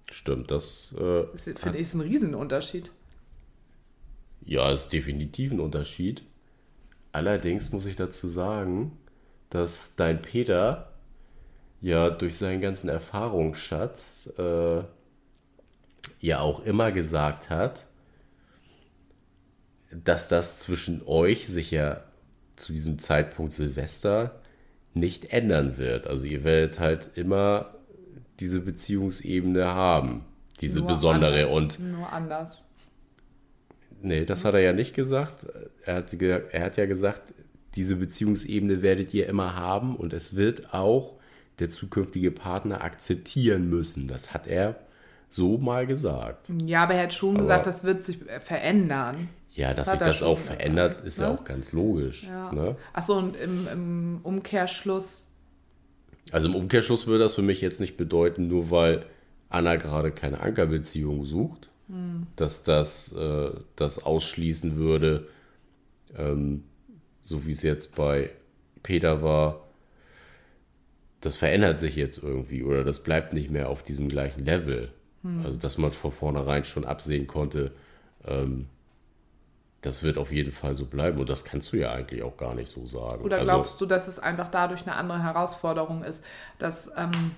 Stimmt, 0.09 0.51
das, 0.51 0.93
äh, 0.97 1.25
das 1.31 1.43
finde 1.43 1.77
ich 1.77 1.81
ist 1.81 1.93
ein 1.95 2.01
Riesenunterschied. 2.01 2.91
Ja, 4.43 4.71
ist 4.71 4.89
definitiv 4.89 5.51
ein 5.51 5.59
Unterschied. 5.59 6.23
Allerdings 7.11 7.71
muss 7.71 7.85
ich 7.85 7.95
dazu 7.95 8.27
sagen, 8.27 8.97
dass 9.49 9.95
dein 9.95 10.21
Peter 10.21 10.93
ja 11.81 12.09
durch 12.09 12.37
seinen 12.37 12.61
ganzen 12.61 12.89
Erfahrungsschatz 12.89 14.31
äh, 14.37 14.83
ja 16.19 16.39
auch 16.39 16.59
immer 16.59 16.91
gesagt 16.91 17.49
hat, 17.49 17.87
dass 19.91 20.27
das 20.27 20.59
zwischen 20.59 21.01
euch 21.05 21.47
sich 21.47 21.71
ja 21.71 22.03
zu 22.55 22.73
diesem 22.73 22.99
Zeitpunkt 22.99 23.53
Silvester 23.53 24.39
nicht 24.93 25.33
ändern 25.33 25.77
wird. 25.77 26.07
Also 26.07 26.25
ihr 26.25 26.43
werdet 26.43 26.79
halt 26.79 27.11
immer 27.15 27.75
diese 28.39 28.59
Beziehungsebene 28.59 29.65
haben, 29.65 30.25
diese 30.61 30.79
nur 30.79 30.87
besondere 30.87 31.47
anders, 31.47 31.77
und 31.77 31.91
nur 31.91 32.11
anders. 32.11 32.69
Nee, 34.01 34.25
das 34.25 34.45
hat 34.45 34.53
er 34.53 34.61
ja 34.61 34.73
nicht 34.73 34.93
gesagt. 34.93 35.47
Er 35.83 35.95
hat, 35.95 36.13
er 36.13 36.61
hat 36.61 36.77
ja 36.77 36.85
gesagt, 36.85 37.33
diese 37.75 37.97
Beziehungsebene 37.97 38.81
werdet 38.81 39.13
ihr 39.13 39.27
immer 39.27 39.55
haben 39.55 39.95
und 39.95 40.13
es 40.13 40.35
wird 40.35 40.73
auch 40.73 41.15
der 41.59 41.69
zukünftige 41.69 42.31
Partner 42.31 42.83
akzeptieren 42.83 43.69
müssen. 43.69 44.07
Das 44.07 44.33
hat 44.33 44.47
er 44.47 44.75
so 45.29 45.57
mal 45.57 45.85
gesagt. 45.87 46.49
Ja, 46.65 46.83
aber 46.83 46.95
er 46.95 47.03
hat 47.03 47.13
schon 47.13 47.35
aber, 47.35 47.43
gesagt, 47.43 47.67
das 47.67 47.83
wird 47.83 48.03
sich 48.03 48.19
verändern. 48.41 49.29
Ja, 49.55 49.73
dass 49.73 49.85
das 49.85 49.93
sich 49.93 49.99
das 50.07 50.23
auch 50.23 50.37
verändert, 50.37 51.01
ist 51.01 51.17
ne? 51.17 51.25
ja 51.25 51.33
auch 51.33 51.45
ganz 51.45 51.71
logisch. 51.71 52.23
Ja. 52.23 52.51
Ne? 52.51 52.75
Achso, 52.91 53.17
und 53.17 53.37
im, 53.37 53.67
im 53.67 54.19
Umkehrschluss. 54.21 55.25
Also 56.31 56.49
im 56.49 56.55
Umkehrschluss 56.55 57.07
würde 57.07 57.23
das 57.23 57.35
für 57.35 57.41
mich 57.41 57.61
jetzt 57.61 57.79
nicht 57.79 57.95
bedeuten, 57.95 58.49
nur 58.49 58.69
weil 58.69 59.05
Anna 59.49 59.77
gerade 59.77 60.11
keine 60.11 60.41
Ankerbeziehung 60.41 61.23
sucht, 61.23 61.69
dass 62.35 62.63
das 62.63 63.13
äh, 63.13 63.51
das 63.75 64.03
ausschließen 64.03 64.75
würde, 64.75 65.27
ähm, 66.17 66.63
so 67.21 67.45
wie 67.45 67.51
es 67.51 67.61
jetzt 67.61 67.95
bei 67.95 68.31
Peter 68.83 69.23
war. 69.23 69.61
Das 71.21 71.35
verändert 71.35 71.79
sich 71.79 71.95
jetzt 71.95 72.21
irgendwie 72.21 72.63
oder 72.63 72.83
das 72.83 73.03
bleibt 73.03 73.33
nicht 73.33 73.49
mehr 73.51 73.69
auf 73.69 73.83
diesem 73.83 74.09
gleichen 74.09 74.43
Level. 74.43 74.91
Hm. 75.21 75.45
Also, 75.45 75.59
dass 75.59 75.77
man 75.77 75.91
von 75.91 76.11
vornherein 76.11 76.65
schon 76.65 76.85
absehen 76.85 77.27
konnte, 77.27 77.71
ähm, 78.25 78.67
das 79.85 80.03
wird 80.03 80.17
auf 80.17 80.31
jeden 80.31 80.51
Fall 80.51 80.73
so 80.73 80.85
bleiben. 80.85 81.19
Und 81.19 81.29
das 81.29 81.45
kannst 81.45 81.71
du 81.73 81.77
ja 81.77 81.91
eigentlich 81.91 82.23
auch 82.23 82.37
gar 82.37 82.55
nicht 82.55 82.69
so 82.69 82.85
sagen. 82.85 83.23
Oder 83.23 83.37
also 83.37 83.51
glaubst 83.51 83.73
also, 83.73 83.85
du, 83.85 83.89
dass 83.89 84.07
es 84.07 84.19
einfach 84.19 84.49
dadurch 84.49 84.81
eine 84.87 84.95
andere 84.95 85.21
Herausforderung 85.21 86.03
ist, 86.03 86.25
dass 86.57 86.91
ähm, 86.97 87.31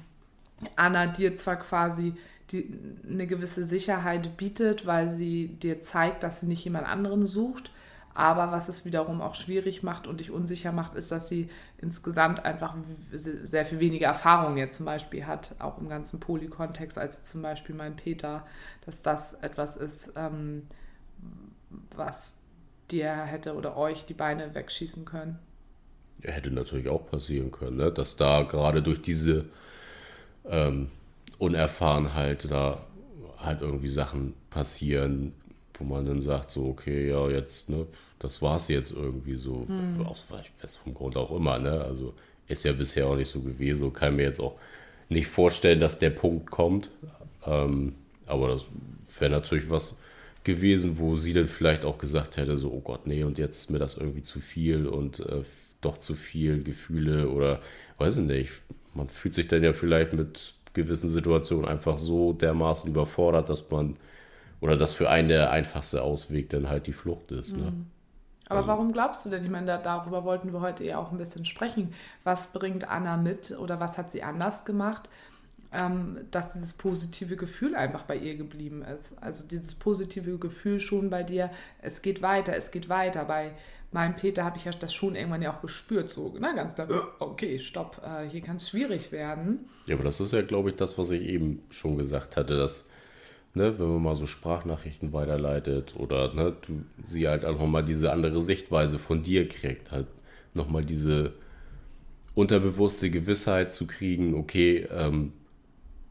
Anna 0.75 1.07
dir 1.07 1.35
zwar 1.35 1.57
quasi 1.57 2.13
die 2.51 2.79
eine 3.05 3.27
gewisse 3.27 3.65
Sicherheit 3.65 4.37
bietet, 4.37 4.85
weil 4.85 5.09
sie 5.09 5.49
dir 5.49 5.81
zeigt, 5.81 6.23
dass 6.23 6.39
sie 6.39 6.45
nicht 6.45 6.63
jemand 6.63 6.87
anderen 6.87 7.25
sucht, 7.25 7.71
Aber 8.17 8.51
was 8.51 8.67
es 8.67 8.83
wiederum 8.83 9.21
auch 9.21 9.35
schwierig 9.35 9.83
macht 9.83 10.07
und 10.07 10.19
dich 10.19 10.31
unsicher 10.31 10.71
macht, 10.71 10.95
ist, 10.95 11.11
dass 11.11 11.29
sie 11.29 11.49
insgesamt 11.77 12.43
einfach 12.45 12.73
sehr 13.11 13.63
viel 13.63 13.79
weniger 13.79 14.07
Erfahrung 14.07 14.57
jetzt 14.57 14.77
zum 14.77 14.87
Beispiel 14.87 15.27
hat, 15.27 15.53
auch 15.59 15.77
im 15.77 15.87
ganzen 15.87 16.19
Poly-Kontext, 16.19 16.97
als 16.97 17.23
zum 17.23 17.43
Beispiel 17.43 17.75
mein 17.75 17.95
Peter, 17.95 18.43
dass 18.87 19.03
das 19.03 19.35
etwas 19.35 19.77
ist, 19.77 20.13
ähm, 20.15 20.63
was 21.95 22.41
dir 22.91 23.13
hätte 23.13 23.55
oder 23.55 23.77
euch 23.77 24.05
die 24.05 24.13
Beine 24.13 24.53
wegschießen 24.55 25.05
können. 25.05 25.39
Ja, 26.23 26.31
hätte 26.31 26.51
natürlich 26.51 26.89
auch 26.89 27.05
passieren 27.09 27.51
können, 27.51 27.77
ne? 27.77 27.91
dass 27.91 28.15
da 28.15 28.43
gerade 28.43 28.81
durch 28.81 29.01
diese 29.01 29.45
ähm, 30.45 30.89
Unerfahrenheit 31.37 32.49
da 32.49 32.81
halt 33.37 33.61
irgendwie 33.61 33.89
Sachen 33.89 34.33
passieren, 34.49 35.33
wo 35.75 35.83
man 35.83 36.05
dann 36.05 36.21
sagt, 36.21 36.49
so, 36.49 36.65
okay, 36.65 37.09
ja, 37.09 37.29
jetzt, 37.29 37.69
ne, 37.69 37.85
das 38.19 38.41
war's 38.41 38.67
jetzt 38.67 38.91
irgendwie 38.91 39.35
so, 39.35 39.65
mhm. 39.67 40.05
aus 40.07 40.25
welchem 40.29 40.93
Grund 40.95 41.15
auch 41.17 41.29
immer, 41.31 41.59
ne? 41.59 41.81
Also 41.83 42.13
ist 42.47 42.63
ja 42.63 42.71
bisher 42.71 43.07
auch 43.07 43.15
nicht 43.15 43.29
so 43.29 43.41
gewesen, 43.41 43.79
so 43.79 43.89
kann 43.91 44.15
mir 44.15 44.23
jetzt 44.23 44.39
auch 44.39 44.57
nicht 45.09 45.27
vorstellen, 45.27 45.79
dass 45.79 45.99
der 45.99 46.09
Punkt 46.09 46.49
kommt. 46.49 46.89
Ähm, 47.45 47.93
aber 48.25 48.49
das 48.49 48.65
wäre 49.19 49.31
natürlich 49.31 49.69
was 49.69 49.99
gewesen, 50.47 50.97
wo 50.97 51.17
sie 51.17 51.33
dann 51.33 51.45
vielleicht 51.45 51.85
auch 51.85 51.97
gesagt 51.97 52.37
hätte, 52.37 52.57
so, 52.57 52.71
oh 52.71 52.79
Gott, 52.79 53.05
nee, 53.05 53.23
und 53.23 53.37
jetzt 53.37 53.57
ist 53.57 53.69
mir 53.69 53.79
das 53.79 53.97
irgendwie 53.97 54.23
zu 54.23 54.39
viel 54.39 54.87
und 54.87 55.19
äh, 55.19 55.43
doch 55.81 55.99
zu 55.99 56.15
viel 56.15 56.63
Gefühle 56.63 57.29
oder 57.29 57.59
weiß 57.99 58.17
ich 58.17 58.23
nicht. 58.23 58.51
Man 58.95 59.07
fühlt 59.07 59.35
sich 59.35 59.47
dann 59.47 59.63
ja 59.63 59.73
vielleicht 59.73 60.13
mit 60.13 60.55
gewissen 60.73 61.09
Situationen 61.09 61.65
einfach 61.67 61.97
so 61.97 62.33
dermaßen 62.33 62.89
überfordert, 62.89 63.49
dass 63.49 63.69
man 63.69 63.97
oder 64.61 64.77
dass 64.77 64.93
für 64.93 65.09
einen 65.09 65.27
der 65.27 65.51
einfachste 65.51 66.01
Ausweg 66.01 66.49
dann 66.49 66.69
halt 66.69 66.87
die 66.87 66.93
Flucht 66.93 67.31
ist. 67.31 67.55
Ne? 67.55 67.71
Mhm. 67.71 67.85
Aber 68.49 68.59
also, 68.59 68.69
warum 68.69 68.93
glaubst 68.93 69.25
du 69.25 69.29
denn? 69.29 69.43
Ich 69.43 69.51
meine, 69.51 69.65
da, 69.67 69.77
darüber 69.77 70.23
wollten 70.23 70.53
wir 70.53 70.61
heute 70.61 70.85
ja 70.85 70.97
auch 70.97 71.11
ein 71.11 71.17
bisschen 71.17 71.43
sprechen. 71.43 71.93
Was 72.23 72.53
bringt 72.53 72.89
Anna 72.89 73.17
mit 73.17 73.51
oder 73.59 73.81
was 73.81 73.97
hat 73.97 74.11
sie 74.11 74.23
anders 74.23 74.63
gemacht, 74.63 75.09
ähm, 75.71 76.19
dass 76.31 76.53
dieses 76.53 76.73
positive 76.73 77.35
Gefühl 77.35 77.75
einfach 77.75 78.03
bei 78.03 78.15
ihr 78.17 78.35
geblieben 78.35 78.83
ist? 78.83 79.21
Also 79.21 79.47
dieses 79.47 79.75
positive 79.75 80.37
Gefühl 80.37 80.79
schon 80.79 81.09
bei 81.09 81.23
dir, 81.23 81.51
es 81.81 82.01
geht 82.01 82.21
weiter, 82.21 82.55
es 82.55 82.71
geht 82.71 82.89
weiter. 82.89 83.25
Bei 83.25 83.51
meinem 83.91 84.15
Peter 84.15 84.43
habe 84.43 84.57
ich 84.57 84.65
ja 84.65 84.71
das 84.71 84.93
schon 84.93 85.15
irgendwann 85.15 85.41
ja 85.41 85.55
auch 85.55 85.61
gespürt, 85.61 86.09
so 86.09 86.33
ne, 86.37 86.53
ganz 86.55 86.75
klar, 86.75 86.87
okay, 87.19 87.57
stopp, 87.57 88.01
äh, 88.03 88.29
hier 88.29 88.41
kann 88.41 88.57
es 88.57 88.69
schwierig 88.69 89.11
werden. 89.11 89.69
Ja, 89.85 89.95
aber 89.95 90.03
das 90.03 90.19
ist 90.19 90.33
ja, 90.33 90.41
glaube 90.41 90.71
ich, 90.71 90.75
das, 90.75 90.97
was 90.97 91.09
ich 91.11 91.21
eben 91.21 91.61
schon 91.69 91.97
gesagt 91.97 92.35
hatte, 92.35 92.57
dass 92.57 92.89
ne, 93.53 93.77
wenn 93.79 93.87
man 93.87 94.03
mal 94.03 94.15
so 94.15 94.25
Sprachnachrichten 94.25 95.13
weiterleitet 95.13 95.95
oder 95.97 96.33
ne, 96.33 96.55
du 96.65 96.83
sie 97.03 97.27
halt 97.27 97.45
auch 97.45 97.57
nochmal 97.57 97.83
diese 97.83 98.11
andere 98.11 98.41
Sichtweise 98.41 98.99
von 98.99 99.23
dir 99.23 99.47
kriegt, 99.47 99.91
halt 99.91 100.07
nochmal 100.53 100.83
diese 100.83 101.33
unterbewusste 102.35 103.09
Gewissheit 103.09 103.73
zu 103.73 103.87
kriegen, 103.87 104.35
okay, 104.35 104.87
ähm, 104.91 105.33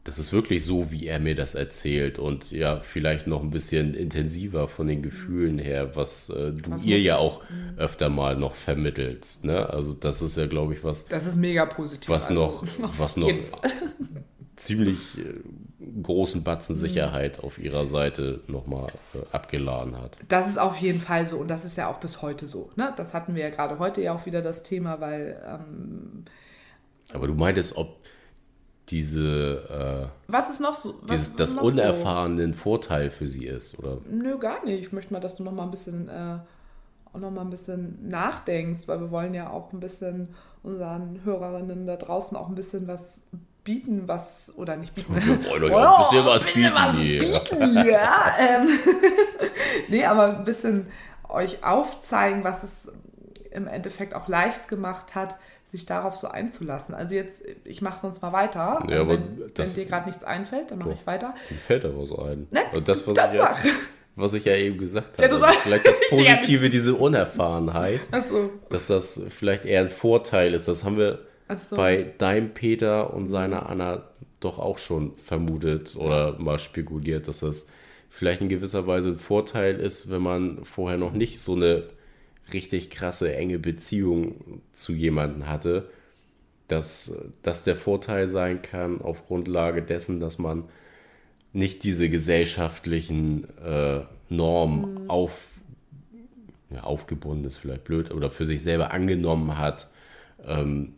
das 0.07 0.19
ist 0.19 0.31
wirklich 0.31 0.63
so, 0.63 0.89
wie 0.89 1.05
er 1.05 1.19
mir 1.19 1.35
das 1.35 1.53
erzählt 1.53 2.17
und 2.17 2.51
ja, 2.51 2.79
vielleicht 2.79 3.27
noch 3.27 3.43
ein 3.43 3.49
bisschen 3.49 3.93
intensiver 3.93 4.69
von 4.69 4.87
den 4.87 5.01
Gefühlen 5.01 5.59
her, 5.59 5.97
was 5.97 6.29
äh, 6.29 6.53
du 6.53 6.71
was 6.71 6.85
ihr 6.85 7.01
ja 7.01 7.17
auch 7.17 7.41
mhm. 7.49 7.77
öfter 7.77 8.07
mal 8.07 8.37
noch 8.37 8.53
vermittelst. 8.53 9.43
Ne? 9.43 9.69
Also 9.69 9.91
das 9.91 10.21
ist 10.21 10.37
ja, 10.37 10.45
glaube 10.45 10.73
ich, 10.73 10.83
was. 10.85 11.07
Das 11.07 11.25
ist 11.25 11.35
mega 11.35 11.65
positiv. 11.65 12.07
Was 12.07 12.29
also, 12.29 12.41
noch, 12.41 12.65
was 12.97 13.17
noch 13.17 13.33
ziemlich 14.55 15.17
äh, 15.17 15.41
großen 16.01 16.41
Batzen 16.41 16.77
mhm. 16.77 16.79
Sicherheit 16.79 17.43
auf 17.43 17.59
ihrer 17.59 17.85
Seite 17.85 18.39
nochmal 18.47 18.87
äh, 19.13 19.17
abgeladen 19.33 19.99
hat. 19.99 20.17
Das 20.29 20.47
ist 20.47 20.57
auf 20.57 20.77
jeden 20.77 21.01
Fall 21.01 21.27
so 21.27 21.35
und 21.35 21.49
das 21.49 21.65
ist 21.65 21.75
ja 21.75 21.89
auch 21.89 21.99
bis 21.99 22.21
heute 22.21 22.47
so. 22.47 22.71
Ne? 22.77 22.93
Das 22.95 23.13
hatten 23.13 23.35
wir 23.35 23.43
ja 23.43 23.49
gerade 23.49 23.77
heute 23.77 24.01
ja 24.01 24.15
auch 24.15 24.25
wieder 24.25 24.41
das 24.41 24.63
Thema, 24.63 25.01
weil. 25.01 25.37
Ähm, 25.45 26.23
aber 27.11 27.27
du 27.27 27.33
meintest, 27.33 27.75
ob 27.75 28.06
diese. 28.89 30.09
Äh, 30.27 30.31
was 30.31 30.49
ist 30.49 30.59
noch 30.59 30.73
so? 30.73 30.95
Was, 31.01 31.33
dieses, 31.33 31.35
das 31.35 31.53
unerfahrenen 31.53 32.53
so? 32.53 32.59
Vorteil 32.59 33.09
für 33.09 33.27
sie 33.27 33.45
ist, 33.45 33.77
oder? 33.79 33.97
Nö, 34.09 34.37
gar 34.37 34.63
nicht. 34.63 34.79
Ich 34.81 34.91
möchte 34.91 35.13
mal, 35.13 35.19
dass 35.19 35.35
du 35.35 35.43
noch 35.43 35.51
mal 35.51 35.63
ein 35.63 35.71
bisschen. 35.71 36.09
Äh, 36.09 36.39
auch 37.13 37.19
noch 37.19 37.31
mal 37.31 37.41
ein 37.41 37.49
bisschen 37.49 38.09
nachdenkst, 38.09 38.87
weil 38.87 38.99
wir 38.99 39.11
wollen 39.11 39.33
ja 39.33 39.49
auch 39.49 39.71
ein 39.71 39.79
bisschen 39.79 40.35
unseren 40.61 41.21
Hörerinnen 41.23 41.85
da 41.85 41.95
draußen 41.95 42.35
auch 42.35 42.49
ein 42.49 42.55
bisschen 42.55 42.87
was 42.87 43.21
bieten, 43.63 44.07
was 44.07 44.53
oder 44.55 44.77
nicht 44.77 44.95
bieten. 44.95 45.15
Wir 45.15 45.49
wollen 45.49 45.63
euch 45.63 45.71
oh, 45.71 45.77
auch 45.77 45.97
ein 45.99 46.03
bisschen 46.03 46.25
was 46.25 46.45
ein 46.45 46.47
bisschen 46.47 47.19
bieten. 47.19 47.33
Was 47.33 47.49
bieten 47.49 47.89
ja. 47.89 48.35
ähm, 48.39 48.69
nee, 49.89 50.05
aber 50.05 50.37
ein 50.37 50.43
bisschen 50.43 50.87
euch 51.29 51.63
aufzeigen, 51.63 52.43
was 52.43 52.63
es 52.63 52.93
im 53.51 53.67
Endeffekt 53.67 54.13
auch 54.13 54.27
leicht 54.27 54.67
gemacht 54.67 55.15
hat, 55.15 55.37
sich 55.69 55.85
darauf 55.85 56.15
so 56.15 56.27
einzulassen. 56.27 56.95
Also 56.95 57.15
jetzt, 57.15 57.43
ich 57.65 57.81
mache 57.81 57.99
sonst 57.99 58.21
mal 58.21 58.31
weiter. 58.31 58.85
Ja, 58.89 59.01
aber 59.01 59.15
wenn, 59.15 59.51
das, 59.53 59.75
wenn 59.75 59.83
dir 59.83 59.89
gerade 59.89 60.07
nichts 60.07 60.23
einfällt, 60.23 60.71
dann 60.71 60.79
mache 60.79 60.93
ich 60.93 61.05
weiter. 61.05 61.35
Mir 61.49 61.57
fällt 61.57 61.83
da 61.83 61.89
was 61.93 62.11
ein. 62.17 62.47
Ne? 62.51 62.61
Und 62.73 62.87
das, 62.87 63.05
was 63.05 63.17
ich, 63.17 63.37
ja, 63.37 63.55
was 64.15 64.33
ich 64.33 64.45
ja 64.45 64.55
eben 64.55 64.77
gesagt 64.77 65.17
habe. 65.17 65.35
Ja, 65.35 65.53
vielleicht 65.61 65.85
das 65.85 65.99
Positive, 66.09 66.69
diese 66.69 66.95
Unerfahrenheit. 66.95 68.01
So. 68.29 68.51
Dass 68.69 68.87
das 68.87 69.21
vielleicht 69.29 69.65
eher 69.65 69.81
ein 69.81 69.89
Vorteil 69.89 70.53
ist. 70.53 70.69
Das 70.69 70.85
haben 70.85 70.97
wir 70.97 71.19
so. 71.55 71.75
bei 71.75 72.13
deinem 72.17 72.53
Peter 72.53 73.13
und 73.13 73.27
seiner 73.27 73.67
Anna 73.69 74.09
doch 74.39 74.59
auch 74.59 74.77
schon 74.77 75.17
vermutet 75.17 75.95
oder 75.95 76.37
mal 76.39 76.59
spekuliert, 76.59 77.27
dass 77.27 77.39
das 77.39 77.67
vielleicht 78.09 78.41
in 78.41 78.49
gewisser 78.49 78.87
Weise 78.87 79.09
ein 79.09 79.15
Vorteil 79.15 79.79
ist, 79.79 80.09
wenn 80.09 80.21
man 80.21 80.63
vorher 80.63 80.97
noch 80.97 81.11
nicht 81.11 81.41
so 81.41 81.55
eine 81.55 81.89
richtig 82.53 82.89
krasse, 82.89 83.35
enge 83.35 83.59
Beziehung 83.59 84.61
zu 84.71 84.93
jemandem 84.93 85.47
hatte, 85.47 85.89
dass 86.67 87.21
das 87.41 87.63
der 87.63 87.75
Vorteil 87.75 88.27
sein 88.27 88.61
kann 88.61 89.01
auf 89.01 89.25
Grundlage 89.25 89.81
dessen, 89.81 90.19
dass 90.19 90.37
man 90.37 90.65
nicht 91.53 91.83
diese 91.83 92.09
gesellschaftlichen 92.09 93.47
äh, 93.59 94.01
Normen 94.29 95.03
mhm. 95.03 95.09
auf, 95.09 95.51
ja, 96.69 96.83
aufgebunden 96.83 97.45
ist 97.45 97.57
vielleicht 97.57 97.85
blöd, 97.85 98.11
oder 98.11 98.29
für 98.29 98.45
sich 98.45 98.61
selber 98.61 98.91
angenommen 98.91 99.57
hat. 99.57 99.89
Ähm, 100.45 100.93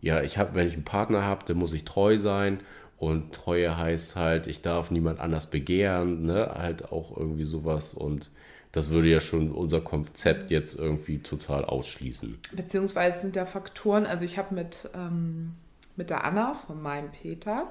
ja, 0.00 0.22
ich 0.22 0.38
habe, 0.38 0.54
wenn 0.54 0.66
ich 0.66 0.74
einen 0.74 0.84
Partner 0.84 1.24
habe, 1.24 1.44
dann 1.46 1.58
muss 1.58 1.72
ich 1.72 1.84
treu 1.84 2.18
sein. 2.18 2.60
Und 2.96 3.32
Treue 3.32 3.76
heißt 3.76 4.16
halt, 4.16 4.46
ich 4.46 4.60
darf 4.60 4.90
niemand 4.90 5.20
anders 5.20 5.48
begehren, 5.48 6.22
ne? 6.22 6.54
Halt 6.54 6.92
auch 6.92 7.16
irgendwie 7.16 7.44
sowas. 7.44 7.94
Und 7.94 8.30
das 8.72 8.90
würde 8.90 9.08
ja 9.08 9.20
schon 9.20 9.50
unser 9.50 9.80
Konzept 9.80 10.50
jetzt 10.50 10.78
irgendwie 10.78 11.18
total 11.18 11.64
ausschließen. 11.64 12.38
Beziehungsweise 12.52 13.20
sind 13.20 13.36
da 13.36 13.44
Faktoren, 13.44 14.06
also 14.06 14.24
ich 14.24 14.38
habe 14.38 14.54
mit, 14.54 14.88
ähm, 14.94 15.54
mit 15.96 16.10
der 16.10 16.24
Anna 16.24 16.54
von 16.54 16.80
meinem 16.80 17.10
Peter, 17.10 17.66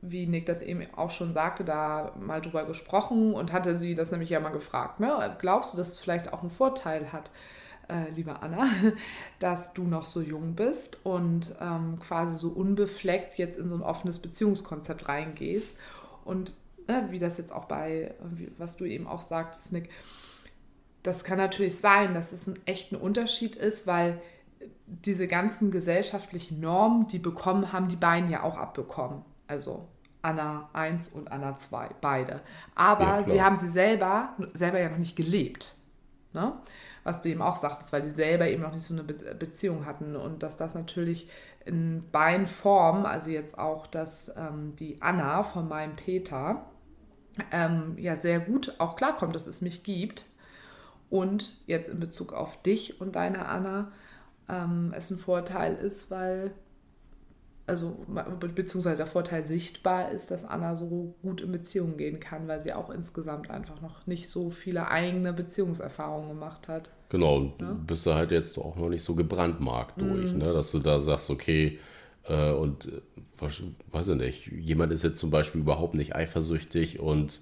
wie 0.00 0.26
Nick 0.26 0.46
das 0.46 0.62
eben 0.62 0.82
auch 0.94 1.10
schon 1.10 1.32
sagte, 1.32 1.64
da 1.64 2.14
mal 2.20 2.40
drüber 2.40 2.64
gesprochen 2.64 3.34
und 3.34 3.52
hatte 3.52 3.76
sie 3.76 3.96
das 3.96 4.12
nämlich 4.12 4.30
ja 4.30 4.38
mal 4.38 4.50
gefragt. 4.50 5.00
Ne? 5.00 5.36
Glaubst 5.40 5.72
du, 5.72 5.76
dass 5.76 5.92
es 5.92 5.98
vielleicht 5.98 6.32
auch 6.32 6.42
einen 6.42 6.50
Vorteil 6.50 7.12
hat, 7.12 7.32
äh, 7.88 8.10
liebe 8.14 8.40
Anna, 8.40 8.68
dass 9.40 9.72
du 9.72 9.82
noch 9.82 10.04
so 10.04 10.20
jung 10.20 10.54
bist 10.54 11.00
und 11.04 11.54
ähm, 11.60 11.98
quasi 11.98 12.36
so 12.36 12.50
unbefleckt 12.50 13.38
jetzt 13.38 13.58
in 13.58 13.68
so 13.68 13.74
ein 13.74 13.82
offenes 13.82 14.20
Beziehungskonzept 14.20 15.08
reingehst 15.08 15.70
und 16.24 16.54
wie 17.10 17.18
das 17.18 17.38
jetzt 17.38 17.52
auch 17.52 17.66
bei, 17.66 18.14
was 18.56 18.76
du 18.76 18.84
eben 18.84 19.06
auch 19.06 19.20
sagtest, 19.20 19.72
Nick, 19.72 19.90
das 21.02 21.24
kann 21.24 21.38
natürlich 21.38 21.78
sein, 21.78 22.14
dass 22.14 22.32
es 22.32 22.46
ein 22.46 22.58
echter 22.66 23.00
Unterschied 23.00 23.56
ist, 23.56 23.86
weil 23.86 24.20
diese 24.86 25.28
ganzen 25.28 25.70
gesellschaftlichen 25.70 26.60
Normen, 26.60 27.06
die 27.06 27.18
bekommen, 27.18 27.72
haben 27.72 27.88
die 27.88 27.96
beiden 27.96 28.30
ja 28.30 28.42
auch 28.42 28.56
abbekommen. 28.56 29.22
Also 29.46 29.86
Anna 30.22 30.68
1 30.72 31.08
und 31.08 31.30
Anna 31.30 31.56
2, 31.56 31.90
beide. 32.00 32.40
Aber 32.74 33.04
ja, 33.04 33.22
sie 33.22 33.42
haben 33.42 33.56
sie 33.56 33.68
selber, 33.68 34.34
selber 34.54 34.80
ja 34.80 34.88
noch 34.88 34.98
nicht 34.98 35.16
gelebt. 35.16 35.76
Ne? 36.32 36.52
Was 37.04 37.20
du 37.20 37.28
eben 37.28 37.42
auch 37.42 37.56
sagtest, 37.56 37.92
weil 37.92 38.02
die 38.02 38.10
selber 38.10 38.48
eben 38.48 38.62
noch 38.62 38.72
nicht 38.72 38.82
so 38.82 38.94
eine 38.94 39.04
Beziehung 39.04 39.86
hatten 39.86 40.16
und 40.16 40.42
dass 40.42 40.56
das 40.56 40.74
natürlich 40.74 41.30
in 41.64 42.10
beiden 42.10 42.46
Formen, 42.46 43.06
also 43.06 43.30
jetzt 43.30 43.58
auch, 43.58 43.86
dass 43.86 44.32
ähm, 44.36 44.74
die 44.76 45.00
Anna 45.00 45.42
von 45.42 45.68
meinem 45.68 45.96
Peter, 45.96 46.66
ähm, 47.52 47.96
ja 47.98 48.16
sehr 48.16 48.40
gut 48.40 48.74
auch 48.78 48.96
klarkommt, 48.96 49.34
dass 49.34 49.46
es 49.46 49.60
mich 49.60 49.82
gibt. 49.82 50.26
Und 51.10 51.56
jetzt 51.66 51.88
in 51.88 52.00
Bezug 52.00 52.32
auf 52.32 52.60
dich 52.62 53.00
und 53.00 53.16
deine 53.16 53.46
Anna 53.46 53.90
ähm, 54.48 54.92
es 54.96 55.10
ein 55.10 55.18
Vorteil 55.18 55.74
ist, 55.74 56.10
weil, 56.10 56.52
also 57.66 58.04
beziehungsweise 58.54 58.98
der 58.98 59.06
Vorteil 59.06 59.46
sichtbar 59.46 60.10
ist, 60.10 60.30
dass 60.30 60.44
Anna 60.44 60.76
so 60.76 61.14
gut 61.22 61.40
in 61.40 61.52
Beziehungen 61.52 61.96
gehen 61.96 62.20
kann, 62.20 62.48
weil 62.48 62.60
sie 62.60 62.72
auch 62.72 62.90
insgesamt 62.90 63.50
einfach 63.50 63.80
noch 63.80 64.06
nicht 64.06 64.30
so 64.30 64.50
viele 64.50 64.88
eigene 64.88 65.32
Beziehungserfahrungen 65.32 66.28
gemacht 66.28 66.68
hat. 66.68 66.90
Genau, 67.10 67.36
und 67.36 67.60
ja? 67.60 67.72
bist 67.86 68.04
du 68.06 68.14
halt 68.14 68.30
jetzt 68.30 68.58
auch 68.58 68.76
noch 68.76 68.88
nicht 68.88 69.02
so 69.02 69.14
gebrandmarkt 69.14 70.00
durch, 70.00 70.32
mhm. 70.32 70.38
ne? 70.38 70.52
dass 70.52 70.70
du 70.72 70.78
da 70.78 70.98
sagst, 70.98 71.30
okay, 71.30 71.78
äh, 72.28 72.52
und 72.52 72.86
äh, 72.86 73.00
weiß 73.90 74.08
ich 74.08 74.14
nicht, 74.16 74.46
jemand 74.46 74.92
ist 74.92 75.02
jetzt 75.02 75.18
zum 75.18 75.30
Beispiel 75.30 75.60
überhaupt 75.60 75.94
nicht 75.94 76.14
eifersüchtig 76.14 77.00
und 77.00 77.40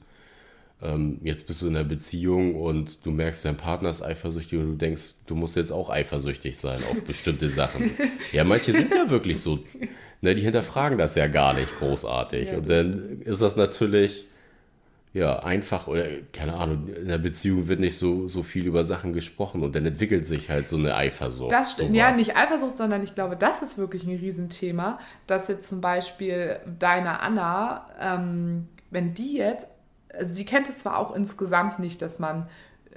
ähm, 0.83 1.21
jetzt 1.23 1.47
bist 1.47 1.63
du 1.63 1.69
in 1.69 1.77
einer 1.77 1.89
Beziehung 1.89 2.55
und 2.55 3.05
du 3.07 3.11
merkst, 3.11 3.45
dein 3.47 3.57
Partner 3.57 3.89
ist 3.89 4.03
eifersüchtig 4.03 4.59
und 4.59 4.67
du 4.73 4.75
denkst, 4.77 5.25
du 5.27 5.35
musst 5.35 5.57
jetzt 5.57 5.71
auch 5.71 5.89
eifersüchtig 5.89 6.59
sein 6.59 6.81
auf 6.91 7.03
bestimmte 7.03 7.49
Sachen. 7.49 7.91
Ja, 8.33 8.45
manche 8.45 8.73
sind 8.73 8.93
ja 8.93 9.09
wirklich 9.09 9.41
so. 9.41 9.61
Ne, 10.21 10.35
die 10.35 10.43
hinterfragen 10.43 10.99
das 10.99 11.15
ja 11.15 11.29
gar 11.29 11.55
nicht 11.55 11.79
großartig. 11.79 12.51
Ja, 12.51 12.59
und 12.59 12.69
dann 12.69 13.23
ist 13.23 13.41
das 13.41 13.57
natürlich 13.57 14.27
ja, 15.17 15.39
einfach 15.39 15.87
oder 15.87 16.05
keine 16.31 16.57
Ahnung, 16.57 16.89
in 16.89 17.09
der 17.09 17.17
Beziehung 17.17 17.69
wird 17.69 17.81
nicht 17.81 17.97
so, 17.97 18.29
so 18.29 18.43
viel 18.43 18.67
über 18.67 18.85
Sachen 18.85 19.15
gesprochen 19.15 19.63
und 19.63 19.75
dann 19.75 19.87
entwickelt 19.87 20.27
sich 20.27 20.51
halt 20.51 20.69
so 20.69 20.77
eine 20.77 20.95
Eifersucht. 20.95 21.51
Das 21.51 21.73
stimmt. 21.73 21.95
Ja, 21.95 22.15
nicht 22.15 22.37
Eifersucht, 22.37 22.77
sondern 22.77 23.03
ich 23.03 23.15
glaube, 23.15 23.35
das 23.35 23.63
ist 23.63 23.79
wirklich 23.79 24.05
ein 24.05 24.15
Riesenthema, 24.15 24.99
dass 25.27 25.49
jetzt 25.49 25.69
zum 25.69 25.81
Beispiel 25.81 26.61
deine 26.79 27.21
Anna, 27.21 27.89
ähm, 27.99 28.69
wenn 28.91 29.15
die 29.15 29.39
jetzt, 29.39 29.67
also 30.13 30.35
sie 30.35 30.45
kennt 30.45 30.69
es 30.69 30.81
zwar 30.81 30.99
auch 30.99 31.17
insgesamt 31.17 31.79
nicht, 31.79 32.03
dass 32.03 32.19
man 32.19 32.47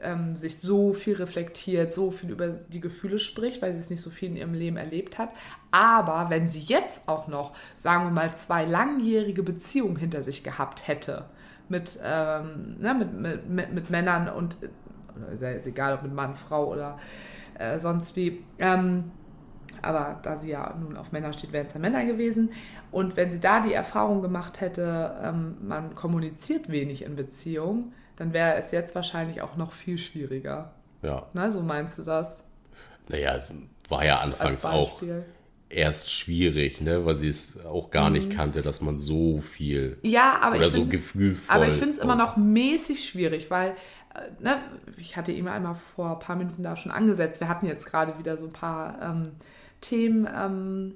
ähm, 0.01 0.36
sich 0.36 0.59
so 0.59 0.93
viel 0.93 1.15
reflektiert, 1.15 1.93
so 1.93 2.11
viel 2.11 2.32
über 2.32 2.49
die 2.49 2.82
Gefühle 2.82 3.20
spricht, 3.20 3.61
weil 3.61 3.74
sie 3.74 3.80
es 3.80 3.89
nicht 3.89 4.01
so 4.01 4.09
viel 4.09 4.28
in 4.28 4.36
ihrem 4.36 4.53
Leben 4.53 4.76
erlebt 4.76 5.20
hat. 5.20 5.30
Aber 5.72 6.30
wenn 6.30 6.49
sie 6.49 6.59
jetzt 6.59 7.07
auch 7.07 7.30
noch, 7.30 7.53
sagen 7.78 8.03
wir 8.03 8.11
mal, 8.11 8.36
zwei 8.36 8.65
langjährige 8.65 9.41
Beziehungen 9.41 9.95
hinter 9.95 10.22
sich 10.22 10.43
gehabt 10.43 10.86
hätte, 10.89 11.24
mit, 11.70 11.99
ähm, 12.03 12.78
ne, 12.80 12.93
mit, 12.93 13.47
mit, 13.49 13.74
mit, 13.74 13.89
Männern 13.89 14.30
und 14.30 14.57
ist 15.32 15.41
ja 15.41 15.51
jetzt 15.51 15.67
egal, 15.67 15.93
ob 15.93 16.03
mit 16.03 16.13
Mann, 16.13 16.36
Frau 16.36 16.72
oder 16.72 16.97
äh, 17.57 17.80
sonst 17.80 18.15
wie. 18.15 18.43
Ähm, 18.59 19.11
aber 19.82 20.20
da 20.24 20.36
sie 20.36 20.49
ja 20.49 20.76
nun 20.78 20.97
auf 20.97 21.11
Männer 21.11 21.32
steht, 21.32 21.53
wären 21.53 21.67
es 21.67 21.74
ja 21.74 21.80
Männer 21.80 22.03
gewesen. 22.05 22.51
Und 22.91 23.15
wenn 23.15 23.32
sie 23.32 23.39
da 23.39 23.61
die 23.61 23.74
Erfahrung 23.74 24.22
gemacht 24.22 24.61
hätte, 24.61 25.17
ähm, 25.24 25.57
man 25.61 25.95
kommuniziert 25.95 26.70
wenig 26.70 27.05
in 27.05 27.15
Beziehungen, 27.15 27.93
dann 28.15 28.34
wäre 28.34 28.55
es 28.55 28.72
jetzt 28.72 28.95
wahrscheinlich 28.95 29.41
auch 29.41 29.55
noch 29.55 29.72
viel 29.72 29.97
schwieriger. 29.97 30.74
Ja. 31.01 31.28
Na, 31.34 31.51
so 31.51 31.61
meinst 31.61 31.97
du 31.97 32.03
das? 32.03 32.43
Naja, 33.07 33.39
war 33.88 34.03
ja 34.03 34.20
anfangs 34.20 34.65
auch 34.65 35.01
erst 35.70 36.11
schwierig, 36.11 36.82
ne, 36.82 37.05
weil 37.05 37.15
sie 37.15 37.28
es 37.28 37.63
auch 37.63 37.91
gar 37.91 38.09
mhm. 38.09 38.15
nicht 38.15 38.32
kannte, 38.32 38.61
dass 38.61 38.82
man 38.82 38.97
so 38.97 39.39
viel 39.39 39.97
ja, 40.01 40.39
aber 40.41 40.57
oder 40.57 40.65
ich 40.65 40.72
so 40.72 40.80
find, 40.80 40.91
gefühlvoll. 40.91 41.55
Aber 41.55 41.67
ich 41.67 41.76
finde 41.76 41.91
es 41.91 41.97
immer 41.99 42.15
noch 42.15 42.38
mäßig 42.38 43.07
schwierig, 43.07 43.51
weil 43.51 43.76
äh, 44.15 44.43
ne, 44.43 44.61
ich 44.97 45.15
hatte 45.15 45.32
immer 45.32 45.51
einmal 45.51 45.76
vor 45.76 46.13
ein 46.13 46.20
paar 46.20 46.36
Minuten 46.36 46.63
da 46.63 46.76
schon 46.76 46.91
angesetzt. 46.91 47.39
Wir 47.39 47.47
hatten 47.47 47.67
jetzt 47.67 47.86
gerade 47.86 48.17
wieder 48.17 48.36
so 48.36 48.47
ein 48.47 48.53
paar 48.53 48.99
ähm, 49.01 49.32
Themen, 49.82 50.28
ähm, 50.36 50.95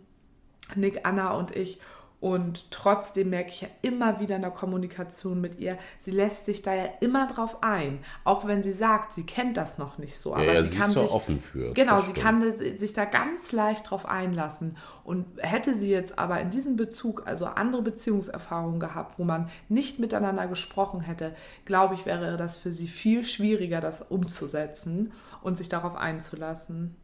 Nick, 0.76 1.01
Anna 1.03 1.32
und 1.34 1.55
ich. 1.55 1.80
Und 2.24 2.71
trotzdem 2.71 3.32
merke 3.32 3.49
ich 3.49 3.59
ja 3.59 3.67
immer 3.82 4.21
wieder 4.21 4.38
in 4.38 4.43
der 4.43 4.51
Kommunikation 4.51 5.41
mit 5.41 5.59
ihr, 5.59 5.78
sie 5.99 6.11
lässt 6.11 6.45
sich 6.45 6.61
da 6.61 6.74
ja 6.74 6.86
immer 7.01 7.28
drauf 7.28 7.57
ein. 7.61 7.99
Auch 8.24 8.47
wenn 8.47 8.63
sie 8.63 8.71
sagt, 8.71 9.11
sie 9.11 9.26
kennt 9.26 9.57
das 9.57 9.78
noch 9.78 9.97
nicht 9.97 10.17
so. 10.17 10.34
Aber 10.34 10.45
ja, 10.45 10.61
sie, 10.61 10.69
sie 10.69 10.78
kann 10.78 10.91
ist 10.91 10.99
sich, 10.99 11.11
offen 11.11 11.41
für. 11.41 11.74
Genau, 11.74 11.99
sie 11.99 12.13
kann 12.13 12.49
sich 12.78 12.93
da 12.93 13.03
ganz 13.03 13.51
leicht 13.51 13.91
drauf 13.91 14.05
einlassen. 14.05 14.78
Und 15.03 15.26
hätte 15.39 15.76
sie 15.76 15.89
jetzt 15.89 16.17
aber 16.17 16.39
in 16.39 16.49
diesem 16.49 16.78
Bezug, 16.78 17.28
also 17.28 17.43
andere 17.43 17.82
Beziehungserfahrungen 17.82 18.80
gehabt, 18.80 19.19
wo 19.19 19.26
man 19.26 19.49
nicht 19.67 19.99
miteinander 19.99 20.47
gesprochen 20.47 21.01
hätte, 21.01 21.36
glaube 21.65 21.95
ich, 21.95 22.05
wäre 22.05 22.38
das 22.38 22.55
für 22.55 22.71
sie 22.71 22.88
viel 22.88 23.26
schwieriger, 23.26 23.82
das 23.82 24.01
umzusetzen 24.01 25.11
und 25.41 25.57
sich 25.57 25.67
darauf 25.67 25.97
einzulassen. 25.97 26.95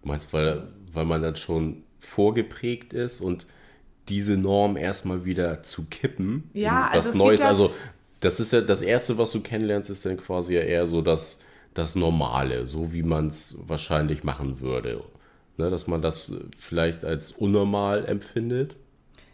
Du 0.00 0.08
meinst, 0.08 0.32
weil, 0.32 0.68
weil 0.94 1.04
man 1.04 1.20
dann 1.20 1.36
schon 1.36 1.84
vorgeprägt 2.00 2.94
ist 2.94 3.20
und 3.20 3.46
diese 4.08 4.36
Norm 4.36 4.76
erstmal 4.76 5.24
wieder 5.24 5.62
zu 5.62 5.84
kippen. 5.84 6.50
Ja, 6.52 6.88
was 6.92 7.08
also 7.08 7.18
Neues. 7.18 7.42
also 7.42 7.72
das 8.20 8.40
ist 8.40 8.52
ja 8.52 8.60
das 8.60 8.82
Erste, 8.82 9.18
was 9.18 9.32
du 9.32 9.40
kennenlernst, 9.40 9.90
ist 9.90 10.04
dann 10.06 10.16
quasi 10.16 10.54
ja 10.54 10.62
eher 10.62 10.86
so 10.86 11.02
das, 11.02 11.40
das 11.74 11.96
Normale, 11.96 12.66
so 12.66 12.92
wie 12.92 13.02
man 13.02 13.28
es 13.28 13.56
wahrscheinlich 13.66 14.24
machen 14.24 14.60
würde. 14.60 15.02
Ne, 15.58 15.68
dass 15.68 15.86
man 15.86 16.00
das 16.00 16.32
vielleicht 16.56 17.04
als 17.04 17.30
unnormal 17.30 18.06
empfindet. 18.06 18.76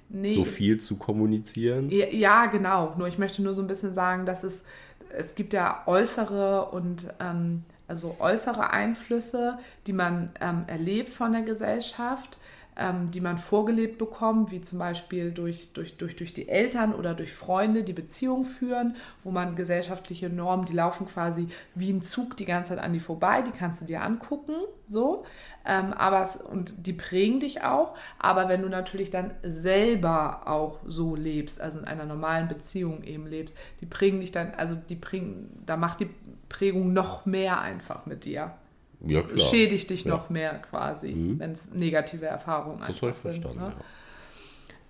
Nee. 0.08 0.28
So 0.28 0.44
viel 0.44 0.80
zu 0.80 0.96
kommunizieren? 0.96 1.90
Ja, 1.90 2.06
ja, 2.06 2.46
genau. 2.46 2.94
Nur 2.96 3.08
ich 3.08 3.18
möchte 3.18 3.42
nur 3.42 3.54
so 3.54 3.62
ein 3.62 3.68
bisschen 3.68 3.94
sagen, 3.94 4.26
dass 4.26 4.42
es, 4.42 4.64
es 5.10 5.34
gibt 5.34 5.52
ja 5.52 5.82
äußere 5.86 6.70
und 6.70 7.08
ähm, 7.20 7.62
also 7.86 8.16
äußere 8.18 8.70
Einflüsse, 8.70 9.58
die 9.86 9.92
man 9.92 10.30
ähm, 10.40 10.64
erlebt 10.66 11.10
von 11.10 11.32
der 11.32 11.42
Gesellschaft 11.42 12.38
ähm, 12.78 13.10
die 13.10 13.20
man 13.20 13.38
vorgelebt 13.38 13.98
bekommt, 13.98 14.50
wie 14.50 14.60
zum 14.60 14.78
Beispiel 14.78 15.32
durch, 15.32 15.72
durch, 15.72 15.96
durch, 15.96 16.16
durch 16.16 16.32
die 16.32 16.48
Eltern 16.48 16.94
oder 16.94 17.14
durch 17.14 17.32
Freunde, 17.32 17.82
die 17.82 17.92
Beziehung 17.92 18.44
führen, 18.44 18.96
wo 19.24 19.30
man 19.30 19.56
gesellschaftliche 19.56 20.30
Normen, 20.30 20.64
die 20.64 20.72
laufen 20.72 21.06
quasi 21.06 21.48
wie 21.74 21.90
ein 21.90 22.02
Zug 22.02 22.36
die 22.36 22.44
ganze 22.44 22.70
Zeit 22.70 22.78
an 22.78 22.92
die 22.92 23.00
vorbei, 23.00 23.42
die 23.42 23.50
kannst 23.50 23.82
du 23.82 23.84
dir 23.84 24.02
angucken, 24.02 24.54
so. 24.86 25.24
Ähm, 25.66 25.92
aber 25.92 26.22
es, 26.22 26.36
und 26.36 26.86
die 26.86 26.92
prägen 26.92 27.40
dich 27.40 27.62
auch. 27.62 27.94
Aber 28.18 28.48
wenn 28.48 28.62
du 28.62 28.68
natürlich 28.68 29.10
dann 29.10 29.32
selber 29.42 30.46
auch 30.46 30.80
so 30.86 31.16
lebst, 31.16 31.60
also 31.60 31.80
in 31.80 31.84
einer 31.84 32.06
normalen 32.06 32.48
Beziehung 32.48 33.02
eben 33.02 33.26
lebst, 33.26 33.56
die 33.80 33.86
prägen 33.86 34.20
dich 34.20 34.32
dann, 34.32 34.54
also 34.54 34.76
die 34.76 34.96
prägen, 34.96 35.50
da 35.66 35.76
macht 35.76 36.00
die 36.00 36.10
Prägung 36.48 36.92
noch 36.92 37.26
mehr 37.26 37.60
einfach 37.60 38.06
mit 38.06 38.24
dir 38.24 38.52
ja, 39.00 39.22
schädigt 39.38 39.90
dich 39.90 40.04
ja. 40.04 40.10
noch 40.10 40.30
mehr 40.30 40.58
quasi, 40.58 41.12
mhm. 41.12 41.38
wenn 41.38 41.52
es 41.52 41.72
negative 41.72 42.26
Erfahrungen 42.26 42.80
das 42.80 42.88
einfach 42.88 43.14
sind. 43.14 43.42
Verstanden, 43.42 43.60
ne? 43.60 43.72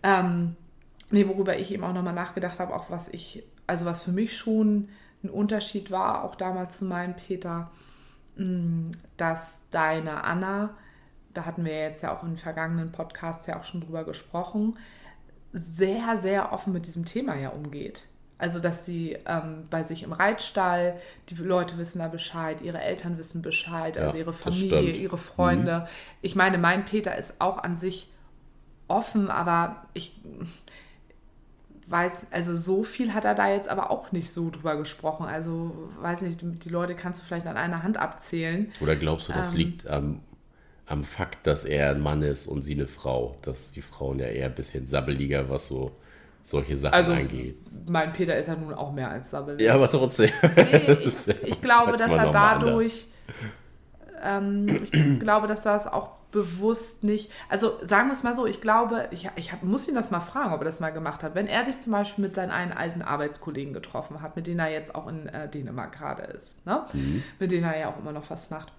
ja. 0.03 0.21
ähm, 0.21 0.57
nee, 1.11 1.27
worüber 1.29 1.59
ich 1.59 1.73
eben 1.73 1.85
auch 1.85 1.93
nochmal 1.93 2.15
nachgedacht 2.15 2.59
habe, 2.59 2.75
auch 2.75 2.91
was 2.91 3.09
ich, 3.09 3.45
also 3.67 3.85
was 3.85 4.03
für 4.03 4.13
mich 4.13 4.37
schon 4.37 4.89
ein 5.23 5.31
Unterschied 5.31 5.91
war, 5.91 6.25
auch 6.25 6.37
damals 6.37 6.79
zu 6.79 6.85
meinem 6.85 7.17
Peter, 7.17 7.71
mm, 8.37 8.91
dass 9.17 9.69
deine 9.71 10.25
Anna, 10.25 10.71
da 11.35 11.45
hatten 11.45 11.65
wir 11.65 11.79
jetzt 11.79 12.03
ja 12.03 12.17
auch 12.17 12.23
in 12.23 12.37
vergangenen 12.37 12.93
Podcasts 12.93 13.47
ja 13.47 13.59
auch 13.59 13.65
schon 13.65 13.81
drüber 13.81 14.05
gesprochen, 14.05 14.79
sehr, 15.53 16.17
sehr 16.17 16.53
offen 16.53 16.73
mit 16.73 16.87
diesem 16.87 17.05
Thema 17.05 17.35
ja 17.35 17.51
umgeht. 17.51 18.07
Also, 18.39 18.61
dass 18.61 18.85
sie 18.85 19.19
ähm, 19.27 19.67
bei 19.69 19.83
sich 19.83 20.05
im 20.05 20.13
Reitstall, 20.13 21.01
die 21.29 21.35
Leute 21.35 21.77
wissen 21.77 21.99
da 21.99 22.07
Bescheid, 22.07 22.61
ihre 22.63 22.81
Eltern 22.81 23.19
wissen 23.19 23.43
Bescheid, 23.43 23.97
ja, 23.97 24.03
also 24.03 24.17
ihre 24.17 24.33
Familie, 24.33 24.93
ihre 24.93 25.19
Freunde. 25.19 25.81
Mhm. 25.81 25.87
Ich 26.23 26.37
meine, 26.37 26.57
mein 26.57 26.85
Peter 26.85 27.19
ist 27.19 27.41
auch 27.41 27.59
an 27.59 27.75
sich 27.75 28.11
offen, 28.87 29.29
aber 29.29 29.89
ich 29.93 30.21
weiß, 31.89 32.29
also 32.31 32.55
so 32.55 32.85
viel 32.85 33.13
hat 33.13 33.25
er 33.25 33.35
da 33.35 33.51
jetzt 33.51 33.69
aber 33.69 33.91
auch 33.91 34.13
nicht 34.13 34.33
so 34.33 34.51
drüber 34.51 34.77
gesprochen. 34.77 35.27
Also, 35.27 35.91
weiß 36.01 36.23
nicht, 36.23 36.41
die 36.43 36.69
Leute 36.69 36.95
kannst 36.95 37.21
du 37.21 37.27
vielleicht 37.27 37.47
an 37.47 37.57
einer 37.57 37.83
Hand 37.83 37.97
abzählen. 37.97 38.71
Oder 38.81 38.95
glaubst 38.95 39.29
du, 39.29 39.33
das 39.33 39.53
ähm, 39.53 39.59
liegt 39.59 39.87
am, 39.89 40.21
am 40.87 41.05
Fakt, 41.05 41.45
dass 41.47 41.65
er 41.65 41.91
ein 41.91 42.01
Mann 42.01 42.23
ist 42.23 42.47
und 42.47 42.63
sie 42.63 42.75
eine 42.75 42.87
Frau? 42.87 43.37
Dass 43.43 43.73
die 43.73 43.83
Frauen 43.83 44.21
ja 44.21 44.27
eher 44.27 44.47
ein 44.47 44.55
bisschen 44.55 44.87
sabbeliger, 44.87 45.51
was 45.51 45.67
so 45.67 45.91
solche 46.43 46.77
Sachen 46.77 46.95
also, 46.95 47.13
angeht. 47.13 47.59
Mein 47.87 48.13
Peter 48.13 48.37
ist 48.37 48.47
ja 48.47 48.57
nun 48.57 48.75
auch 48.75 48.93
mehr 48.93 49.11
als 49.11 49.31
sabbelig. 49.31 49.61
Ja, 49.61 49.75
aber 49.75 49.91
trotzdem. 49.91 50.31
Nee, 50.57 50.99
ich, 51.05 51.29
ich 51.29 51.61
glaube, 51.61 51.97
dass 51.97 52.13
er 52.13 52.31
dadurch, 52.31 53.07
ähm, 54.23 54.67
ich 54.91 54.93
glaube, 55.21 55.47
dass 55.47 55.63
das 55.63 55.87
auch 55.87 56.11
bewusst 56.31 57.05
nicht, 57.05 57.31
also 57.49 57.79
sagen 57.83 58.09
wir 58.09 58.13
es 58.13 58.23
mal 58.23 58.35
so, 58.35 58.45
ich 58.45 58.61
glaube, 58.61 59.09
ich, 59.13 59.31
ich 59.37 59.53
hab, 59.53 59.63
muss 59.63 59.89
ihn 59.89 59.95
das 59.95 60.11
mal 60.11 60.21
fragen, 60.21 60.53
ob 60.53 60.61
er 60.61 60.67
das 60.67 60.81
mal 60.81 60.91
gemacht 60.91 61.23
hat. 61.23 61.35
Wenn 61.35 61.47
er 61.47 61.65
sich 61.65 61.79
zum 61.81 61.93
Beispiel 61.93 62.25
mit 62.25 62.35
seinen 62.35 62.51
einen 62.51 62.73
alten 62.73 63.01
Arbeitskollegen 63.01 63.73
getroffen 63.73 64.21
hat, 64.21 64.37
mit 64.37 64.47
denen 64.47 64.61
er 64.61 64.71
jetzt 64.71 64.95
auch 64.95 65.07
in 65.07 65.27
äh, 65.27 65.49
Dänemark 65.49 65.93
gerade 65.93 66.25
ist, 66.25 66.65
ne? 66.67 66.85
Mhm. 66.93 67.23
mit 67.39 67.51
denen 67.51 67.65
er 67.65 67.79
ja 67.79 67.89
auch 67.91 67.99
immer 67.99 68.13
noch 68.13 68.29
was 68.29 68.51
macht 68.51 68.73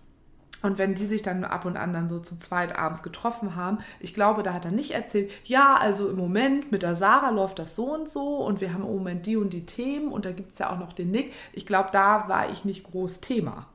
und 0.62 0.78
wenn 0.78 0.96
die 0.96 1.06
sich 1.06 1.22
dann 1.22 1.44
ab 1.44 1.66
und 1.66 1.78
an 1.78 1.94
dann 1.94 2.10
so 2.10 2.20
zu 2.20 2.38
zweit 2.38 2.78
abends 2.78 3.04
getroffen 3.04 3.56
haben, 3.56 3.80
ich 4.00 4.14
glaube, 4.14 4.44
da 4.44 4.54
hat 4.54 4.66
er 4.66 4.72
nicht 4.72 4.92
erzählt, 4.92 5.32
ja, 5.46 5.78
also 5.78 6.10
im 6.10 6.18
Moment 6.18 6.72
mit 6.72 6.84
der 6.84 6.96
Sarah 6.96 7.30
läuft 7.30 7.60
das 7.60 7.76
so 7.76 7.94
und 7.94 8.10
so 8.10 8.38
und 8.38 8.62
wir 8.62 8.74
haben 8.74 8.84
im 8.84 8.92
Moment 8.92 9.26
die 9.26 9.38
und 9.38 9.54
die 9.54 9.66
Themen 9.66 10.12
und 10.12 10.26
da 10.26 10.32
gibt 10.32 10.52
es 10.52 10.60
ja 10.60 10.72
auch 10.72 10.80
noch 10.80 10.94
den 10.94 11.12
Nick. 11.12 11.34
Ich 11.54 11.66
glaube, 11.66 11.90
da 11.92 12.28
war 12.28 12.52
ich 12.52 12.66
nicht 12.66 12.84
groß 12.84 13.22
Thema. 13.22 13.68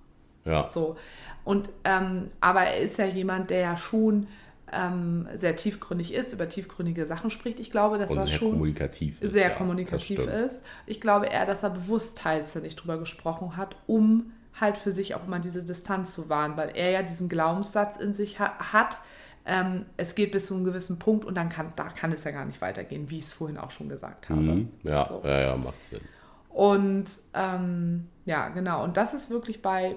Ja. 0.44 0.68
So. 0.68 0.96
Und, 1.44 1.70
ähm, 1.84 2.30
aber 2.40 2.62
er 2.62 2.78
ist 2.78 2.98
ja 2.98 3.06
jemand, 3.06 3.50
der 3.50 3.60
ja 3.60 3.76
schon 3.76 4.26
ähm, 4.72 5.28
sehr 5.34 5.56
tiefgründig 5.56 6.12
ist, 6.12 6.32
über 6.32 6.48
tiefgründige 6.48 7.06
Sachen 7.06 7.30
spricht. 7.30 7.60
Ich 7.60 7.70
glaube, 7.70 7.98
dass 7.98 8.10
und 8.10 8.16
das 8.16 8.26
sehr 8.26 8.38
schon 8.38 8.52
kommunikativ 8.52 9.20
ist, 9.20 9.32
sehr 9.32 9.50
ja, 9.50 9.54
kommunikativ 9.54 10.26
ist. 10.26 10.64
Ich 10.86 11.00
glaube 11.00 11.26
eher, 11.26 11.46
dass 11.46 11.62
er 11.62 11.70
bewusst 11.70 12.18
teils 12.18 12.54
nicht 12.56 12.76
drüber 12.76 12.98
gesprochen 12.98 13.56
hat, 13.56 13.76
um 13.86 14.32
halt 14.60 14.76
für 14.76 14.90
sich 14.90 15.14
auch 15.14 15.26
immer 15.26 15.38
diese 15.38 15.64
Distanz 15.64 16.14
zu 16.14 16.28
wahren, 16.28 16.56
weil 16.56 16.70
er 16.74 16.90
ja 16.90 17.02
diesen 17.02 17.28
Glaubenssatz 17.28 17.96
in 17.96 18.14
sich 18.14 18.38
ha 18.38 18.72
hat, 18.72 19.00
ähm, 19.46 19.84
es 19.96 20.14
geht 20.14 20.32
bis 20.32 20.46
zu 20.46 20.54
einem 20.54 20.64
gewissen 20.64 20.98
Punkt 20.98 21.24
und 21.24 21.34
dann 21.36 21.48
kann, 21.48 21.72
da 21.76 21.88
kann 21.88 22.12
es 22.12 22.24
ja 22.24 22.30
gar 22.30 22.46
nicht 22.46 22.60
weitergehen, 22.60 23.10
wie 23.10 23.18
ich 23.18 23.24
es 23.24 23.32
vorhin 23.32 23.58
auch 23.58 23.70
schon 23.70 23.88
gesagt 23.88 24.30
habe. 24.30 24.40
Mhm. 24.40 24.68
Ja, 24.82 25.04
so. 25.04 25.20
ja, 25.24 25.40
ja, 25.40 25.56
macht 25.56 25.84
Sinn. 25.84 26.00
Und 26.48 27.10
ähm, 27.34 28.08
ja, 28.24 28.48
genau. 28.48 28.84
Und 28.84 28.96
das 28.96 29.12
ist 29.12 29.28
wirklich 29.28 29.60
bei, 29.60 29.96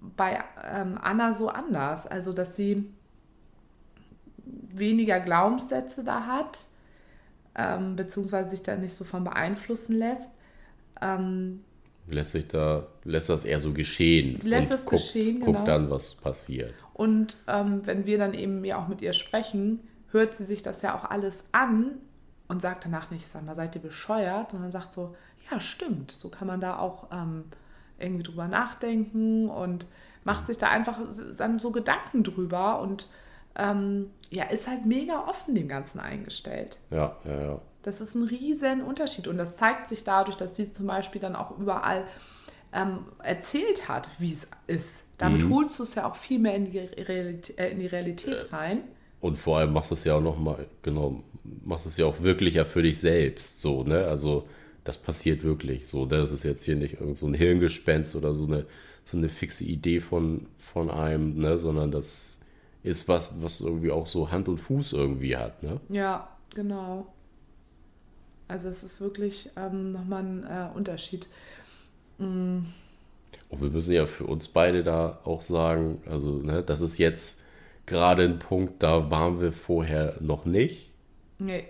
bei 0.00 0.42
ähm, 0.64 0.98
Anna 1.00 1.34
so 1.34 1.50
anders. 1.50 2.06
Also, 2.06 2.32
dass 2.32 2.56
sie 2.56 2.90
weniger 4.44 5.20
Glaubenssätze 5.20 6.02
da 6.02 6.26
hat, 6.26 6.58
ähm, 7.54 7.96
beziehungsweise 7.96 8.50
sich 8.50 8.62
da 8.62 8.76
nicht 8.76 8.94
so 8.94 9.04
von 9.04 9.24
beeinflussen 9.24 9.96
lässt 9.96 10.30
ähm, 11.00 11.64
lässt 12.08 12.32
sich 12.32 12.46
da, 12.48 12.86
lässt 13.04 13.28
das 13.28 13.44
eher 13.44 13.58
so 13.58 13.72
geschehen. 13.72 14.36
Sie 14.36 14.48
lässt 14.48 14.70
und 14.70 14.76
es 14.76 14.84
guckt, 14.84 15.02
geschehen, 15.02 15.40
guckt 15.40 15.52
genau. 15.52 15.64
dann, 15.64 15.90
was 15.90 16.14
passiert. 16.14 16.74
Und 16.94 17.36
ähm, 17.48 17.82
wenn 17.84 18.06
wir 18.06 18.18
dann 18.18 18.34
eben 18.34 18.64
ja 18.64 18.78
auch 18.78 18.88
mit 18.88 19.02
ihr 19.02 19.12
sprechen, 19.12 19.80
hört 20.10 20.36
sie 20.36 20.44
sich 20.44 20.62
das 20.62 20.82
ja 20.82 20.96
auch 20.96 21.04
alles 21.04 21.46
an 21.52 21.96
und 22.48 22.62
sagt 22.62 22.84
danach 22.84 23.10
nicht, 23.10 23.26
sag 23.26 23.44
mal, 23.44 23.54
seid 23.54 23.74
ihr 23.74 23.82
bescheuert, 23.82 24.52
sondern 24.52 24.70
sagt 24.70 24.92
so, 24.92 25.14
ja, 25.50 25.60
stimmt, 25.60 26.10
so 26.10 26.28
kann 26.28 26.46
man 26.46 26.60
da 26.60 26.78
auch 26.78 27.08
ähm, 27.12 27.44
irgendwie 27.98 28.22
drüber 28.22 28.48
nachdenken 28.48 29.48
und 29.48 29.86
macht 30.24 30.46
sich 30.46 30.58
da 30.58 30.68
einfach 30.68 30.98
dann 31.36 31.58
so 31.58 31.70
Gedanken 31.70 32.22
drüber 32.22 32.80
und 32.80 33.08
ähm, 33.56 34.10
ja, 34.28 34.44
ist 34.44 34.68
halt 34.68 34.86
mega 34.86 35.26
offen 35.28 35.54
dem 35.54 35.68
Ganzen 35.68 36.00
eingestellt. 36.00 36.78
Ja, 36.90 37.16
ja, 37.24 37.40
ja. 37.40 37.60
Das 37.86 38.00
ist 38.00 38.16
ein 38.16 38.24
riesen 38.24 38.82
Unterschied 38.82 39.28
und 39.28 39.38
das 39.38 39.56
zeigt 39.56 39.88
sich 39.88 40.02
dadurch, 40.02 40.36
dass 40.36 40.56
sie 40.56 40.62
es 40.62 40.74
zum 40.74 40.88
Beispiel 40.88 41.20
dann 41.20 41.36
auch 41.36 41.56
überall 41.56 42.04
ähm, 42.72 42.98
erzählt 43.22 43.88
hat, 43.88 44.10
wie 44.18 44.32
es 44.32 44.48
ist. 44.66 45.04
Damit 45.18 45.44
Mhm. 45.44 45.54
holst 45.54 45.78
du 45.78 45.84
es 45.84 45.94
ja 45.94 46.10
auch 46.10 46.16
viel 46.16 46.40
mehr 46.40 46.56
in 46.56 46.64
die 46.64 46.78
Realität, 46.80 47.58
äh, 47.58 47.70
in 47.70 47.78
die 47.78 47.86
Realität 47.86 48.52
rein. 48.52 48.82
Und 49.20 49.38
vor 49.38 49.58
allem 49.58 49.72
machst 49.72 49.92
du 49.92 49.94
es 49.94 50.02
ja 50.02 50.16
auch 50.16 50.20
nochmal, 50.20 50.66
genau, 50.82 51.22
machst 51.64 51.86
es 51.86 51.96
ja 51.96 52.06
auch 52.06 52.20
wirklicher 52.22 52.66
für 52.66 52.82
dich 52.82 52.98
selbst, 52.98 53.60
so, 53.60 53.84
ne? 53.84 54.06
Also, 54.08 54.48
das 54.82 54.98
passiert 54.98 55.44
wirklich, 55.44 55.86
so, 55.86 56.06
das 56.06 56.32
ist 56.32 56.42
jetzt 56.42 56.64
hier 56.64 56.74
nicht 56.76 56.94
irgend 57.00 57.16
so 57.16 57.26
ein 57.26 57.34
Hirngespenst 57.34 58.16
oder 58.16 58.34
so 58.34 58.46
eine, 58.46 58.66
so 59.04 59.16
eine 59.16 59.28
fixe 59.28 59.64
Idee 59.64 60.00
von, 60.00 60.46
von 60.58 60.90
einem, 60.90 61.36
ne? 61.36 61.56
Sondern 61.56 61.92
das 61.92 62.40
ist 62.82 63.06
was, 63.06 63.40
was 63.42 63.60
irgendwie 63.60 63.92
auch 63.92 64.08
so 64.08 64.32
Hand 64.32 64.48
und 64.48 64.58
Fuß 64.58 64.92
irgendwie 64.92 65.36
hat, 65.36 65.62
ne? 65.62 65.80
Ja, 65.88 66.28
genau. 66.52 67.06
Also 68.48 68.68
es 68.68 68.82
ist 68.82 69.00
wirklich 69.00 69.50
ähm, 69.56 69.92
nochmal 69.92 70.22
ein 70.24 70.44
äh, 70.44 70.68
Unterschied. 70.76 71.28
Mm, 72.18 72.60
Und 73.48 73.60
wir 73.60 73.70
müssen 73.70 73.92
ja 73.92 74.06
für 74.06 74.24
uns 74.24 74.46
beide 74.48 74.82
da 74.84 75.18
auch 75.24 75.42
sagen, 75.42 76.00
also, 76.06 76.38
ne, 76.38 76.62
das 76.62 76.80
ist 76.80 76.98
jetzt 76.98 77.42
gerade 77.86 78.22
ein 78.24 78.38
Punkt, 78.38 78.82
da 78.82 79.10
waren 79.10 79.40
wir 79.40 79.52
vorher 79.52 80.16
noch 80.20 80.44
nicht. 80.44 80.90
nee, 81.38 81.66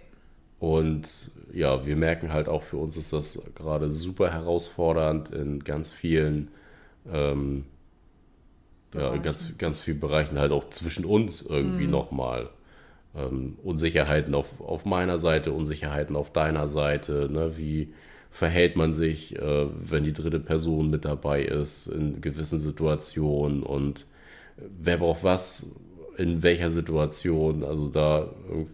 Und 0.58 1.30
ja, 1.52 1.84
wir 1.86 1.96
merken 1.96 2.32
halt 2.32 2.48
auch, 2.48 2.62
für 2.62 2.78
uns 2.78 2.96
ist 2.96 3.12
das 3.12 3.42
gerade 3.54 3.90
super 3.90 4.32
herausfordernd 4.32 5.30
in 5.30 5.62
ganz 5.64 5.92
vielen, 5.92 6.50
ähm, 7.12 7.66
ja, 8.94 9.14
in 9.14 9.22
ganz, 9.22 9.56
ganz 9.58 9.80
vielen 9.80 10.00
Bereichen 10.00 10.38
halt 10.38 10.52
auch 10.52 10.70
zwischen 10.70 11.04
uns 11.04 11.42
irgendwie 11.42 11.86
nochmal. 11.86 12.50
Ähm, 13.14 13.58
Unsicherheiten 13.62 14.34
auf, 14.34 14.60
auf 14.60 14.84
meiner 14.84 15.18
Seite, 15.18 15.52
Unsicherheiten 15.52 16.16
auf 16.16 16.32
deiner 16.32 16.68
Seite. 16.68 17.28
Ne? 17.30 17.56
Wie 17.56 17.92
verhält 18.30 18.76
man 18.76 18.92
sich, 18.92 19.36
äh, 19.36 19.66
wenn 19.70 20.04
die 20.04 20.12
dritte 20.12 20.40
Person 20.40 20.90
mit 20.90 21.04
dabei 21.04 21.42
ist 21.42 21.86
in 21.86 22.20
gewissen 22.20 22.58
Situationen 22.58 23.62
und 23.62 24.06
wer 24.56 24.98
braucht 24.98 25.24
was 25.24 25.70
in 26.18 26.42
welcher 26.42 26.70
Situation. 26.70 27.64
Also 27.64 27.88
da 27.88 28.30
irgendwie 28.48 28.70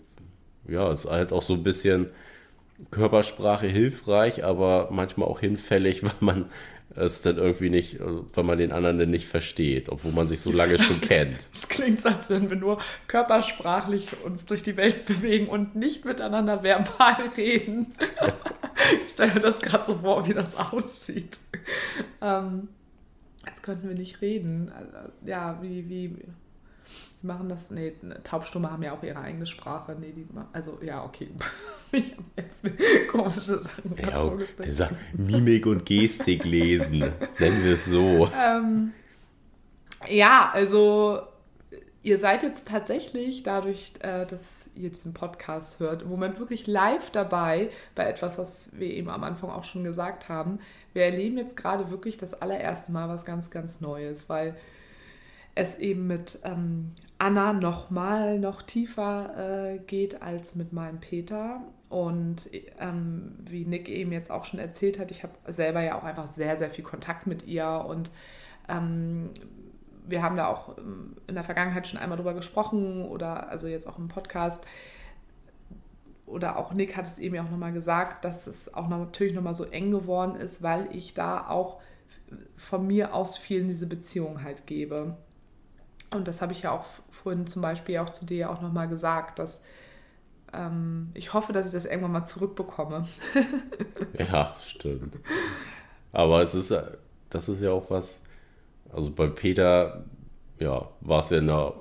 ja, 0.68 0.90
ist 0.90 1.10
halt 1.10 1.32
auch 1.32 1.42
so 1.42 1.54
ein 1.54 1.62
bisschen 1.62 2.10
Körpersprache 2.90 3.66
hilfreich, 3.66 4.44
aber 4.44 4.88
manchmal 4.90 5.28
auch 5.28 5.40
hinfällig, 5.40 6.02
weil 6.02 6.12
man 6.20 6.46
es 6.96 7.22
dann 7.22 7.36
irgendwie 7.36 7.70
nicht, 7.70 7.98
weil 8.00 8.44
man 8.44 8.58
den 8.58 8.72
anderen 8.72 8.98
dann 8.98 9.10
nicht 9.10 9.26
versteht, 9.26 9.88
obwohl 9.88 10.12
man 10.12 10.28
sich 10.28 10.40
so 10.40 10.52
lange 10.52 10.78
schon 10.78 11.00
kennt. 11.08 11.48
es 11.52 11.68
klingt 11.68 12.00
so, 12.00 12.08
als 12.08 12.28
würden 12.28 12.50
wir 12.50 12.56
nur 12.56 12.78
körpersprachlich 13.06 14.08
uns 14.24 14.46
durch 14.46 14.62
die 14.62 14.76
Welt 14.76 15.06
bewegen 15.06 15.48
und 15.48 15.74
nicht 15.74 16.04
miteinander 16.04 16.62
verbal 16.62 17.28
reden. 17.36 17.94
ich 19.04 19.12
stelle 19.12 19.34
mir 19.34 19.40
das 19.40 19.60
gerade 19.60 19.84
so 19.84 19.96
vor, 19.96 20.26
wie 20.28 20.34
das 20.34 20.54
aussieht. 20.56 21.38
Ähm, 22.20 22.68
als 23.44 23.62
könnten 23.62 23.88
wir 23.88 23.96
nicht 23.96 24.20
reden. 24.20 24.70
Also, 24.76 25.12
ja, 25.24 25.58
wie, 25.62 25.88
wie, 25.88 26.16
wie 27.22 27.26
machen 27.26 27.48
das? 27.48 27.70
Nee, 27.70 27.94
Taubstumme 28.24 28.70
haben 28.70 28.82
ja 28.82 28.92
auch 28.92 29.02
ihre 29.02 29.20
eigene 29.20 29.46
Sprache. 29.46 29.96
Nee, 29.98 30.12
die, 30.12 30.26
also, 30.52 30.78
ja, 30.82 31.04
okay. 31.04 31.28
Ich 31.94 32.12
habe 32.12 32.24
jetzt 32.36 32.66
komische 33.10 33.58
Sachen 33.58 33.94
Ja, 34.00 34.30
der 34.64 34.74
sagt 34.74 34.94
Mimik 35.12 35.66
und 35.66 35.84
Gestik 35.84 36.42
lesen, 36.42 37.12
nennen 37.38 37.62
wir 37.62 37.74
es 37.74 37.84
so. 37.84 38.30
Ähm, 38.34 38.92
ja, 40.08 40.50
also 40.54 41.20
ihr 42.02 42.18
seid 42.18 42.42
jetzt 42.42 42.66
tatsächlich 42.66 43.42
dadurch, 43.42 43.92
äh, 44.00 44.26
dass 44.26 44.70
ihr 44.74 44.88
diesen 44.88 45.12
Podcast 45.12 45.80
hört, 45.80 46.00
im 46.00 46.08
Moment 46.08 46.38
wirklich 46.38 46.66
live 46.66 47.10
dabei 47.10 47.70
bei 47.94 48.06
etwas, 48.06 48.38
was 48.38 48.78
wir 48.78 48.88
eben 48.88 49.10
am 49.10 49.22
Anfang 49.22 49.50
auch 49.50 49.64
schon 49.64 49.84
gesagt 49.84 50.28
haben. 50.28 50.60
Wir 50.94 51.04
erleben 51.04 51.38
jetzt 51.38 51.56
gerade 51.56 51.90
wirklich 51.90 52.18
das 52.18 52.34
allererste 52.34 52.92
Mal 52.92 53.08
was 53.08 53.24
ganz, 53.24 53.50
ganz 53.50 53.80
Neues, 53.80 54.28
weil 54.28 54.56
es 55.54 55.78
eben 55.78 56.06
mit 56.06 56.38
ähm, 56.44 56.92
Anna 57.18 57.52
noch 57.52 57.90
mal 57.90 58.38
noch 58.38 58.62
tiefer 58.62 59.74
äh, 59.74 59.78
geht 59.78 60.22
als 60.22 60.54
mit 60.54 60.72
meinem 60.72 61.00
Peter. 61.00 61.60
Und 61.88 62.48
ähm, 62.80 63.36
wie 63.44 63.66
Nick 63.66 63.88
eben 63.88 64.12
jetzt 64.12 64.30
auch 64.30 64.44
schon 64.44 64.58
erzählt 64.58 64.98
hat, 64.98 65.10
ich 65.10 65.22
habe 65.22 65.34
selber 65.46 65.82
ja 65.82 65.98
auch 65.98 66.04
einfach 66.04 66.26
sehr, 66.26 66.56
sehr 66.56 66.70
viel 66.70 66.84
Kontakt 66.84 67.26
mit 67.26 67.46
ihr 67.46 67.84
und 67.86 68.10
ähm, 68.68 69.30
wir 70.06 70.22
haben 70.22 70.36
da 70.36 70.48
auch 70.48 70.78
ähm, 70.78 71.16
in 71.26 71.34
der 71.34 71.44
Vergangenheit 71.44 71.86
schon 71.86 71.98
einmal 71.98 72.16
drüber 72.16 72.34
gesprochen 72.34 73.04
oder 73.04 73.48
also 73.48 73.68
jetzt 73.68 73.86
auch 73.86 73.98
im 73.98 74.08
Podcast. 74.08 74.64
Oder 76.26 76.56
auch 76.56 76.72
Nick 76.72 76.96
hat 76.96 77.06
es 77.06 77.18
eben 77.18 77.34
ja 77.34 77.44
auch 77.44 77.50
nochmal 77.50 77.72
gesagt, 77.72 78.24
dass 78.24 78.46
es 78.46 78.72
auch 78.72 78.88
noch, 78.88 78.98
natürlich 78.98 79.34
nochmal 79.34 79.54
so 79.54 79.64
eng 79.64 79.90
geworden 79.90 80.34
ist, 80.34 80.62
weil 80.62 80.88
ich 80.96 81.12
da 81.12 81.46
auch 81.48 81.80
von 82.56 82.86
mir 82.86 83.14
aus 83.14 83.36
vielen 83.36 83.68
diese 83.68 83.86
Beziehung 83.86 84.42
halt 84.42 84.66
gebe. 84.66 85.18
Und 86.14 86.28
das 86.28 86.42
habe 86.42 86.52
ich 86.52 86.62
ja 86.62 86.72
auch 86.72 86.84
vorhin 87.10 87.46
zum 87.46 87.62
Beispiel 87.62 87.98
auch 87.98 88.10
zu 88.10 88.24
dir 88.24 88.50
auch 88.50 88.60
nochmal 88.60 88.88
gesagt, 88.88 89.38
dass 89.38 89.60
ähm, 90.52 91.10
ich 91.14 91.32
hoffe, 91.32 91.52
dass 91.52 91.66
ich 91.66 91.72
das 91.72 91.84
irgendwann 91.84 92.12
mal 92.12 92.24
zurückbekomme. 92.24 93.06
Ja, 94.18 94.54
stimmt. 94.60 95.18
Aber 96.12 96.42
es 96.42 96.54
ist, 96.54 96.70
äh, 96.70 96.82
das 97.30 97.48
ist 97.48 97.62
ja 97.62 97.70
auch 97.72 97.90
was, 97.90 98.22
also 98.92 99.10
bei 99.10 99.26
Peter, 99.26 100.04
ja, 100.58 100.88
war 101.00 101.20
es 101.20 101.30
ja 101.30 101.38
eine, 101.38 101.72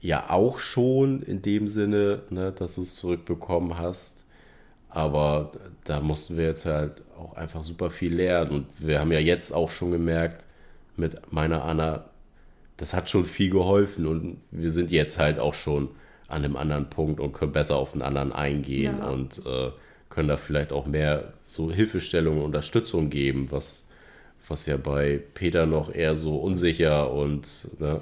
ja 0.00 0.30
auch 0.30 0.58
schon 0.58 1.22
in 1.22 1.40
dem 1.42 1.66
Sinne, 1.66 2.22
ne, 2.30 2.52
dass 2.52 2.74
du 2.74 2.82
es 2.82 2.94
zurückbekommen 2.96 3.78
hast. 3.78 4.24
Aber 4.90 5.52
da 5.84 6.00
mussten 6.00 6.36
wir 6.36 6.44
jetzt 6.44 6.66
halt 6.66 7.02
auch 7.18 7.34
einfach 7.34 7.62
super 7.62 7.90
viel 7.90 8.14
lernen. 8.14 8.50
Und 8.50 8.66
wir 8.78 9.00
haben 9.00 9.12
ja 9.12 9.18
jetzt 9.18 9.52
auch 9.52 9.70
schon 9.70 9.90
gemerkt, 9.90 10.46
mit 10.96 11.32
meiner 11.32 11.64
Anna, 11.64 12.04
das 12.76 12.94
hat 12.94 13.08
schon 13.08 13.24
viel 13.24 13.50
geholfen. 13.50 14.06
Und 14.06 14.38
wir 14.50 14.70
sind 14.70 14.90
jetzt 14.90 15.18
halt 15.18 15.38
auch 15.38 15.54
schon 15.54 15.88
an 16.28 16.44
einem 16.44 16.56
anderen 16.56 16.90
Punkt 16.90 17.20
und 17.20 17.32
können 17.32 17.52
besser 17.52 17.76
auf 17.76 17.92
den 17.92 18.02
anderen 18.02 18.32
eingehen 18.32 18.98
Ja. 18.98 19.08
und 19.08 19.44
äh, 19.46 19.70
können 20.08 20.28
da 20.28 20.36
vielleicht 20.36 20.72
auch 20.72 20.86
mehr 20.86 21.32
so 21.46 21.70
Hilfestellung 21.70 22.38
und 22.38 22.44
Unterstützung 22.44 23.10
geben, 23.10 23.50
was, 23.50 23.90
was 24.48 24.66
ja 24.66 24.76
bei 24.76 25.20
Peter 25.34 25.66
noch 25.66 25.92
eher 25.92 26.16
so 26.16 26.36
unsicher 26.38 27.12
und 27.12 27.68
ne, 27.78 28.00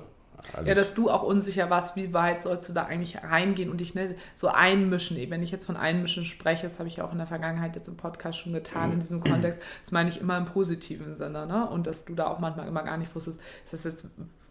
alles 0.52 0.68
Ja, 0.68 0.74
dass 0.74 0.94
du 0.94 1.10
auch 1.10 1.22
unsicher 1.22 1.68
warst, 1.70 1.96
wie 1.96 2.12
weit 2.12 2.42
sollst 2.42 2.68
du 2.68 2.72
da 2.72 2.84
eigentlich 2.84 3.22
reingehen 3.22 3.70
und 3.70 3.80
dich 3.80 3.94
ne, 3.94 4.14
so 4.34 4.48
einmischen. 4.48 5.18
Wenn 5.30 5.42
ich 5.42 5.50
jetzt 5.50 5.66
von 5.66 5.76
einmischen 5.76 6.24
spreche, 6.24 6.62
das 6.62 6.78
habe 6.78 6.88
ich 6.88 6.96
ja 6.96 7.04
auch 7.06 7.12
in 7.12 7.18
der 7.18 7.26
Vergangenheit 7.26 7.76
jetzt 7.76 7.88
im 7.88 7.96
Podcast 7.96 8.38
schon 8.38 8.52
getan, 8.52 8.92
in 8.92 9.00
diesem 9.00 9.20
Kontext, 9.24 9.60
das 9.82 9.92
meine 9.92 10.08
ich 10.08 10.20
immer 10.20 10.38
im 10.38 10.44
positiven 10.44 11.14
Sinne. 11.14 11.46
Ne? 11.46 11.68
Und 11.68 11.86
dass 11.86 12.04
du 12.04 12.14
da 12.14 12.26
auch 12.28 12.38
manchmal 12.38 12.68
immer 12.68 12.82
gar 12.84 12.96
nicht 12.96 13.14
wusstest, 13.14 13.40
ist 13.64 13.72
das 13.72 13.84
jetzt 13.84 14.08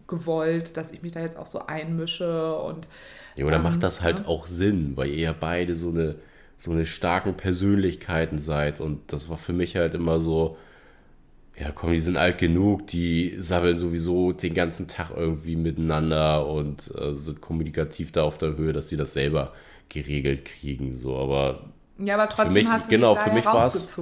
gewollt, 0.07 0.77
dass 0.77 0.91
ich 0.91 1.01
mich 1.01 1.11
da 1.13 1.21
jetzt 1.21 1.37
auch 1.37 1.47
so 1.47 1.65
einmische 1.67 2.55
und 2.57 2.89
Ja, 3.35 3.45
oder 3.45 3.59
Ähm, 3.59 3.63
macht 3.63 3.83
das 3.83 4.01
halt 4.01 4.25
ja. 4.25 4.25
auch 4.25 4.47
Sinn, 4.47 4.95
weil 4.95 5.09
ihr 5.09 5.17
ja 5.19 5.33
beide 5.33 5.75
so 5.75 5.89
eine, 5.89 6.15
so 6.57 6.71
eine 6.71 6.85
starken 6.85 7.35
Persönlichkeiten 7.35 8.39
seid. 8.39 8.79
Und 8.79 9.11
das 9.11 9.29
war 9.29 9.37
für 9.37 9.53
mich 9.53 9.75
halt 9.75 9.93
immer 9.95 10.19
so, 10.19 10.57
ja 11.59 11.71
komm, 11.71 11.91
die 11.93 11.99
sind 12.01 12.17
alt 12.17 12.39
genug, 12.39 12.87
die 12.87 13.35
sabbeln 13.37 13.77
sowieso 13.77 14.33
den 14.33 14.53
ganzen 14.53 14.87
Tag 14.87 15.11
irgendwie 15.15 15.55
miteinander 15.55 16.47
und 16.47 16.91
äh, 16.97 17.13
sind 17.13 17.41
kommunikativ 17.41 18.11
da 18.11 18.23
auf 18.23 18.37
der 18.37 18.57
Höhe, 18.57 18.73
dass 18.73 18.87
sie 18.89 18.97
das 18.97 19.13
selber 19.13 19.53
geregelt 19.89 20.45
kriegen. 20.45 20.95
So, 20.95 21.17
aber 21.17 21.65
ja, 21.97 22.15
aber 22.15 22.27
trotzdem 22.27 22.53
mich- 22.53 22.67
hast 22.67 22.87
du 22.89 22.95
genau, 22.95 23.13
dich 23.13 23.13
da 23.15 23.23
für 23.23 23.31
mich 23.31 23.45
war's-. 23.45 23.97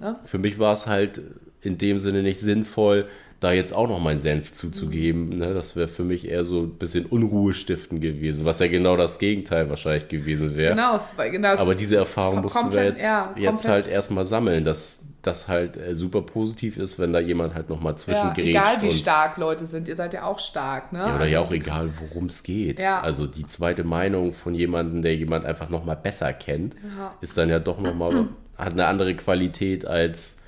Ne? 0.00 0.16
für 0.24 0.38
mich 0.38 0.58
war 0.58 0.72
es 0.72 0.86
halt 0.86 1.20
in 1.62 1.78
dem 1.78 2.00
Sinne 2.00 2.22
nicht 2.22 2.40
sinnvoll, 2.40 3.08
da 3.44 3.52
jetzt 3.52 3.72
auch 3.72 3.88
noch 3.88 4.00
meinen 4.00 4.20
Senf 4.20 4.52
zuzugeben. 4.52 5.28
Ne? 5.38 5.52
Das 5.54 5.76
wäre 5.76 5.86
für 5.88 6.02
mich 6.02 6.26
eher 6.28 6.44
so 6.44 6.62
ein 6.62 6.70
bisschen 6.70 7.06
Unruhestiften 7.06 8.00
gewesen, 8.00 8.44
was 8.46 8.58
ja 8.58 8.68
genau 8.68 8.96
das 8.96 9.18
Gegenteil 9.18 9.68
wahrscheinlich 9.68 10.08
gewesen 10.08 10.56
wäre. 10.56 10.74
Genau, 10.74 10.98
genau, 11.30 11.48
Aber 11.56 11.74
diese 11.74 11.96
Erfahrung 11.96 12.40
mussten 12.40 12.72
wir 12.72 12.84
jetzt, 12.84 13.04
ja, 13.04 13.34
jetzt 13.36 13.68
halt 13.68 13.86
erstmal 13.86 14.24
sammeln, 14.24 14.64
dass 14.64 15.02
das 15.20 15.48
halt 15.48 15.76
äh, 15.76 15.94
super 15.94 16.22
positiv 16.22 16.76
ist, 16.78 16.98
wenn 16.98 17.12
da 17.12 17.18
jemand 17.20 17.54
halt 17.54 17.68
nochmal 17.68 17.92
ja, 17.92 17.96
zwischengrätscht. 17.98 18.48
egal 18.48 18.82
wie 18.82 18.90
stark 18.90 19.36
Leute 19.36 19.66
sind, 19.66 19.88
ihr 19.88 19.96
seid 19.96 20.12
ja 20.14 20.24
auch 20.24 20.38
stark. 20.38 20.92
Ne? 20.92 21.00
ja, 21.00 21.16
oder 21.16 21.26
ja 21.26 21.40
auch 21.40 21.52
egal, 21.52 21.90
worum 22.00 22.26
es 22.26 22.42
geht. 22.42 22.78
Ja. 22.78 23.00
Also 23.00 23.26
die 23.26 23.46
zweite 23.46 23.84
Meinung 23.84 24.32
von 24.32 24.54
jemandem, 24.54 25.02
der 25.02 25.14
jemand 25.14 25.44
einfach 25.44 25.68
nochmal 25.68 25.96
besser 25.96 26.32
kennt, 26.32 26.74
Ja. 26.98 27.12
ist 27.20 27.36
dann 27.36 27.48
ja 27.48 27.58
doch 27.58 27.80
nochmal 27.80 28.26
hat 28.58 28.72
eine 28.72 28.86
andere 28.86 29.14
Qualität 29.14 29.86
als 29.86 30.38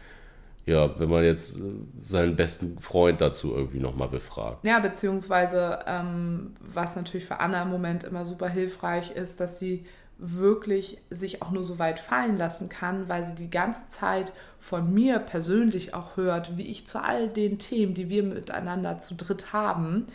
ja, 0.66 0.98
wenn 0.98 1.08
man 1.08 1.24
jetzt 1.24 1.56
äh, 1.56 1.60
seinen 2.00 2.34
besten 2.34 2.78
Freund 2.80 3.20
dazu 3.20 3.54
irgendwie 3.54 3.78
nochmal 3.78 4.08
befragt. 4.08 4.66
Ja, 4.66 4.80
beziehungsweise 4.80 5.78
ähm, 5.86 6.54
was 6.60 6.96
natürlich 6.96 7.24
für 7.24 7.38
Anna 7.38 7.62
im 7.62 7.70
Moment 7.70 8.02
immer 8.02 8.24
super 8.24 8.48
hilfreich 8.48 9.12
ist, 9.12 9.38
dass 9.38 9.60
sie 9.60 9.86
wirklich 10.18 10.98
sich 11.10 11.42
auch 11.42 11.50
nur 11.52 11.62
so 11.62 11.78
weit 11.78 12.00
fallen 12.00 12.36
lassen 12.36 12.68
kann, 12.68 13.08
weil 13.08 13.22
sie 13.22 13.34
die 13.34 13.50
ganze 13.50 13.88
Zeit 13.88 14.32
von 14.58 14.92
mir 14.92 15.20
persönlich 15.20 15.94
auch 15.94 16.16
hört, 16.16 16.56
wie 16.56 16.66
ich 16.66 16.86
zu 16.86 17.02
all 17.02 17.28
den 17.28 17.58
Themen, 17.58 17.94
die 17.94 18.10
wir 18.10 18.24
miteinander 18.24 18.98
zu 18.98 19.14
dritt 19.14 19.52
haben, 19.52 20.06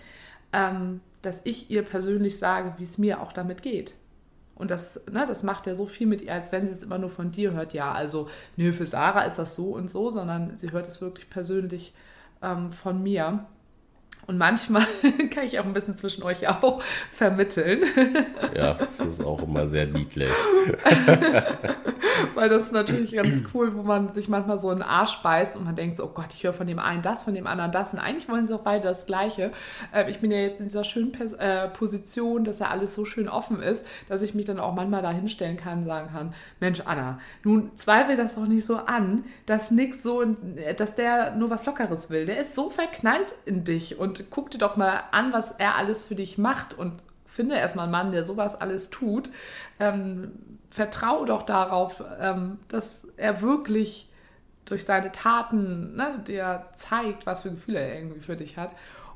ähm, 0.52 1.00
dass 1.22 1.42
ich 1.46 1.70
ihr 1.70 1.84
persönlich 1.84 2.40
sage, 2.40 2.74
wie 2.78 2.84
es 2.84 2.98
mir 2.98 3.22
auch 3.22 3.32
damit 3.32 3.62
geht. 3.62 3.94
Und 4.62 4.70
das, 4.70 5.02
ne, 5.12 5.26
das 5.28 5.42
macht 5.42 5.66
ja 5.66 5.74
so 5.74 5.88
viel 5.88 6.06
mit 6.06 6.22
ihr, 6.22 6.34
als 6.34 6.52
wenn 6.52 6.68
sie 6.68 6.72
es 6.72 6.84
immer 6.84 7.00
nur 7.00 7.10
von 7.10 7.32
dir 7.32 7.52
hört. 7.54 7.74
Ja, 7.74 7.94
also, 7.94 8.30
nö, 8.58 8.72
für 8.72 8.86
Sarah 8.86 9.24
ist 9.24 9.40
das 9.40 9.56
so 9.56 9.74
und 9.74 9.90
so, 9.90 10.12
sondern 10.12 10.56
sie 10.56 10.72
hört 10.72 10.88
es 10.88 11.02
wirklich 11.02 11.32
persönlich 11.32 11.96
ähm, 12.44 12.72
von 12.72 13.02
mir. 13.02 13.46
Und 14.28 14.38
manchmal 14.38 14.86
kann 15.34 15.46
ich 15.46 15.60
auch 15.60 15.66
ein 15.66 15.74
bisschen 15.74 15.98
zwischen 15.98 16.22
euch 16.22 16.48
auch 16.48 16.80
vermitteln. 17.12 17.82
Ja, 18.56 18.76
das 18.76 19.00
ist 19.00 19.26
auch 19.26 19.42
immer 19.42 19.66
sehr 19.66 19.88
niedlich. 19.88 20.30
Weil 22.36 22.50
das 22.50 22.64
ist 22.64 22.72
natürlich 22.72 23.14
ganz 23.14 23.44
cool, 23.54 23.76
wo 23.76 23.84
man 23.84 24.12
sich 24.12 24.28
manchmal 24.30 24.58
so 24.58 24.72
in 24.72 24.80
den 24.80 24.88
Arsch 24.88 25.22
beißt 25.22 25.56
und 25.56 25.66
man 25.66 25.76
denkt 25.76 25.98
so, 25.98 26.06
oh 26.06 26.12
Gott, 26.14 26.34
ich 26.34 26.44
höre 26.44 26.54
von 26.54 26.68
dem 26.68 26.80
einen 26.80 27.02
das, 27.02 27.24
von 27.24 27.34
dem 27.34 27.48
anderen 27.48 27.72
das. 27.72 27.94
Und 27.94 28.00
eigentlich 28.00 28.30
wollen 28.30 28.46
sie 28.46 28.56
auch 28.56 28.62
beide 28.62 28.88
das 28.88 29.06
Gleiche. 29.06 29.52
Ähm, 29.94 30.08
ich 30.08 30.20
bin 30.20 30.32
ja 30.32 30.38
jetzt 30.38 30.60
in 30.60 30.68
dieser 30.68 30.84
schönen 30.84 31.14
äh, 31.40 31.68
Position, 31.70 32.44
dass 32.44 32.60
ja 32.60 32.68
alles 32.68 32.96
so 32.96 33.06
schön 33.06 33.28
offen 33.28 33.62
ist, 33.62 33.86
dass 34.10 34.22
ich 34.22 34.34
mich 34.34 34.46
dann 34.46 34.60
auch 34.60 34.74
manchmal 34.74 35.02
da 35.02 35.12
hinstellen 35.12 35.58
kann 35.58 35.80
und 35.80 35.86
sagen 35.86 36.10
kann, 36.12 36.34
Mensch, 36.60 36.82
Anna, 36.86 37.20
nun 37.44 37.72
zweifel 37.76 38.16
das 38.16 38.36
doch 38.36 38.46
nicht 38.46 38.66
so 38.66 38.78
an, 38.78 39.24
dass 39.46 39.72
nix 39.72 40.04
so, 40.04 40.24
dass 40.78 40.96
der 40.96 41.36
nur 41.36 41.50
was 41.50 41.66
Lockeres 41.66 42.10
will. 42.10 42.26
Der 42.26 42.40
ist 42.40 42.56
so 42.56 42.70
verknallt 42.70 43.36
in 43.46 43.64
dich 43.64 44.00
und 44.00 44.26
guck 44.30 44.52
dir 44.52 44.58
doch 44.58 44.78
mal 44.78 45.04
an, 45.12 45.34
was 45.34 45.52
er 45.52 45.76
alles 45.76 46.04
für 46.04 46.16
dich 46.16 46.38
macht 46.38 46.78
und 46.78 46.94
finde 47.32 47.56
erstmal 47.56 47.84
einen 47.84 47.92
Mann, 47.92 48.12
der 48.12 48.26
sowas 48.26 48.60
alles 48.60 48.90
tut. 48.90 49.30
Ähm, 49.80 50.32
vertraue 50.70 51.26
doch 51.26 51.44
darauf, 51.44 52.04
ähm, 52.20 52.60
dass 52.68 53.08
er 53.18 53.42
wirklich 53.42 54.10
durch 54.66 54.86
seine 54.86 55.12
Taten 55.12 55.96
ne, 55.96 56.24
dir 56.28 56.66
zeigt, 56.74 57.26
was 57.26 57.44
für 57.44 57.52
Gefühle 57.52 57.80
er 57.80 57.96
irgendwie 57.96 58.20
für 58.22 58.36
dich 58.36 58.58
hat. 58.58 58.74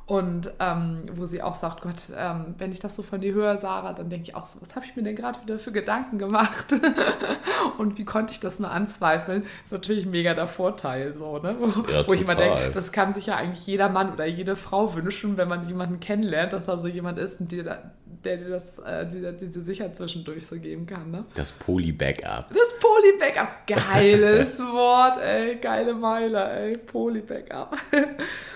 Und 0.08 0.54
ähm, 0.60 1.02
wo 1.14 1.26
sie 1.26 1.42
auch 1.42 1.56
sagt, 1.56 1.82
Gott, 1.82 2.10
ähm, 2.16 2.54
wenn 2.60 2.72
ich 2.72 2.80
das 2.80 2.96
so 2.96 3.02
von 3.02 3.22
dir 3.22 3.34
höre, 3.34 3.58
Sarah, 3.58 3.94
dann 3.94 4.08
denke 4.08 4.30
ich 4.30 4.36
auch 4.36 4.46
so, 4.46 4.62
was 4.62 4.76
habe 4.76 4.86
ich 4.86 4.96
mir 4.96 5.02
denn 5.02 5.16
gerade 5.16 5.42
wieder 5.42 5.58
für 5.58 5.72
Gedanken 5.72 6.20
gemacht? 6.20 6.76
und 7.80 7.98
wie 7.98 8.06
konnte 8.06 8.32
ich 8.32 8.40
das 8.40 8.60
nur 8.60 8.70
anzweifeln? 8.70 9.46
Ist 9.64 9.72
natürlich 9.72 10.06
mega 10.06 10.36
der 10.36 10.48
Vorteil, 10.48 11.12
so, 11.12 11.40
ne? 11.40 11.56
Wo, 11.60 11.92
ja, 11.92 12.08
wo 12.08 12.14
ich 12.14 12.22
immer 12.22 12.36
denke, 12.36 12.70
das 12.72 12.92
kann 12.92 13.14
sich 13.14 13.26
ja 13.26 13.38
eigentlich 13.38 13.66
jeder 13.66 13.90
Mann 13.90 14.14
oder 14.14 14.28
jede 14.28 14.56
Frau 14.56 14.94
wünschen, 14.94 15.38
wenn 15.38 15.48
man 15.48 15.68
jemanden 15.68 16.00
kennenlernt, 16.00 16.54
dass 16.54 16.68
da 16.68 16.78
so 16.78 16.88
jemand 16.88 17.18
ist, 17.18 17.40
der, 17.40 17.92
der 18.06 18.38
dir 18.38 18.50
das, 18.50 18.78
äh, 18.78 19.08
diese, 19.08 19.34
diese 19.34 19.62
Sicherheit 19.64 19.98
zwischendurch 19.98 20.46
so 20.46 20.60
geben 20.60 20.86
kann, 20.86 21.10
ne? 21.10 21.26
Das 21.34 21.52
Poly-Backup. 21.52 22.50
Das 22.50 22.80
Poly-Backup. 22.80 23.66
Geiles 23.66 24.60
Wort, 24.60 25.18
ey. 25.18 25.56
Geile 25.56 25.96
Meile, 25.96 26.48
ey. 26.52 26.78
Poly-Backup. 26.78 27.76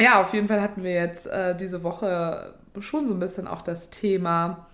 Ja, 0.00 0.20
auf 0.20 0.32
jeden 0.34 0.48
Fall 0.48 0.60
hatten 0.60 0.82
wir 0.82 0.92
jetzt 0.92 1.26
äh, 1.26 1.56
diese 1.56 1.82
Woche 1.82 2.54
schon 2.78 3.08
so 3.08 3.14
ein 3.14 3.20
bisschen 3.20 3.46
auch 3.46 3.62
das 3.62 3.90
Thema. 3.90 4.66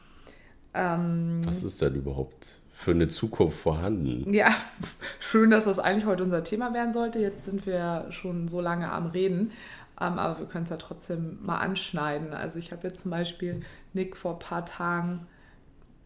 Ähm, 0.74 1.41
Was 1.45 1.62
ist 1.62 1.81
denn 1.81 1.95
überhaupt 1.95 2.61
für 2.72 2.91
eine 2.91 3.09
Zukunft 3.09 3.59
vorhanden? 3.59 4.33
Ja, 4.33 4.49
schön, 5.18 5.51
dass 5.51 5.64
das 5.64 5.79
eigentlich 5.79 6.07
heute 6.07 6.22
unser 6.22 6.45
Thema 6.45 6.74
werden 6.74 6.93
sollte. 6.93 7.18
Jetzt 7.18 7.45
sind 7.45 7.66
wir 7.66 8.07
schon 8.11 8.49
so 8.49 8.61
lange 8.61 8.93
am 8.93 9.07
Reden, 9.07 9.53
ähm, 10.01 10.18
aber 10.18 10.39
wir 10.39 10.47
können 10.47 10.64
es 10.64 10.70
ja 10.70 10.77
trotzdem 10.77 11.39
mal 11.43 11.59
anschneiden. 11.59 12.35
Also 12.35 12.59
ich 12.59 12.72
habe 12.72 12.87
jetzt 12.87 13.03
zum 13.03 13.11
Beispiel 13.11 13.62
Nick 13.95 14.16
vor 14.16 14.35
ein 14.35 14.39
paar 14.39 14.66
Tagen, 14.66 15.27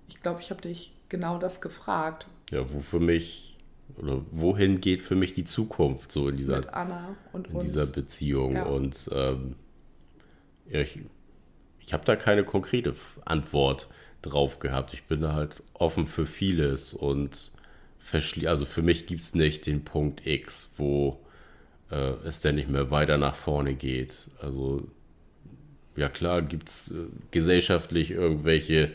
ich 0.08 0.22
glaube, 0.22 0.40
ich 0.40 0.50
habe 0.50 0.60
dich 0.60 0.94
genau 1.08 1.38
das 1.38 1.60
gefragt. 1.60 2.26
Ja, 2.50 2.72
wo 2.72 2.80
für 2.80 3.00
mich 3.00 3.49
oder 4.00 4.22
wohin 4.30 4.80
geht 4.80 5.02
für 5.02 5.14
mich 5.14 5.32
die 5.32 5.44
Zukunft 5.44 6.10
so 6.10 6.28
in 6.28 6.36
dieser, 6.36 6.62
in 7.34 7.58
dieser 7.60 7.86
Beziehung. 7.86 8.54
Ja. 8.54 8.64
Und 8.64 9.10
ähm, 9.12 9.56
ich, 10.66 11.02
ich 11.80 11.92
habe 11.92 12.04
da 12.04 12.16
keine 12.16 12.44
konkrete 12.44 12.94
Antwort 13.24 13.88
drauf 14.22 14.58
gehabt. 14.58 14.94
Ich 14.94 15.04
bin 15.04 15.20
da 15.20 15.34
halt 15.34 15.62
offen 15.74 16.06
für 16.06 16.26
vieles 16.26 16.94
und 16.94 17.52
also 18.46 18.64
für 18.64 18.82
mich 18.82 19.06
gibt 19.06 19.20
es 19.20 19.34
nicht 19.34 19.66
den 19.66 19.84
Punkt 19.84 20.26
X, 20.26 20.74
wo 20.78 21.20
äh, 21.90 22.14
es 22.24 22.40
denn 22.40 22.56
nicht 22.56 22.68
mehr 22.68 22.90
weiter 22.90 23.18
nach 23.18 23.34
vorne 23.34 23.74
geht. 23.74 24.30
Also 24.40 24.88
ja 25.94 26.08
klar 26.08 26.42
gibt 26.42 26.68
es 26.68 26.90
äh, 26.90 27.06
gesellschaftlich 27.30 28.10
irgendwelche 28.10 28.92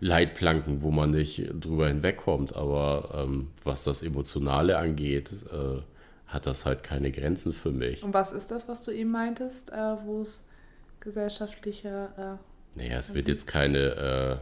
Leitplanken, 0.00 0.82
wo 0.82 0.90
man 0.90 1.10
nicht 1.10 1.50
drüber 1.52 1.88
hinwegkommt. 1.88 2.56
Aber 2.56 3.10
ähm, 3.14 3.48
was 3.64 3.84
das 3.84 4.02
Emotionale 4.02 4.78
angeht, 4.78 5.30
äh, 5.52 5.82
hat 6.26 6.46
das 6.46 6.64
halt 6.64 6.82
keine 6.82 7.10
Grenzen 7.12 7.52
für 7.52 7.70
mich. 7.70 8.02
Und 8.02 8.14
was 8.14 8.32
ist 8.32 8.50
das, 8.50 8.68
was 8.68 8.82
du 8.82 8.92
eben 8.92 9.10
meintest, 9.10 9.70
äh, 9.70 9.96
wo 10.04 10.22
es 10.22 10.44
gesellschaftliche. 11.00 12.08
Äh, 12.16 12.78
naja, 12.78 12.98
es 12.98 13.14
wird 13.14 13.28
jetzt 13.28 13.46
keine 13.46 13.78
äh, 13.78 14.36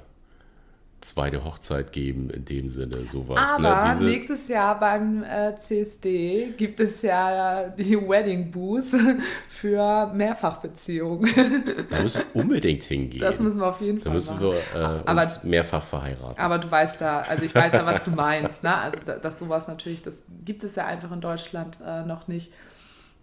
zweite 1.01 1.45
Hochzeit 1.45 1.93
geben 1.93 2.29
in 2.31 2.45
dem 2.45 2.71
Sinne, 2.71 3.05
sowas. 3.11 3.59
Ne? 3.59 3.69
Aber 3.69 3.95
ne? 3.95 4.05
nächstes 4.05 4.49
Jahr 4.49 4.79
beim 4.81 5.23
äh, 5.23 5.55
CSD 5.57 6.55
gibt 6.57 6.81
es 6.81 7.03
ja 7.03 7.69
die 7.69 7.97
Wedding 8.09 8.51
Booth 8.51 8.95
für 9.49 10.13
Mehrfachbeziehungen. 10.13 11.65
Da 11.91 12.03
müssen 12.03 12.23
wir 12.33 12.43
unbedingt 12.43 12.83
hingehen. 12.83 13.21
Das 13.21 13.39
müssen 13.39 13.61
wir 13.61 13.69
auf 13.69 13.81
jeden 13.81 14.01
Fall. 14.01 14.11
Da 14.11 14.15
müssen 14.15 14.35
machen. 14.37 14.53
wir 14.75 14.81
äh, 14.81 15.03
aber, 15.05 15.21
uns 15.21 15.45
mehrfach 15.45 15.85
verheiraten. 15.85 16.39
Aber 16.39 16.59
du 16.59 16.71
weißt 16.71 17.01
da, 17.01 17.21
also 17.21 17.45
ich 17.45 17.55
weiß 17.55 17.73
ja, 17.73 17.87
was 17.87 18.03
du 18.03 18.11
meinst. 18.15 18.65
Ne? 18.65 18.77
Also 18.77 18.99
da, 19.05 19.17
dass 19.17 19.39
sowas 19.39 19.69
natürlich, 19.69 20.03
das 20.03 20.25
gibt 20.45 20.65
es 20.65 20.75
ja 20.75 20.87
einfach 20.87 21.13
in 21.13 21.21
Deutschland 21.21 21.79
äh, 21.85 22.05
noch 22.05 22.27
nicht. 22.27 22.53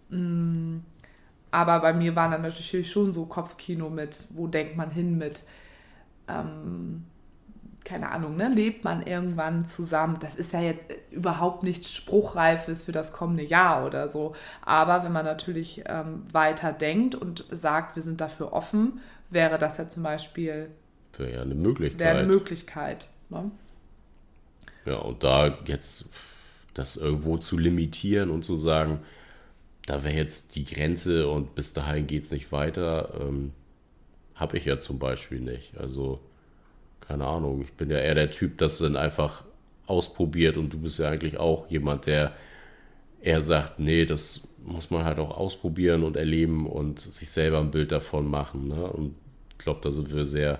Mm, 0.08 0.78
aber 1.50 1.80
bei 1.80 1.92
mir 1.92 2.16
war 2.16 2.30
dann 2.30 2.42
natürlich 2.42 2.90
schon 2.90 3.12
so 3.12 3.26
Kopfkino 3.26 3.90
mit, 3.90 4.28
wo 4.30 4.46
denkt 4.46 4.76
man 4.76 4.90
hin 4.90 5.18
mit. 5.18 5.42
Ähm, 6.28 7.04
keine 7.86 8.10
Ahnung, 8.10 8.36
ne, 8.36 8.48
lebt 8.48 8.84
man 8.84 9.06
irgendwann 9.06 9.64
zusammen. 9.64 10.18
Das 10.20 10.34
ist 10.34 10.52
ja 10.52 10.60
jetzt 10.60 10.88
überhaupt 11.12 11.62
nichts 11.62 11.92
Spruchreifes 11.92 12.82
für 12.82 12.90
das 12.90 13.12
kommende 13.12 13.44
Jahr 13.44 13.86
oder 13.86 14.08
so. 14.08 14.34
Aber 14.62 15.04
wenn 15.04 15.12
man 15.12 15.24
natürlich 15.24 15.84
ähm, 15.86 16.24
weiter 16.32 16.72
denkt 16.72 17.14
und 17.14 17.44
sagt, 17.50 17.94
wir 17.94 18.02
sind 18.02 18.20
dafür 18.20 18.52
offen, 18.52 19.00
wäre 19.30 19.56
das 19.56 19.78
ja 19.78 19.88
zum 19.88 20.02
Beispiel 20.02 20.70
wäre 21.16 21.32
ja 21.32 21.42
eine 21.42 21.54
Möglichkeit. 21.54 22.00
Wäre 22.00 22.18
eine 22.18 22.26
Möglichkeit. 22.26 23.08
Ne? 23.30 23.52
Ja, 24.84 24.96
und 24.96 25.22
da 25.22 25.56
jetzt 25.66 26.06
das 26.74 26.96
irgendwo 26.96 27.38
zu 27.38 27.56
limitieren 27.56 28.30
und 28.30 28.44
zu 28.44 28.56
sagen, 28.56 29.00
da 29.86 30.02
wäre 30.02 30.16
jetzt 30.16 30.56
die 30.56 30.64
Grenze 30.64 31.28
und 31.28 31.54
bis 31.54 31.72
dahin 31.72 32.08
geht 32.08 32.24
es 32.24 32.32
nicht 32.32 32.50
weiter, 32.50 33.12
ähm, 33.20 33.52
habe 34.34 34.58
ich 34.58 34.64
ja 34.64 34.76
zum 34.76 34.98
Beispiel 34.98 35.40
nicht. 35.40 35.78
Also 35.78 36.20
keine 37.06 37.26
Ahnung, 37.26 37.62
ich 37.62 37.72
bin 37.72 37.90
ja 37.90 37.98
eher 37.98 38.14
der 38.14 38.30
Typ, 38.30 38.58
das 38.58 38.78
dann 38.78 38.96
einfach 38.96 39.44
ausprobiert 39.86 40.56
und 40.56 40.70
du 40.70 40.78
bist 40.78 40.98
ja 40.98 41.08
eigentlich 41.08 41.38
auch 41.38 41.68
jemand, 41.68 42.06
der 42.06 42.32
eher 43.20 43.42
sagt, 43.42 43.78
nee, 43.78 44.04
das 44.04 44.46
muss 44.64 44.90
man 44.90 45.04
halt 45.04 45.18
auch 45.18 45.36
ausprobieren 45.36 46.02
und 46.02 46.16
erleben 46.16 46.66
und 46.66 47.00
sich 47.00 47.30
selber 47.30 47.60
ein 47.60 47.70
Bild 47.70 47.92
davon 47.92 48.28
machen. 48.28 48.68
Ne? 48.68 48.84
Und 48.84 49.14
ich 49.52 49.58
glaube, 49.58 49.80
da 49.82 49.90
sind 49.90 50.12
wir 50.12 50.24
sehr, 50.24 50.58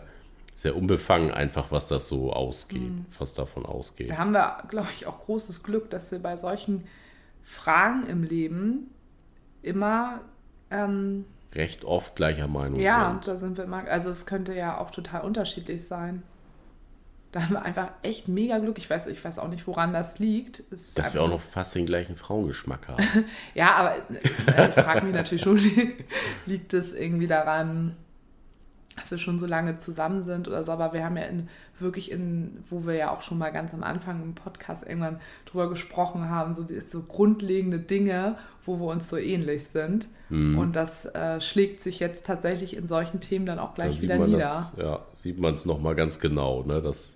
sehr 0.55 0.77
unbefangen 0.77 1.33
einfach, 1.33 1.73
was 1.73 1.89
das 1.89 2.09
so 2.09 2.33
ausgeht, 2.33 2.83
mhm. 2.83 3.07
was 3.19 3.35
davon 3.35 3.67
ausgeht. 3.67 4.11
Da 4.11 4.19
haben 4.19 4.33
wir, 4.33 4.59
glaube 4.69 4.89
ich, 4.95 5.07
auch 5.07 5.21
großes 5.21 5.65
Glück, 5.65 5.91
dass 5.91 6.13
wir 6.13 6.21
bei 6.21 6.37
solchen 6.37 6.85
Fragen 7.43 8.07
im 8.07 8.23
Leben 8.23 8.91
immer 9.63 10.21
ähm, 10.71 11.25
recht 11.55 11.85
oft 11.85 12.15
gleicher 12.17 12.49
Meinung 12.49 12.81
ja, 12.81 13.11
sind. 13.11 13.27
Ja, 13.27 13.33
da 13.33 13.37
sind 13.37 13.57
wir 13.59 13.65
immer, 13.65 13.85
also 13.89 14.11
es 14.11 14.27
könnte 14.27 14.55
ja 14.55 14.79
auch 14.79 14.91
total 14.91 15.23
unterschiedlich 15.23 15.87
sein. 15.87 16.23
Da 17.37 17.43
haben 17.43 17.53
wir 17.53 17.63
einfach 17.63 17.91
echt 18.03 18.29
mega 18.29 18.57
Glück. 18.57 18.79
Ich 18.79 18.89
weiß, 18.89 19.09
ich 19.09 19.23
weiß 19.23 19.39
auch 19.39 19.49
nicht, 19.49 19.67
woran 19.67 19.93
das 19.93 20.19
liegt. 20.19 20.63
Es 20.71 20.95
Dass 20.95 21.13
wir 21.13 21.21
auch 21.21 21.29
noch 21.29 21.43
fast 21.43 21.75
den 21.75 21.85
gleichen 21.85 22.17
Frauengeschmack 22.17 22.89
haben. 22.89 23.05
ja, 23.55 23.75
aber 23.75 23.97
äh, 23.97 24.69
ich 24.71 24.75
frage 24.75 25.05
mich 25.05 25.15
natürlich 25.15 25.43
schon, 25.43 25.61
liegt 26.47 26.73
es 26.73 26.95
irgendwie 26.95 27.27
daran, 27.27 27.95
dass 28.97 29.11
wir 29.11 29.19
schon 29.19 29.39
so 29.39 29.45
lange 29.45 29.77
zusammen 29.77 30.23
sind 30.23 30.49
oder 30.49 30.65
so, 30.65 30.73
aber 30.73 30.95
wir 30.95 31.05
haben 31.05 31.19
ja 31.19 31.25
in, 31.25 31.51
wirklich 31.79 32.11
in, 32.11 32.65
wo 32.71 32.87
wir 32.87 32.95
ja 32.95 33.11
auch 33.11 33.21
schon 33.21 33.37
mal 33.37 33.51
ganz 33.51 33.75
am 33.75 33.83
Anfang 33.83 34.23
im 34.23 34.35
Podcast 34.35 34.87
irgendwann 34.87 35.21
drüber 35.45 35.69
gesprochen 35.69 36.31
haben, 36.31 36.55
so, 36.55 36.65
so 36.81 37.03
grundlegende 37.03 37.79
Dinge, 37.79 38.39
wo 38.65 38.81
wir 38.81 38.87
uns 38.87 39.11
so 39.11 39.19
ähnlich 39.19 39.65
sind. 39.65 40.09
Mhm. 40.31 40.57
Und 40.57 40.75
das 40.75 41.05
äh, 41.05 41.43
schlägt 41.43 41.83
sich 41.83 42.01
jetzt 42.01 42.25
tatsächlich 42.25 42.79
in 42.79 42.89
solchen 42.89 43.21
Themen 43.21 43.45
dann 43.45 43.59
auch 43.59 43.75
gleich 43.75 43.97
da 43.97 44.03
wieder 44.03 44.19
nieder. 44.27 44.39
Das, 44.39 44.73
ja, 44.79 45.05
sieht 45.13 45.39
man 45.39 45.53
es 45.53 45.67
nochmal 45.67 45.95
ganz 45.95 46.19
genau, 46.19 46.63
ne? 46.63 46.81
dass 46.81 47.16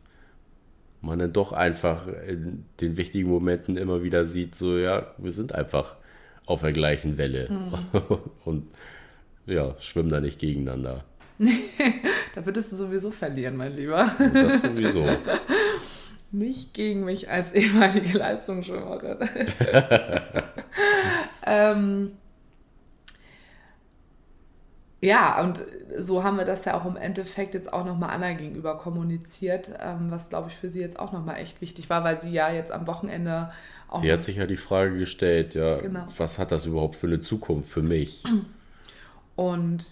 man 1.03 1.19
dann 1.19 1.33
doch 1.33 1.53
einfach 1.53 2.07
in 2.07 2.65
den 2.81 2.97
wichtigen 2.97 3.29
Momenten 3.29 3.77
immer 3.77 4.03
wieder 4.03 4.25
sieht, 4.25 4.55
so 4.55 4.77
ja, 4.79 5.15
wir 5.19 5.33
sind 5.33 5.55
einfach 5.55 5.97
auf 6.47 6.61
der 6.61 6.73
gleichen 6.73 7.17
Welle 7.17 7.49
mhm. 7.51 8.19
und 8.45 8.67
ja, 9.47 9.75
schwimmen 9.81 10.11
da 10.11 10.21
nicht 10.21 10.39
gegeneinander. 10.39 11.05
da 12.35 12.45
würdest 12.45 12.73
du 12.73 12.77
sowieso 12.77 13.11
verlieren, 13.11 13.57
mein 13.57 13.75
Lieber. 13.75 14.15
Das 14.35 14.61
sowieso. 14.61 15.05
Nicht 16.33 16.75
gegen 16.75 17.05
mich 17.05 17.29
als 17.29 17.51
ehemalige 17.53 18.17
Leistungsschwimmerin. 18.17 19.17
ähm, 21.45 22.13
ja, 25.01 25.43
und 25.43 25.61
so 25.99 26.25
haben 26.25 26.37
wir 26.37 26.45
das 26.45 26.65
ja 26.65 26.79
auch 26.79 26.85
im 26.85 26.97
Endeffekt 26.97 27.55
jetzt 27.55 27.73
auch 27.73 27.85
nochmal 27.85 28.11
Anna 28.11 28.35
gegenüber 28.35 28.77
kommuniziert, 28.77 29.71
ähm, 29.81 30.11
was 30.11 30.29
glaube 30.29 30.49
ich 30.51 30.57
für 30.57 30.69
sie 30.69 30.81
jetzt 30.81 30.99
auch 30.99 31.13
nochmal 31.13 31.37
echt 31.39 31.61
wichtig 31.61 31.89
war, 31.89 32.05
weil 32.05 32.21
sie 32.21 32.31
ja 32.31 32.53
jetzt 32.53 32.71
am 32.71 32.87
Wochenende 32.87 33.51
auch. 33.89 34.03
Sie 34.03 34.13
hat 34.13 34.23
sich 34.23 34.37
ja 34.37 34.47
die 34.47 34.57
Frage 34.57 34.97
gestellt, 34.99 35.55
ja, 35.55 35.79
genau. 35.79 36.07
was 36.17 36.39
hat 36.39 36.53
das 36.53 36.67
überhaupt 36.67 36.97
für 36.97 37.07
eine 37.07 37.21
Zukunft 37.21 37.71
für 37.71 37.83
mich? 37.83 38.23
Und 39.37 39.85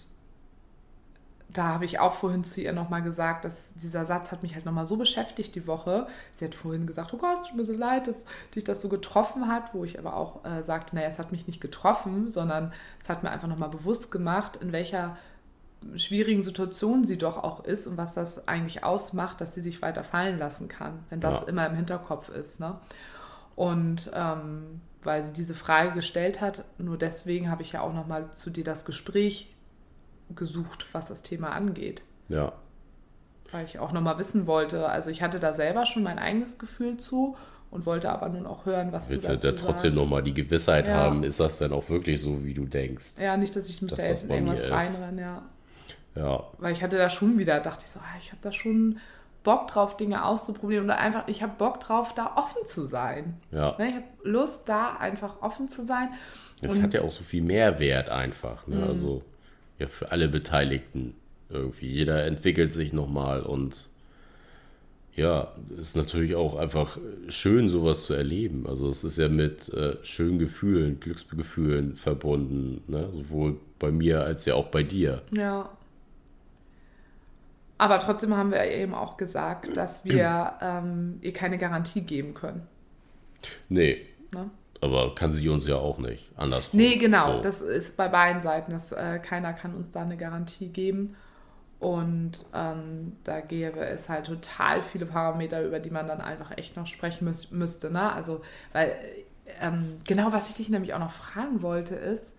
da 1.51 1.69
habe 1.69 1.85
ich 1.85 1.99
auch 1.99 2.13
vorhin 2.13 2.43
zu 2.43 2.61
ihr 2.61 2.73
nochmal 2.73 3.01
gesagt, 3.01 3.43
dass 3.43 3.73
dieser 3.73 4.05
Satz 4.05 4.31
hat 4.31 4.43
mich 4.43 4.53
halt 4.53 4.65
nochmal 4.65 4.85
so 4.85 4.97
beschäftigt 4.97 5.55
die 5.55 5.65
Woche. 5.65 6.07
Sie 6.31 6.45
hat 6.45 6.53
vorhin 6.53 6.85
gesagt, 6.85 7.13
oh 7.13 7.17
Gott, 7.17 7.39
es 7.41 7.47
tut 7.47 7.57
mir 7.57 7.65
so 7.65 7.73
leid, 7.73 8.07
dass 8.07 8.23
dich 8.53 8.63
das 8.63 8.81
so 8.81 8.89
getroffen 8.89 9.47
hat, 9.47 9.73
wo 9.73 9.83
ich 9.83 9.97
aber 9.97 10.15
auch 10.15 10.45
äh, 10.45 10.61
sagte, 10.61 10.95
naja, 10.95 11.07
es 11.07 11.17
hat 11.17 11.31
mich 11.31 11.47
nicht 11.47 11.59
getroffen, 11.59 12.29
sondern 12.29 12.71
es 13.01 13.09
hat 13.09 13.23
mir 13.23 13.31
einfach 13.31 13.47
nochmal 13.47 13.69
bewusst 13.69 14.11
gemacht, 14.11 14.57
in 14.57 14.71
welcher 14.71 15.17
schwierigen 15.95 16.43
Situation 16.43 17.05
sie 17.05 17.17
doch 17.17 17.37
auch 17.37 17.63
ist 17.63 17.87
und 17.87 17.97
was 17.97 18.13
das 18.13 18.47
eigentlich 18.47 18.83
ausmacht, 18.83 19.41
dass 19.41 19.53
sie 19.53 19.61
sich 19.61 19.81
weiter 19.81 20.03
fallen 20.03 20.37
lassen 20.37 20.67
kann, 20.67 20.99
wenn 21.09 21.21
das 21.21 21.41
ja. 21.41 21.47
immer 21.47 21.65
im 21.65 21.75
Hinterkopf 21.75 22.29
ist. 22.29 22.59
Ne? 22.59 22.75
Und 23.55 24.11
ähm, 24.13 24.81
weil 25.01 25.23
sie 25.23 25.33
diese 25.33 25.55
Frage 25.55 25.93
gestellt 25.93 26.41
hat, 26.41 26.65
nur 26.77 26.97
deswegen 26.97 27.49
habe 27.49 27.61
ich 27.61 27.71
ja 27.71 27.81
auch 27.81 27.93
nochmal 27.93 28.29
zu 28.33 28.49
dir 28.49 28.63
das 28.63 28.85
Gespräch 28.85 29.55
gesucht, 30.35 30.85
was 30.93 31.07
das 31.07 31.21
Thema 31.21 31.51
angeht. 31.51 32.03
Ja. 32.27 32.53
Weil 33.51 33.65
ich 33.65 33.79
auch 33.79 33.91
nochmal 33.91 34.17
wissen 34.19 34.47
wollte, 34.47 34.87
also 34.87 35.09
ich 35.09 35.21
hatte 35.21 35.39
da 35.39 35.53
selber 35.53 35.85
schon 35.85 36.03
mein 36.03 36.19
eigenes 36.19 36.59
Gefühl 36.59 36.97
zu 36.97 37.35
und 37.71 37.85
wollte 37.85 38.09
aber 38.09 38.29
nun 38.29 38.45
auch 38.45 38.65
hören, 38.65 38.91
was 38.91 39.09
Willst 39.09 39.25
du 39.25 39.31
dazu 39.31 39.43
Willst 39.45 39.61
du 39.61 39.65
ja 39.65 39.71
trotzdem 39.71 39.95
nochmal 39.95 40.23
die 40.23 40.33
Gewissheit 40.33 40.87
ja. 40.87 40.95
haben, 40.95 41.23
ist 41.23 41.39
das 41.39 41.57
denn 41.57 41.71
auch 41.71 41.89
wirklich 41.89 42.21
so, 42.21 42.43
wie 42.43 42.53
du 42.53 42.65
denkst? 42.65 43.19
Ja, 43.19 43.37
nicht, 43.37 43.55
dass 43.55 43.69
ich 43.69 43.81
mich 43.81 43.91
dass 43.91 43.99
da 43.99 44.07
jetzt 44.07 44.25
in 44.25 44.31
irgendwas 44.31 44.69
reinrenne, 44.69 45.21
ja. 45.21 45.41
Ja. 46.15 46.43
Weil 46.57 46.73
ich 46.73 46.83
hatte 46.83 46.97
da 46.97 47.09
schon 47.09 47.37
wieder, 47.37 47.59
dachte 47.59 47.85
ich 47.85 47.91
so, 47.91 47.99
ah, 47.99 48.17
ich 48.19 48.31
habe 48.31 48.41
da 48.41 48.51
schon 48.51 48.99
Bock 49.43 49.67
drauf, 49.67 49.97
Dinge 49.97 50.25
auszuprobieren 50.25 50.85
oder 50.85 50.97
einfach, 50.97 51.27
ich 51.27 51.41
habe 51.41 51.53
Bock 51.57 51.79
drauf, 51.79 52.13
da 52.13 52.33
offen 52.35 52.65
zu 52.65 52.87
sein. 52.87 53.39
Ja. 53.51 53.75
Ne, 53.77 53.89
ich 53.89 53.95
habe 53.95 54.05
Lust, 54.23 54.67
da 54.67 54.95
einfach 54.97 55.41
offen 55.41 55.69
zu 55.69 55.85
sein. 55.85 56.09
Es 56.61 56.81
hat 56.81 56.93
ja 56.93 57.01
auch 57.01 57.11
so 57.11 57.23
viel 57.23 57.41
Mehrwert 57.41 58.09
einfach. 58.09 58.67
Ne? 58.67 58.77
Mhm. 58.77 58.83
Also 58.83 59.23
ja 59.79 59.87
für 59.87 60.11
alle 60.11 60.27
Beteiligten 60.27 61.15
irgendwie. 61.49 61.87
Jeder 61.87 62.25
entwickelt 62.25 62.73
sich 62.73 62.93
nochmal 62.93 63.41
und 63.41 63.89
ja, 65.15 65.51
ist 65.77 65.97
natürlich 65.97 66.35
auch 66.35 66.55
einfach 66.55 66.97
schön, 67.27 67.67
sowas 67.67 68.03
zu 68.03 68.13
erleben. 68.13 68.65
Also 68.67 68.87
es 68.87 69.03
ist 69.03 69.17
ja 69.17 69.27
mit 69.27 69.67
äh, 69.73 69.97
schönen 70.03 70.39
Gefühlen, 70.39 70.99
Glücksgefühlen 70.99 71.95
verbunden, 71.95 72.81
ne? 72.87 73.11
sowohl 73.11 73.57
bei 73.79 73.91
mir 73.91 74.23
als 74.23 74.45
ja 74.45 74.55
auch 74.55 74.67
bei 74.67 74.83
dir. 74.83 75.21
Ja. 75.31 75.69
Aber 77.77 77.99
trotzdem 77.99 78.35
haben 78.35 78.51
wir 78.51 78.63
eben 78.65 78.93
auch 78.93 79.17
gesagt, 79.17 79.75
dass 79.75 80.05
wir 80.05 80.53
ähm, 80.61 81.17
ihr 81.21 81.33
keine 81.33 81.57
Garantie 81.57 82.01
geben 82.01 82.33
können. 82.33 82.67
Nee. 83.67 84.05
Ne? 84.33 84.49
Aber 84.81 85.13
kann 85.13 85.31
sie 85.31 85.49
uns 85.49 85.67
ja 85.67 85.75
auch 85.75 85.97
nicht. 85.97 86.31
Anders. 86.37 86.73
Nee, 86.73 86.95
genau. 86.95 87.37
So. 87.37 87.41
Das 87.41 87.61
ist 87.61 87.97
bei 87.97 88.07
beiden 88.07 88.41
Seiten. 88.41 88.71
Das, 88.71 88.91
äh, 88.91 89.19
keiner 89.19 89.53
kann 89.53 89.75
uns 89.75 89.91
da 89.91 90.01
eine 90.01 90.17
Garantie 90.17 90.69
geben. 90.69 91.15
Und 91.79 92.45
ähm, 92.53 93.13
da 93.23 93.39
gäbe 93.39 93.79
es 93.79 94.09
halt 94.09 94.25
total 94.25 94.81
viele 94.81 95.05
Parameter, 95.05 95.63
über 95.63 95.79
die 95.79 95.89
man 95.89 96.07
dann 96.07 96.21
einfach 96.21 96.57
echt 96.57 96.75
noch 96.75 96.87
sprechen 96.87 97.25
müß 97.25 97.51
müsste. 97.51 97.89
Ne? 97.89 98.11
Also, 98.11 98.41
weil, 98.73 98.95
ähm, 99.61 99.97
genau, 100.07 100.31
was 100.33 100.49
ich 100.49 100.55
dich 100.55 100.69
nämlich 100.69 100.93
auch 100.93 100.99
noch 100.99 101.11
fragen 101.11 101.61
wollte, 101.61 101.95
ist, 101.95 102.33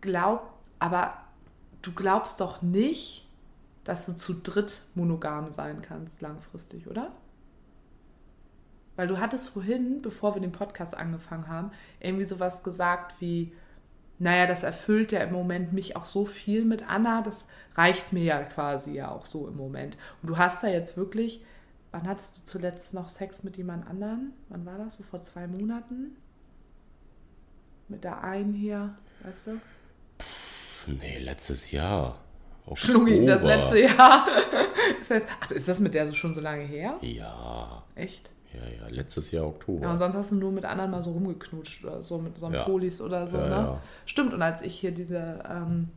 glaub, 0.00 0.52
aber 0.78 1.14
du 1.82 1.92
glaubst 1.92 2.40
doch 2.40 2.62
nicht, 2.62 3.28
dass 3.82 4.06
du 4.06 4.14
zu 4.14 4.34
dritt 4.34 4.82
monogam 4.94 5.50
sein 5.50 5.82
kannst 5.82 6.22
langfristig, 6.22 6.86
oder? 6.86 7.10
Weil 8.96 9.08
du 9.08 9.18
hattest 9.18 9.50
vorhin, 9.50 10.02
bevor 10.02 10.34
wir 10.34 10.40
den 10.40 10.52
Podcast 10.52 10.96
angefangen 10.96 11.48
haben, 11.48 11.70
irgendwie 12.00 12.24
sowas 12.24 12.62
gesagt 12.62 13.20
wie, 13.20 13.52
naja, 14.18 14.46
das 14.46 14.62
erfüllt 14.62 15.12
ja 15.12 15.20
im 15.20 15.32
Moment 15.32 15.72
mich 15.72 15.96
auch 15.96 16.04
so 16.04 16.26
viel 16.26 16.64
mit 16.64 16.88
Anna, 16.88 17.22
das 17.22 17.46
reicht 17.74 18.12
mir 18.12 18.22
ja 18.22 18.42
quasi 18.42 18.94
ja 18.94 19.10
auch 19.10 19.26
so 19.26 19.48
im 19.48 19.56
Moment. 19.56 19.96
Und 20.22 20.30
du 20.30 20.38
hast 20.38 20.62
da 20.62 20.68
jetzt 20.68 20.96
wirklich, 20.96 21.44
wann 21.90 22.06
hattest 22.06 22.38
du 22.38 22.44
zuletzt 22.44 22.94
noch 22.94 23.08
Sex 23.08 23.42
mit 23.42 23.56
jemand 23.56 23.86
anderen? 23.88 24.32
Wann 24.48 24.64
war 24.64 24.78
das? 24.78 24.96
So 24.96 25.02
vor 25.02 25.22
zwei 25.22 25.48
Monaten? 25.48 26.16
Mit 27.88 28.04
der 28.04 28.22
einen 28.22 28.54
hier, 28.54 28.94
weißt 29.24 29.48
du? 29.48 29.60
Nee, 30.86 31.18
letztes 31.18 31.72
Jahr. 31.72 32.20
Schluggi, 32.74 33.24
das 33.26 33.42
letzte 33.42 33.80
Jahr. 33.80 34.26
Das 34.98 35.10
heißt, 35.10 35.26
ach, 35.38 35.50
ist 35.50 35.68
das 35.68 35.80
mit 35.80 35.92
der 35.92 36.06
so 36.06 36.14
schon 36.14 36.32
so 36.32 36.40
lange 36.40 36.64
her? 36.64 36.96
Ja. 37.02 37.82
Echt? 37.94 38.30
Ja, 38.54 38.86
ja, 38.86 38.88
letztes 38.88 39.30
Jahr 39.30 39.46
Oktober. 39.46 39.82
Ja, 39.82 39.92
und 39.92 39.98
sonst 39.98 40.14
hast 40.14 40.32
du 40.32 40.36
nur 40.36 40.52
mit 40.52 40.64
anderen 40.64 40.90
mal 40.90 41.02
so 41.02 41.12
rumgeknutscht 41.12 41.84
oder 41.84 42.02
so 42.02 42.18
mit 42.18 42.38
so 42.38 42.46
einem 42.46 42.54
ja. 42.56 42.62
Polis 42.62 43.00
oder 43.00 43.26
so, 43.26 43.38
ja, 43.38 43.48
ne? 43.48 43.54
Ja. 43.54 43.80
Stimmt, 44.06 44.32
und 44.32 44.42
als 44.42 44.62
ich 44.62 44.78
hier 44.78 44.92
diese 44.92 45.40
ähm, 45.48 45.88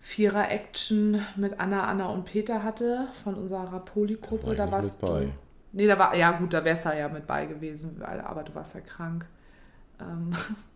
Vierer-Action 0.00 1.20
mit 1.36 1.58
Anna, 1.60 1.84
Anna 1.84 2.08
und 2.08 2.24
Peter 2.24 2.62
hatte 2.62 3.08
von 3.24 3.34
unserer 3.34 3.80
Poli-Gruppe, 3.80 4.54
da, 4.54 4.66
da 4.66 4.72
warst 4.72 5.02
du. 5.02 5.32
Nee, 5.72 5.86
da 5.86 5.98
war, 5.98 6.14
ja 6.14 6.32
gut, 6.32 6.52
da 6.52 6.64
wärst 6.64 6.86
du 6.86 6.96
ja 6.96 7.08
mit 7.08 7.26
bei 7.26 7.46
gewesen, 7.46 8.02
aber 8.02 8.42
du 8.42 8.54
warst 8.54 8.74
ja 8.74 8.80
krank. 8.80 9.26
Ähm, 10.00 10.30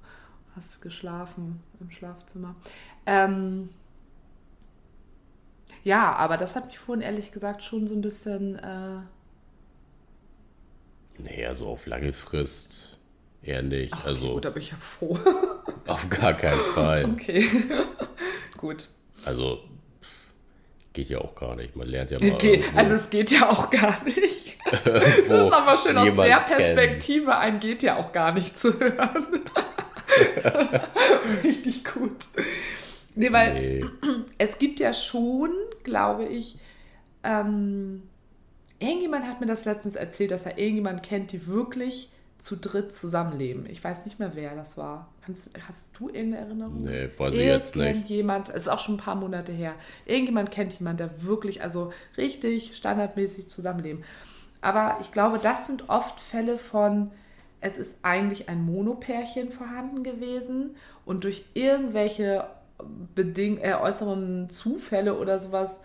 hast 0.56 0.82
geschlafen 0.82 1.62
im 1.80 1.90
Schlafzimmer. 1.90 2.54
Ähm, 3.06 3.70
ja, 5.82 6.12
aber 6.14 6.36
das 6.36 6.54
hat 6.54 6.66
mich 6.66 6.78
vorhin 6.78 7.02
ehrlich 7.02 7.32
gesagt 7.32 7.62
schon 7.62 7.86
so 7.86 7.94
ein 7.94 8.02
bisschen. 8.02 8.56
Äh, 8.58 8.98
Nee, 11.22 11.46
also 11.46 11.68
auf 11.68 11.86
lange 11.86 12.12
Frist 12.12 12.98
eher 13.42 13.62
nicht. 13.62 13.92
Ach, 13.94 14.06
also, 14.06 14.34
gut, 14.34 14.44
da 14.44 14.50
bin 14.50 14.62
ich 14.62 14.70
ja 14.70 14.76
froh. 14.78 15.18
auf 15.86 16.08
gar 16.08 16.34
keinen 16.34 16.60
Fall. 16.74 17.04
Okay, 17.04 17.46
gut. 18.56 18.88
Also 19.24 19.60
geht 20.92 21.08
ja 21.08 21.18
auch 21.18 21.34
gar 21.34 21.56
nicht. 21.56 21.76
Man 21.76 21.88
lernt 21.88 22.10
ja 22.10 22.18
mal. 22.20 22.38
Geht, 22.38 22.64
also 22.74 22.94
es 22.94 23.08
geht 23.10 23.30
ja 23.30 23.48
auch 23.48 23.70
gar 23.70 24.04
nicht. 24.04 24.58
das 24.84 25.18
ist 25.18 25.52
aber 25.52 25.76
schön 25.76 25.96
aus 25.96 26.14
der 26.14 26.40
Perspektive, 26.40 27.26
kennt. 27.26 27.36
ein 27.36 27.60
geht 27.60 27.82
ja 27.82 27.96
auch 27.96 28.12
gar 28.12 28.32
nicht 28.32 28.58
zu 28.58 28.78
hören. 28.78 29.44
Richtig 31.42 31.84
gut. 31.84 32.26
Nee, 33.14 33.32
weil 33.32 33.54
nee. 33.54 33.84
es 34.38 34.58
gibt 34.58 34.80
ja 34.80 34.92
schon, 34.92 35.50
glaube 35.82 36.26
ich, 36.26 36.58
ähm, 37.24 38.02
Irgendjemand 38.82 39.26
hat 39.26 39.40
mir 39.40 39.46
das 39.46 39.64
letztens 39.64 39.94
erzählt, 39.94 40.32
dass 40.32 40.44
er 40.44 40.58
irgendjemand 40.58 41.02
kennt, 41.04 41.30
die 41.30 41.46
wirklich 41.46 42.10
zu 42.38 42.56
dritt 42.56 42.92
zusammenleben. 42.92 43.66
Ich 43.66 43.82
weiß 43.82 44.04
nicht 44.04 44.18
mehr, 44.18 44.32
wer 44.34 44.56
das 44.56 44.76
war. 44.76 45.08
Kannst, 45.24 45.50
hast 45.68 45.90
du 45.96 46.08
irgendeine 46.08 46.46
Erinnerung? 46.46 46.78
Nee, 46.78 47.08
weiß 47.16 47.34
ich 47.34 47.40
jetzt 47.40 47.76
nicht. 47.76 48.08
Jemand, 48.08 48.48
es 48.48 48.62
ist 48.62 48.68
auch 48.68 48.80
schon 48.80 48.96
ein 48.96 48.98
paar 48.98 49.14
Monate 49.14 49.52
her. 49.52 49.76
Irgendjemand 50.04 50.50
kennt 50.50 50.72
jemand, 50.72 50.98
der 50.98 51.22
wirklich, 51.22 51.62
also 51.62 51.92
richtig 52.16 52.76
standardmäßig 52.76 53.48
zusammenleben. 53.48 54.02
Aber 54.60 54.98
ich 55.00 55.12
glaube, 55.12 55.38
das 55.38 55.66
sind 55.66 55.88
oft 55.88 56.18
Fälle 56.18 56.58
von, 56.58 57.12
es 57.60 57.78
ist 57.78 58.00
eigentlich 58.02 58.48
ein 58.48 58.64
Monopärchen 58.64 59.52
vorhanden 59.52 60.02
gewesen 60.02 60.74
und 61.06 61.22
durch 61.22 61.44
irgendwelche 61.54 62.48
Beding 63.14 63.58
äh, 63.58 63.74
äußeren 63.74 64.50
Zufälle 64.50 65.16
oder 65.16 65.38
sowas 65.38 65.78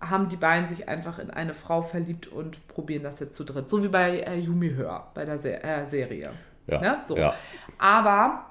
haben 0.00 0.28
die 0.28 0.36
beiden 0.36 0.68
sich 0.68 0.88
einfach 0.88 1.18
in 1.18 1.30
eine 1.30 1.54
Frau 1.54 1.82
verliebt 1.82 2.26
und 2.26 2.66
probieren 2.68 3.02
das 3.02 3.20
jetzt 3.20 3.34
zu 3.34 3.44
dritt. 3.44 3.68
So 3.68 3.82
wie 3.82 3.88
bei 3.88 4.20
äh, 4.20 4.38
Yumi 4.38 4.74
Hör, 4.74 5.08
bei 5.14 5.24
der 5.24 5.38
Se 5.38 5.62
äh, 5.62 5.84
Serie. 5.86 6.30
Ja. 6.66 6.80
Ne? 6.80 6.98
So. 7.04 7.16
ja. 7.16 7.34
Aber, 7.78 8.46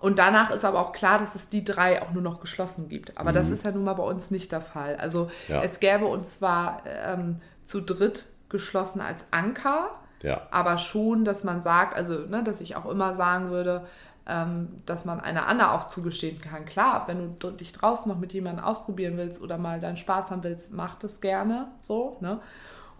und 0.00 0.18
danach 0.18 0.50
ist 0.50 0.64
aber 0.64 0.80
auch 0.80 0.92
klar, 0.92 1.18
dass 1.18 1.34
es 1.34 1.48
die 1.48 1.64
drei 1.64 2.02
auch 2.02 2.10
nur 2.10 2.22
noch 2.22 2.40
geschlossen 2.40 2.88
gibt. 2.88 3.16
Aber 3.16 3.30
mhm. 3.30 3.34
das 3.34 3.48
ist 3.48 3.64
ja 3.64 3.70
nun 3.70 3.84
mal 3.84 3.94
bei 3.94 4.02
uns 4.02 4.30
nicht 4.30 4.52
der 4.52 4.60
Fall. 4.60 4.96
Also 4.96 5.30
ja. 5.48 5.62
es 5.62 5.80
gäbe 5.80 6.06
uns 6.06 6.38
zwar 6.38 6.82
ähm, 6.86 7.40
zu 7.64 7.80
dritt 7.80 8.26
geschlossen 8.48 9.00
als 9.00 9.24
Anker, 9.30 9.90
ja. 10.22 10.42
aber 10.50 10.78
schon, 10.78 11.24
dass 11.24 11.44
man 11.44 11.62
sagt, 11.62 11.96
also 11.96 12.20
ne, 12.20 12.42
dass 12.42 12.60
ich 12.60 12.76
auch 12.76 12.86
immer 12.86 13.14
sagen 13.14 13.50
würde, 13.50 13.86
dass 14.26 15.04
man 15.04 15.20
einer 15.20 15.46
Anna 15.46 15.74
auch 15.74 15.84
zugestehen 15.84 16.40
kann. 16.40 16.64
Klar, 16.64 17.06
wenn 17.08 17.38
du 17.38 17.50
dich 17.50 17.72
draußen 17.72 18.10
noch 18.10 18.18
mit 18.18 18.32
jemandem 18.32 18.64
ausprobieren 18.64 19.18
willst 19.18 19.42
oder 19.42 19.58
mal 19.58 19.80
deinen 19.80 19.96
Spaß 19.96 20.30
haben 20.30 20.42
willst, 20.42 20.72
mach 20.72 20.96
das 20.96 21.20
gerne 21.20 21.68
so. 21.78 22.16
Ne? 22.20 22.40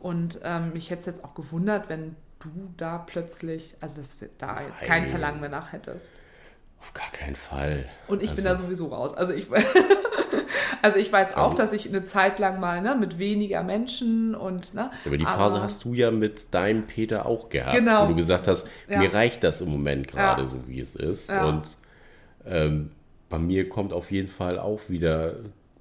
Und 0.01 0.41
ähm, 0.43 0.75
mich 0.75 0.91
hätte 0.91 1.01
es 1.01 1.07
jetzt 1.07 1.25
auch 1.25 1.35
gewundert, 1.35 1.89
wenn 1.89 2.15
du 2.41 2.51
da 2.77 2.99
plötzlich, 2.99 3.75
also 3.81 4.03
dass 4.03 4.19
du 4.19 4.29
da 4.37 4.61
jetzt 4.61 4.83
kein 4.83 5.05
Nein. 5.05 5.11
Verlangen 5.11 5.41
mehr 5.41 5.49
nach 5.49 5.73
hättest. 5.73 6.09
Auf 6.85 6.93
gar 6.93 7.11
keinen 7.13 7.35
Fall. 7.35 7.87
Und 8.09 8.23
ich 8.23 8.35
bin 8.35 8.45
da 8.45 8.51
Also, 8.51 8.65
sowieso 8.65 8.89
raus. 8.89 9.15
Also 9.15 9.33
ich, 9.33 9.47
also 10.83 10.99
ich 10.99 11.11
weiß 11.11 11.35
auch, 11.37 11.45
Also- 11.45 11.57
dass 11.57 11.73
ich 11.73 11.89
eine 11.89 12.03
Zeit 12.03 12.39
lang 12.39 12.61
mal 12.61 12.83
ne, 12.83 12.95
mit 12.95 13.19
weniger 13.19 13.63
Menschen 13.63 14.35
und 14.35 14.75
ne. 14.75 14.91
Aber 15.07 15.17
die 15.17 15.25
Phase 15.25 15.57
aber- 15.57 15.65
hast 15.65 15.85
du 15.85 15.95
ja 15.95 16.11
mit 16.11 16.53
deinem 16.53 16.87
Peter 16.87 17.25
auch 17.25 17.49
gehabt, 17.49 17.75
Genau. 17.75 18.05
wo 18.05 18.09
du 18.09 18.17
gesagt 18.17 18.49
hast, 18.49 18.69
Ja. 18.89 18.99
mir 18.99 19.13
reicht 19.15 19.43
das 19.45 19.63
im 19.63 19.71
Moment 19.71 20.09
gerade 20.09 20.43
Ja. 20.43 20.47
so, 20.47 20.69
wie 20.69 20.79
es 20.81 20.95
ist. 20.95 21.31
Ja. 21.31 21.47
Und 21.47 21.79
ähm, 22.45 22.91
bei 23.31 23.39
mir 23.39 23.67
kommt 23.71 23.95
auf 23.95 24.11
jeden 24.11 24.29
Fall 24.29 24.59
auch 24.59 24.81
wieder 24.89 25.37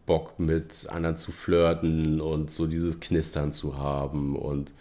Bock 0.05 0.39
mit 0.39 0.87
anderen 0.89 1.17
zu 1.17 1.33
flirten 1.33 2.21
und 2.21 2.49
so 2.49 2.65
dieses 2.65 3.01
Knistern 3.01 3.51
zu 3.51 3.77
haben 3.77 4.37
und 4.37 4.71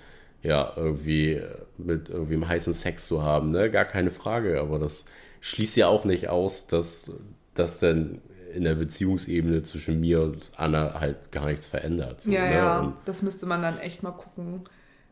ja, 0.43 0.73
irgendwie 0.77 1.41
mit 1.79 2.09
irgendwem 2.11 2.47
heißen 2.49 2.75
Sex 2.75 3.07
zu 3.07 3.23
haben, 3.25 3.51
ne? 3.51 3.71
Gar 3.71 3.85
keine 3.85 4.11
Frage, 4.13 4.61
aber 4.61 4.79
das 4.81 5.05
schließt 5.43 5.77
ja 5.77 5.89
auch 5.89 6.07
nicht 6.07 6.29
aus, 6.31 6.67
dass 6.69 7.13
das 7.55 7.81
dann 7.81 8.23
in 8.55 8.65
der 8.65 8.77
Beziehungsebene 8.77 9.63
zwischen 9.63 10.01
mir 10.01 10.23
und 10.23 10.51
Anna 10.57 10.99
halt 11.01 11.31
gar 11.33 11.47
nichts 11.47 11.67
verändert. 11.67 12.23
So, 12.23 12.31
Ja, 12.31 12.47
ne? 12.49 12.55
ja, 12.55 12.81
Und 12.81 12.97
das 13.05 13.23
müsste 13.23 13.45
man 13.47 13.61
dann 13.63 13.79
echt 13.79 14.03
mal 14.03 14.13
gucken. 14.13 14.63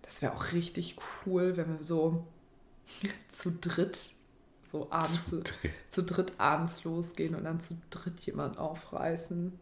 Das 0.02 0.22
wäre 0.22 0.32
auch 0.32 0.52
richtig 0.52 0.96
cool, 1.26 1.56
wenn 1.58 1.76
wir 1.78 1.84
so 1.84 2.24
zu 3.28 3.52
dritt 3.60 3.98
so 4.70 4.86
abends 4.90 5.26
Zu 5.28 5.40
dritt. 5.42 5.72
zu 5.88 6.02
dritt 6.04 6.32
abends 6.38 6.84
losgehen 6.84 7.34
und 7.34 7.44
dann 7.44 7.60
zu 7.60 7.76
dritt 7.90 8.20
jemand 8.20 8.56
aufreißen. 8.58 9.52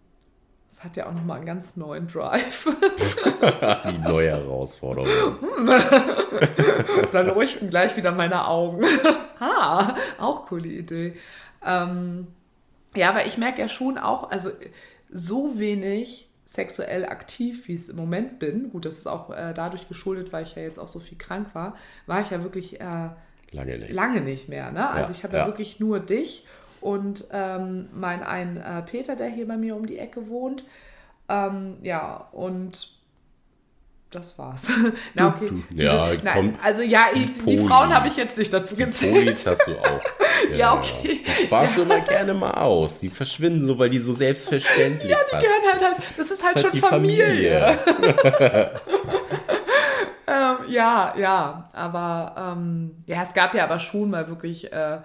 Das 0.68 0.84
hat 0.84 0.96
ja 0.96 1.06
auch 1.06 1.12
nochmal 1.12 1.38
einen 1.38 1.46
ganz 1.46 1.76
neuen 1.76 2.06
Drive. 2.06 2.68
die 3.90 3.98
neue 3.98 4.30
Herausforderung. 4.30 5.08
da 7.12 7.20
leuchten 7.22 7.70
gleich 7.70 7.96
wieder 7.96 8.12
meine 8.12 8.46
Augen. 8.46 8.84
ha, 9.40 9.96
auch 10.18 10.46
coole 10.46 10.68
Idee. 10.68 11.16
Ähm, 11.64 12.28
ja, 12.94 13.08
aber 13.08 13.26
ich 13.26 13.38
merke 13.38 13.60
ja 13.60 13.68
schon 13.68 13.98
auch, 13.98 14.30
also 14.30 14.50
so 15.10 15.58
wenig 15.58 16.28
sexuell 16.44 17.06
aktiv, 17.06 17.68
wie 17.68 17.74
ich 17.74 17.80
es 17.80 17.88
im 17.88 17.96
Moment 17.96 18.38
bin, 18.38 18.70
gut, 18.70 18.84
das 18.84 18.98
ist 18.98 19.06
auch 19.06 19.30
äh, 19.30 19.52
dadurch 19.54 19.88
geschuldet, 19.88 20.32
weil 20.32 20.44
ich 20.44 20.54
ja 20.54 20.62
jetzt 20.62 20.78
auch 20.78 20.88
so 20.88 20.98
viel 20.98 21.18
krank 21.18 21.54
war, 21.54 21.76
war 22.06 22.20
ich 22.20 22.30
ja 22.30 22.42
wirklich 22.42 22.80
äh, 22.80 23.10
Lange 23.50 23.78
nicht. 23.78 23.90
lange 23.90 24.20
nicht 24.20 24.48
mehr. 24.48 24.70
Ne? 24.72 24.88
Also 24.88 25.10
Ja, 25.12 25.16
ich 25.16 25.24
habe 25.24 25.36
ja. 25.36 25.42
ja. 25.42 25.46
wirklich 25.46 25.80
nur 25.80 26.00
dich 26.00 26.46
und 26.80 27.24
ähm, 27.32 27.88
mein 27.94 28.22
einen 28.22 28.56
äh, 28.56 28.82
Peter, 28.82 29.16
der 29.16 29.28
hier 29.28 29.46
bei 29.48 29.56
mir 29.56 29.76
um 29.76 29.86
die 29.86 29.98
Ecke 29.98 30.28
wohnt. 30.28 30.64
Ähm, 31.28 31.76
ja, 31.82 32.28
und 32.32 32.90
das 34.10 34.38
war's. 34.38 34.66
Na, 35.14 35.28
okay. 35.28 35.50
du- 35.50 35.74
ja, 35.74 36.08
Nein, 36.22 36.30
komm, 36.32 36.54
also 36.62 36.80
ja, 36.82 37.06
die 37.14 37.24
ich, 37.24 37.44
die 37.44 37.58
Frauen 37.58 37.94
habe 37.94 38.08
ich 38.08 38.16
jetzt 38.16 38.38
nicht 38.38 38.52
dazu 38.52 38.74
Die 38.74 38.84
gezählt. 38.84 39.12
Polis 39.14 39.46
hast 39.46 39.66
du 39.66 39.72
auch. 39.78 40.00
Ja, 40.56 40.74
okay. 40.74 41.20
Die 41.26 41.30
sparst 41.46 41.76
du 41.78 41.82
immer 41.82 41.98
gerne 42.00 42.32
mal 42.32 42.52
aus. 42.52 43.00
Die 43.00 43.08
verschwinden 43.10 43.64
so, 43.64 43.76
weil 43.76 43.90
die 43.90 43.98
so 43.98 44.12
selbstverständlich 44.12 45.10
ja, 45.10 45.18
die 45.26 45.44
gehören 45.44 45.72
halt 45.72 45.82
halt, 45.84 45.96
das 46.16 46.30
ist 46.30 46.44
halt 46.44 46.54
Das 46.54 46.62
schon 46.62 46.70
halt 46.70 46.74
die 46.74 46.80
Familie. 46.80 47.74
Familie. 47.74 48.80
Ähm, 50.26 50.56
ja, 50.70 51.14
ja, 51.16 51.70
aber 51.72 52.34
ähm, 52.58 53.02
ja, 53.06 53.22
es 53.22 53.32
gab 53.32 53.54
ja 53.54 53.64
aber 53.64 53.78
schon 53.78 54.10
mal 54.10 54.28
wirklich 54.28 54.70
äh, 54.70 54.98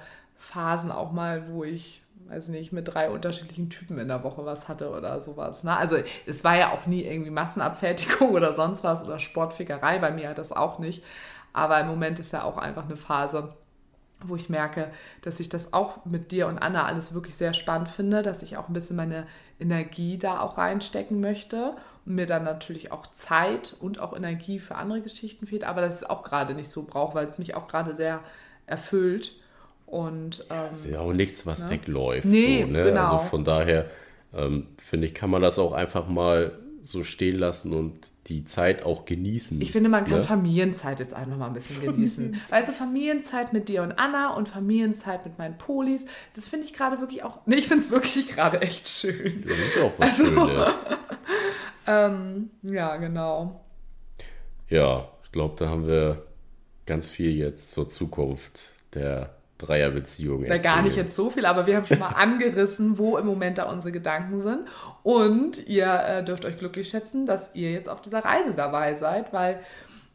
Phasen 0.44 0.91
auch 0.91 1.14
mal, 1.14 1.48
wo 1.50 1.64
ich, 1.64 2.02
weiß 2.28 2.50
nicht, 2.50 2.74
mit 2.74 2.94
drei 2.94 3.10
unterschiedlichen 3.10 3.70
Typen 3.70 3.98
in 3.98 4.10
der 4.10 4.24
Woche 4.24 4.46
was 4.46 4.68
hatte 4.68 4.91
oder 4.91 5.20
sowas. 5.22 5.64
Ne? 5.64 5.76
Also 5.76 5.98
es 6.26 6.44
war 6.44 6.58
ja 6.58 6.72
auch 6.72 6.86
nie 6.86 7.04
irgendwie 7.04 7.32
Massenabfertigung 7.32 8.32
oder 8.34 8.52
sonst 8.52 8.84
was 8.84 9.06
oder 9.06 9.20
Sportfickerei, 9.20 10.00
bei 10.00 10.12
mir 10.12 10.30
hat 10.30 10.38
das 10.38 10.52
auch 10.52 10.80
nicht. 10.80 11.02
Aber 11.54 11.80
im 11.80 11.88
Moment 11.88 12.20
ist 12.20 12.34
ja 12.34 12.44
auch 12.44 12.58
einfach 12.58 12.84
eine 12.86 12.98
Phase, 12.98 13.56
wo 14.20 14.36
ich 14.36 14.50
merke, 14.50 14.91
dass 15.22 15.39
ich 15.39 15.48
das 15.48 15.72
auch 15.72 16.04
mit 16.06 16.32
dir 16.32 16.48
und 16.48 16.58
Anna 16.58 16.86
alles 16.86 17.14
wirklich 17.14 17.36
sehr 17.36 17.54
spannend 17.54 17.89
finde, 17.89 18.22
dass 18.22 18.44
ich 18.44 18.58
auch 18.58 18.68
ein 18.68 18.74
bisschen 18.74 18.98
meine 18.98 19.26
Energie 19.60 20.18
da 20.18 20.41
auch 20.41 20.58
reinstecken 20.58 21.22
möchte 21.22 21.76
und 22.06 22.16
mir 22.16 22.26
dann 22.26 22.44
natürlich 22.44 22.91
auch 22.91 23.08
Zeit 23.08 23.76
und 23.80 24.00
auch 24.00 24.14
Energie 24.14 24.60
für 24.60 24.76
andere 24.76 25.02
Geschichten 25.02 25.48
fehlt, 25.48 25.64
aber 25.64 25.82
dass 25.82 25.96
ich 25.96 26.02
es 26.02 26.10
auch 26.10 26.24
gerade 26.24 26.54
nicht 26.54 26.70
so 26.70 26.86
brauche, 26.86 27.16
weil 27.16 27.28
es 27.28 27.38
mich 27.38 27.56
auch 27.56 27.68
gerade 27.68 27.94
sehr 27.94 28.20
erfüllt. 28.66 29.34
Und 29.86 30.45
ähm, 30.49 30.65
Das 30.69 30.86
ist 30.86 30.91
ja 30.91 30.99
auch 30.99 31.13
nichts, 31.13 31.45
was 31.45 31.65
Ne? 31.65 31.69
wegläuft. 31.71 32.25
Nee, 32.25 32.63
so, 32.63 32.71
ne? 32.71 32.84
genau. 32.84 33.01
Also 33.03 33.17
von 33.29 33.43
daher 33.43 33.86
ähm, 34.34 34.67
finde 34.77 35.05
ich, 35.07 35.13
kann 35.13 35.29
man 35.29 35.41
das 35.41 35.59
auch 35.59 35.73
einfach 35.73 36.07
mal 36.07 36.53
so 36.81 37.03
stehen 37.03 37.38
lassen 37.39 37.71
und 37.73 37.93
die 38.27 38.43
Zeit 38.43 38.84
auch 38.86 39.05
genießen. 39.05 39.61
Ich 39.61 39.71
finde, 39.71 39.89
man 39.89 40.03
kann 40.05 40.17
ne? 40.19 40.23
Familienzeit 40.23 40.99
jetzt 40.99 41.13
einfach 41.13 41.38
mal 41.38 41.47
ein 41.47 41.53
bisschen 41.53 41.79
genießen. 41.86 42.36
Weißt 42.49 42.67
du, 42.67 42.73
Familienzeit 42.73 43.53
mit 43.53 43.69
dir 43.69 43.84
und 43.84 43.93
Anna 43.93 44.34
und 44.36 44.49
Familienzeit 44.49 45.23
mit 45.25 45.38
meinen 45.38 45.57
Polis, 45.57 46.05
das 46.36 46.47
finde 46.47 46.65
ich 46.65 46.73
gerade 46.73 46.99
wirklich 46.99 47.23
auch, 47.23 47.39
nee, 47.45 47.55
ich 47.55 47.67
finde 47.67 47.84
es 47.86 47.91
wirklich 47.91 48.27
gerade 48.27 48.61
echt 48.61 48.88
schön. 48.89 49.43
Ja, 49.47 49.49
das 49.49 49.59
ist 49.59 49.77
auch 49.81 49.99
was 49.99 50.19
Also- 50.19 50.25
Schönes. 50.25 50.86
Ähm, 51.86 52.49
ja, 52.61 52.95
genau. 52.95 53.59
Ja, 54.69 55.09
ich 55.23 55.31
glaube, 55.34 55.55
da 55.57 55.69
haben 55.69 55.86
wir 55.86 56.23
ganz 56.86 57.09
viel 57.09 57.31
jetzt 57.36 57.71
zur 57.71 57.89
Zukunft 57.89 58.71
der 58.93 59.36
Dreierbeziehung 59.58 60.45
Da 60.45 60.58
gar 60.58 60.82
nicht 60.82 60.97
jetzt 60.97 61.16
so 61.16 61.30
viel, 61.30 61.45
aber 61.45 61.68
wir 61.68 61.76
haben 61.78 61.86
schon 61.86 61.99
mal 61.99 62.08
angerissen, 62.16 62.97
wo 62.97 63.18
im 63.18 63.26
Moment 63.26 63.58
da 63.58 63.64
unsere 63.64 63.91
Gedanken 63.91 64.41
sind. 64.41 64.62
Und 65.04 65.66
ihr 65.68 65.88
äh, 65.88 66.24
dürft 66.24 66.45
euch 66.45 66.58
glücklich 66.58 66.89
schätzen, 66.89 67.26
dass 67.26 67.56
ihr 67.56 67.72
jetzt 67.72 67.89
auf 67.89 68.01
dieser 68.01 68.20
Reise 68.26 68.56
dabei 68.56 68.95
seid, 68.95 69.32
weil 69.32 69.60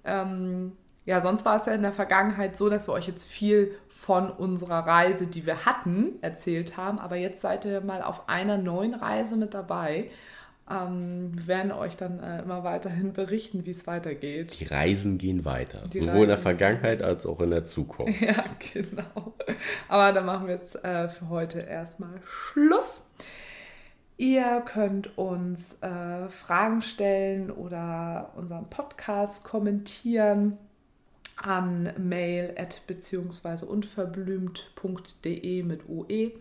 ähm, 0.04 0.72
ja, 1.08 1.22
sonst 1.22 1.46
war 1.46 1.56
es 1.56 1.64
ja 1.64 1.72
in 1.72 1.80
der 1.80 1.92
Vergangenheit 1.92 2.58
so, 2.58 2.68
dass 2.68 2.86
wir 2.86 2.92
euch 2.92 3.06
jetzt 3.06 3.24
viel 3.24 3.74
von 3.88 4.30
unserer 4.30 4.86
Reise, 4.86 5.26
die 5.26 5.46
wir 5.46 5.64
hatten, 5.64 6.18
erzählt 6.20 6.76
haben. 6.76 6.98
Aber 6.98 7.16
jetzt 7.16 7.40
seid 7.40 7.64
ihr 7.64 7.80
mal 7.80 8.02
auf 8.02 8.28
einer 8.28 8.58
neuen 8.58 8.92
Reise 8.92 9.36
mit 9.36 9.54
dabei. 9.54 10.10
Ähm, 10.70 11.30
wir 11.34 11.46
werden 11.46 11.72
euch 11.72 11.96
dann 11.96 12.20
äh, 12.22 12.42
immer 12.42 12.64
weiterhin 12.64 13.12
berichten, 13.12 13.64
wie 13.66 13.70
es 13.70 13.86
weitergeht. 13.86 14.58
Die 14.60 14.64
Reisen 14.64 15.18
gehen 15.18 15.44
weiter. 15.44 15.82
Die 15.92 15.98
sowohl 16.00 16.22
in 16.22 16.28
der 16.28 16.36
Reisen- 16.36 16.42
Vergangenheit 16.42 17.02
als 17.02 17.26
auch 17.26 17.40
in 17.40 17.50
der 17.50 17.64
Zukunft. 17.64 18.20
Ja, 18.20 18.34
genau. 18.72 19.34
Aber 19.88 20.12
dann 20.12 20.26
machen 20.26 20.46
wir 20.46 20.54
jetzt 20.54 20.82
äh, 20.84 21.08
für 21.08 21.28
heute 21.28 21.60
erstmal 21.60 22.20
Schluss. 22.24 23.02
Ihr 24.16 24.62
könnt 24.66 25.16
uns 25.16 25.80
äh, 25.80 26.28
Fragen 26.28 26.82
stellen 26.82 27.50
oder 27.52 28.32
unseren 28.36 28.68
Podcast 28.68 29.44
kommentieren 29.44 30.58
an 31.40 31.92
mail 31.98 32.52
at 32.58 32.82
beziehungsweise 32.88 33.66
unverblümt.de 33.66 35.62
mit 35.62 35.88
UE 35.88 36.32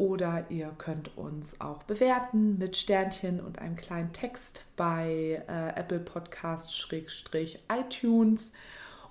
oder 0.00 0.46
ihr 0.48 0.72
könnt 0.78 1.14
uns 1.18 1.60
auch 1.60 1.82
bewerten 1.82 2.56
mit 2.56 2.74
Sternchen 2.78 3.38
und 3.38 3.58
einem 3.58 3.76
kleinen 3.76 4.14
Text 4.14 4.64
bei 4.74 5.42
äh, 5.46 5.78
Apple 5.78 5.98
Podcast 5.98 6.74
Schrägstrich 6.74 7.62
iTunes 7.70 8.52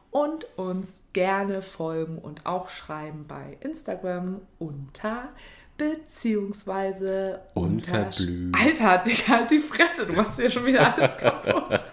und 0.09 0.47
uns 0.57 1.03
gerne 1.13 1.61
folgen 1.61 2.17
und 2.17 2.47
auch 2.47 2.69
schreiben 2.69 3.25
bei 3.27 3.55
Instagram 3.59 4.41
unter 4.57 5.29
beziehungsweise 5.77 7.41
unter 7.53 8.07
Unverblümt. 8.07 8.59
Alter, 8.59 8.97
Digga, 8.97 9.27
halt 9.27 9.51
die 9.51 9.59
Fresse, 9.59 10.07
du 10.07 10.13
machst 10.13 10.39
hier 10.39 10.49
schon 10.49 10.65
wieder 10.65 10.91
alles 10.91 11.15
kaputt. 11.17 11.85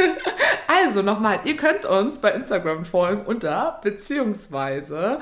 also 0.66 1.02
nochmal, 1.02 1.40
ihr 1.44 1.58
könnt 1.58 1.84
uns 1.84 2.20
bei 2.20 2.32
Instagram 2.32 2.86
folgen 2.86 3.26
unter 3.26 3.80
beziehungsweise 3.82 5.20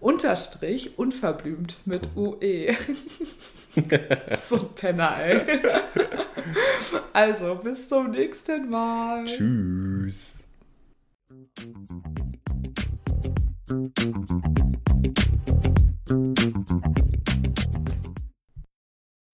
Unterstrich 0.00 0.98
unverblümt 0.98 1.76
mit 1.84 2.08
UE. 2.16 2.74
so 4.34 4.56
ein 4.56 4.74
Penner, 4.74 5.16
ey. 5.18 5.60
also, 7.12 7.54
bis 7.56 7.86
zum 7.86 8.10
nächsten 8.10 8.70
Mal. 8.70 9.26
Tschüss. 9.26 10.46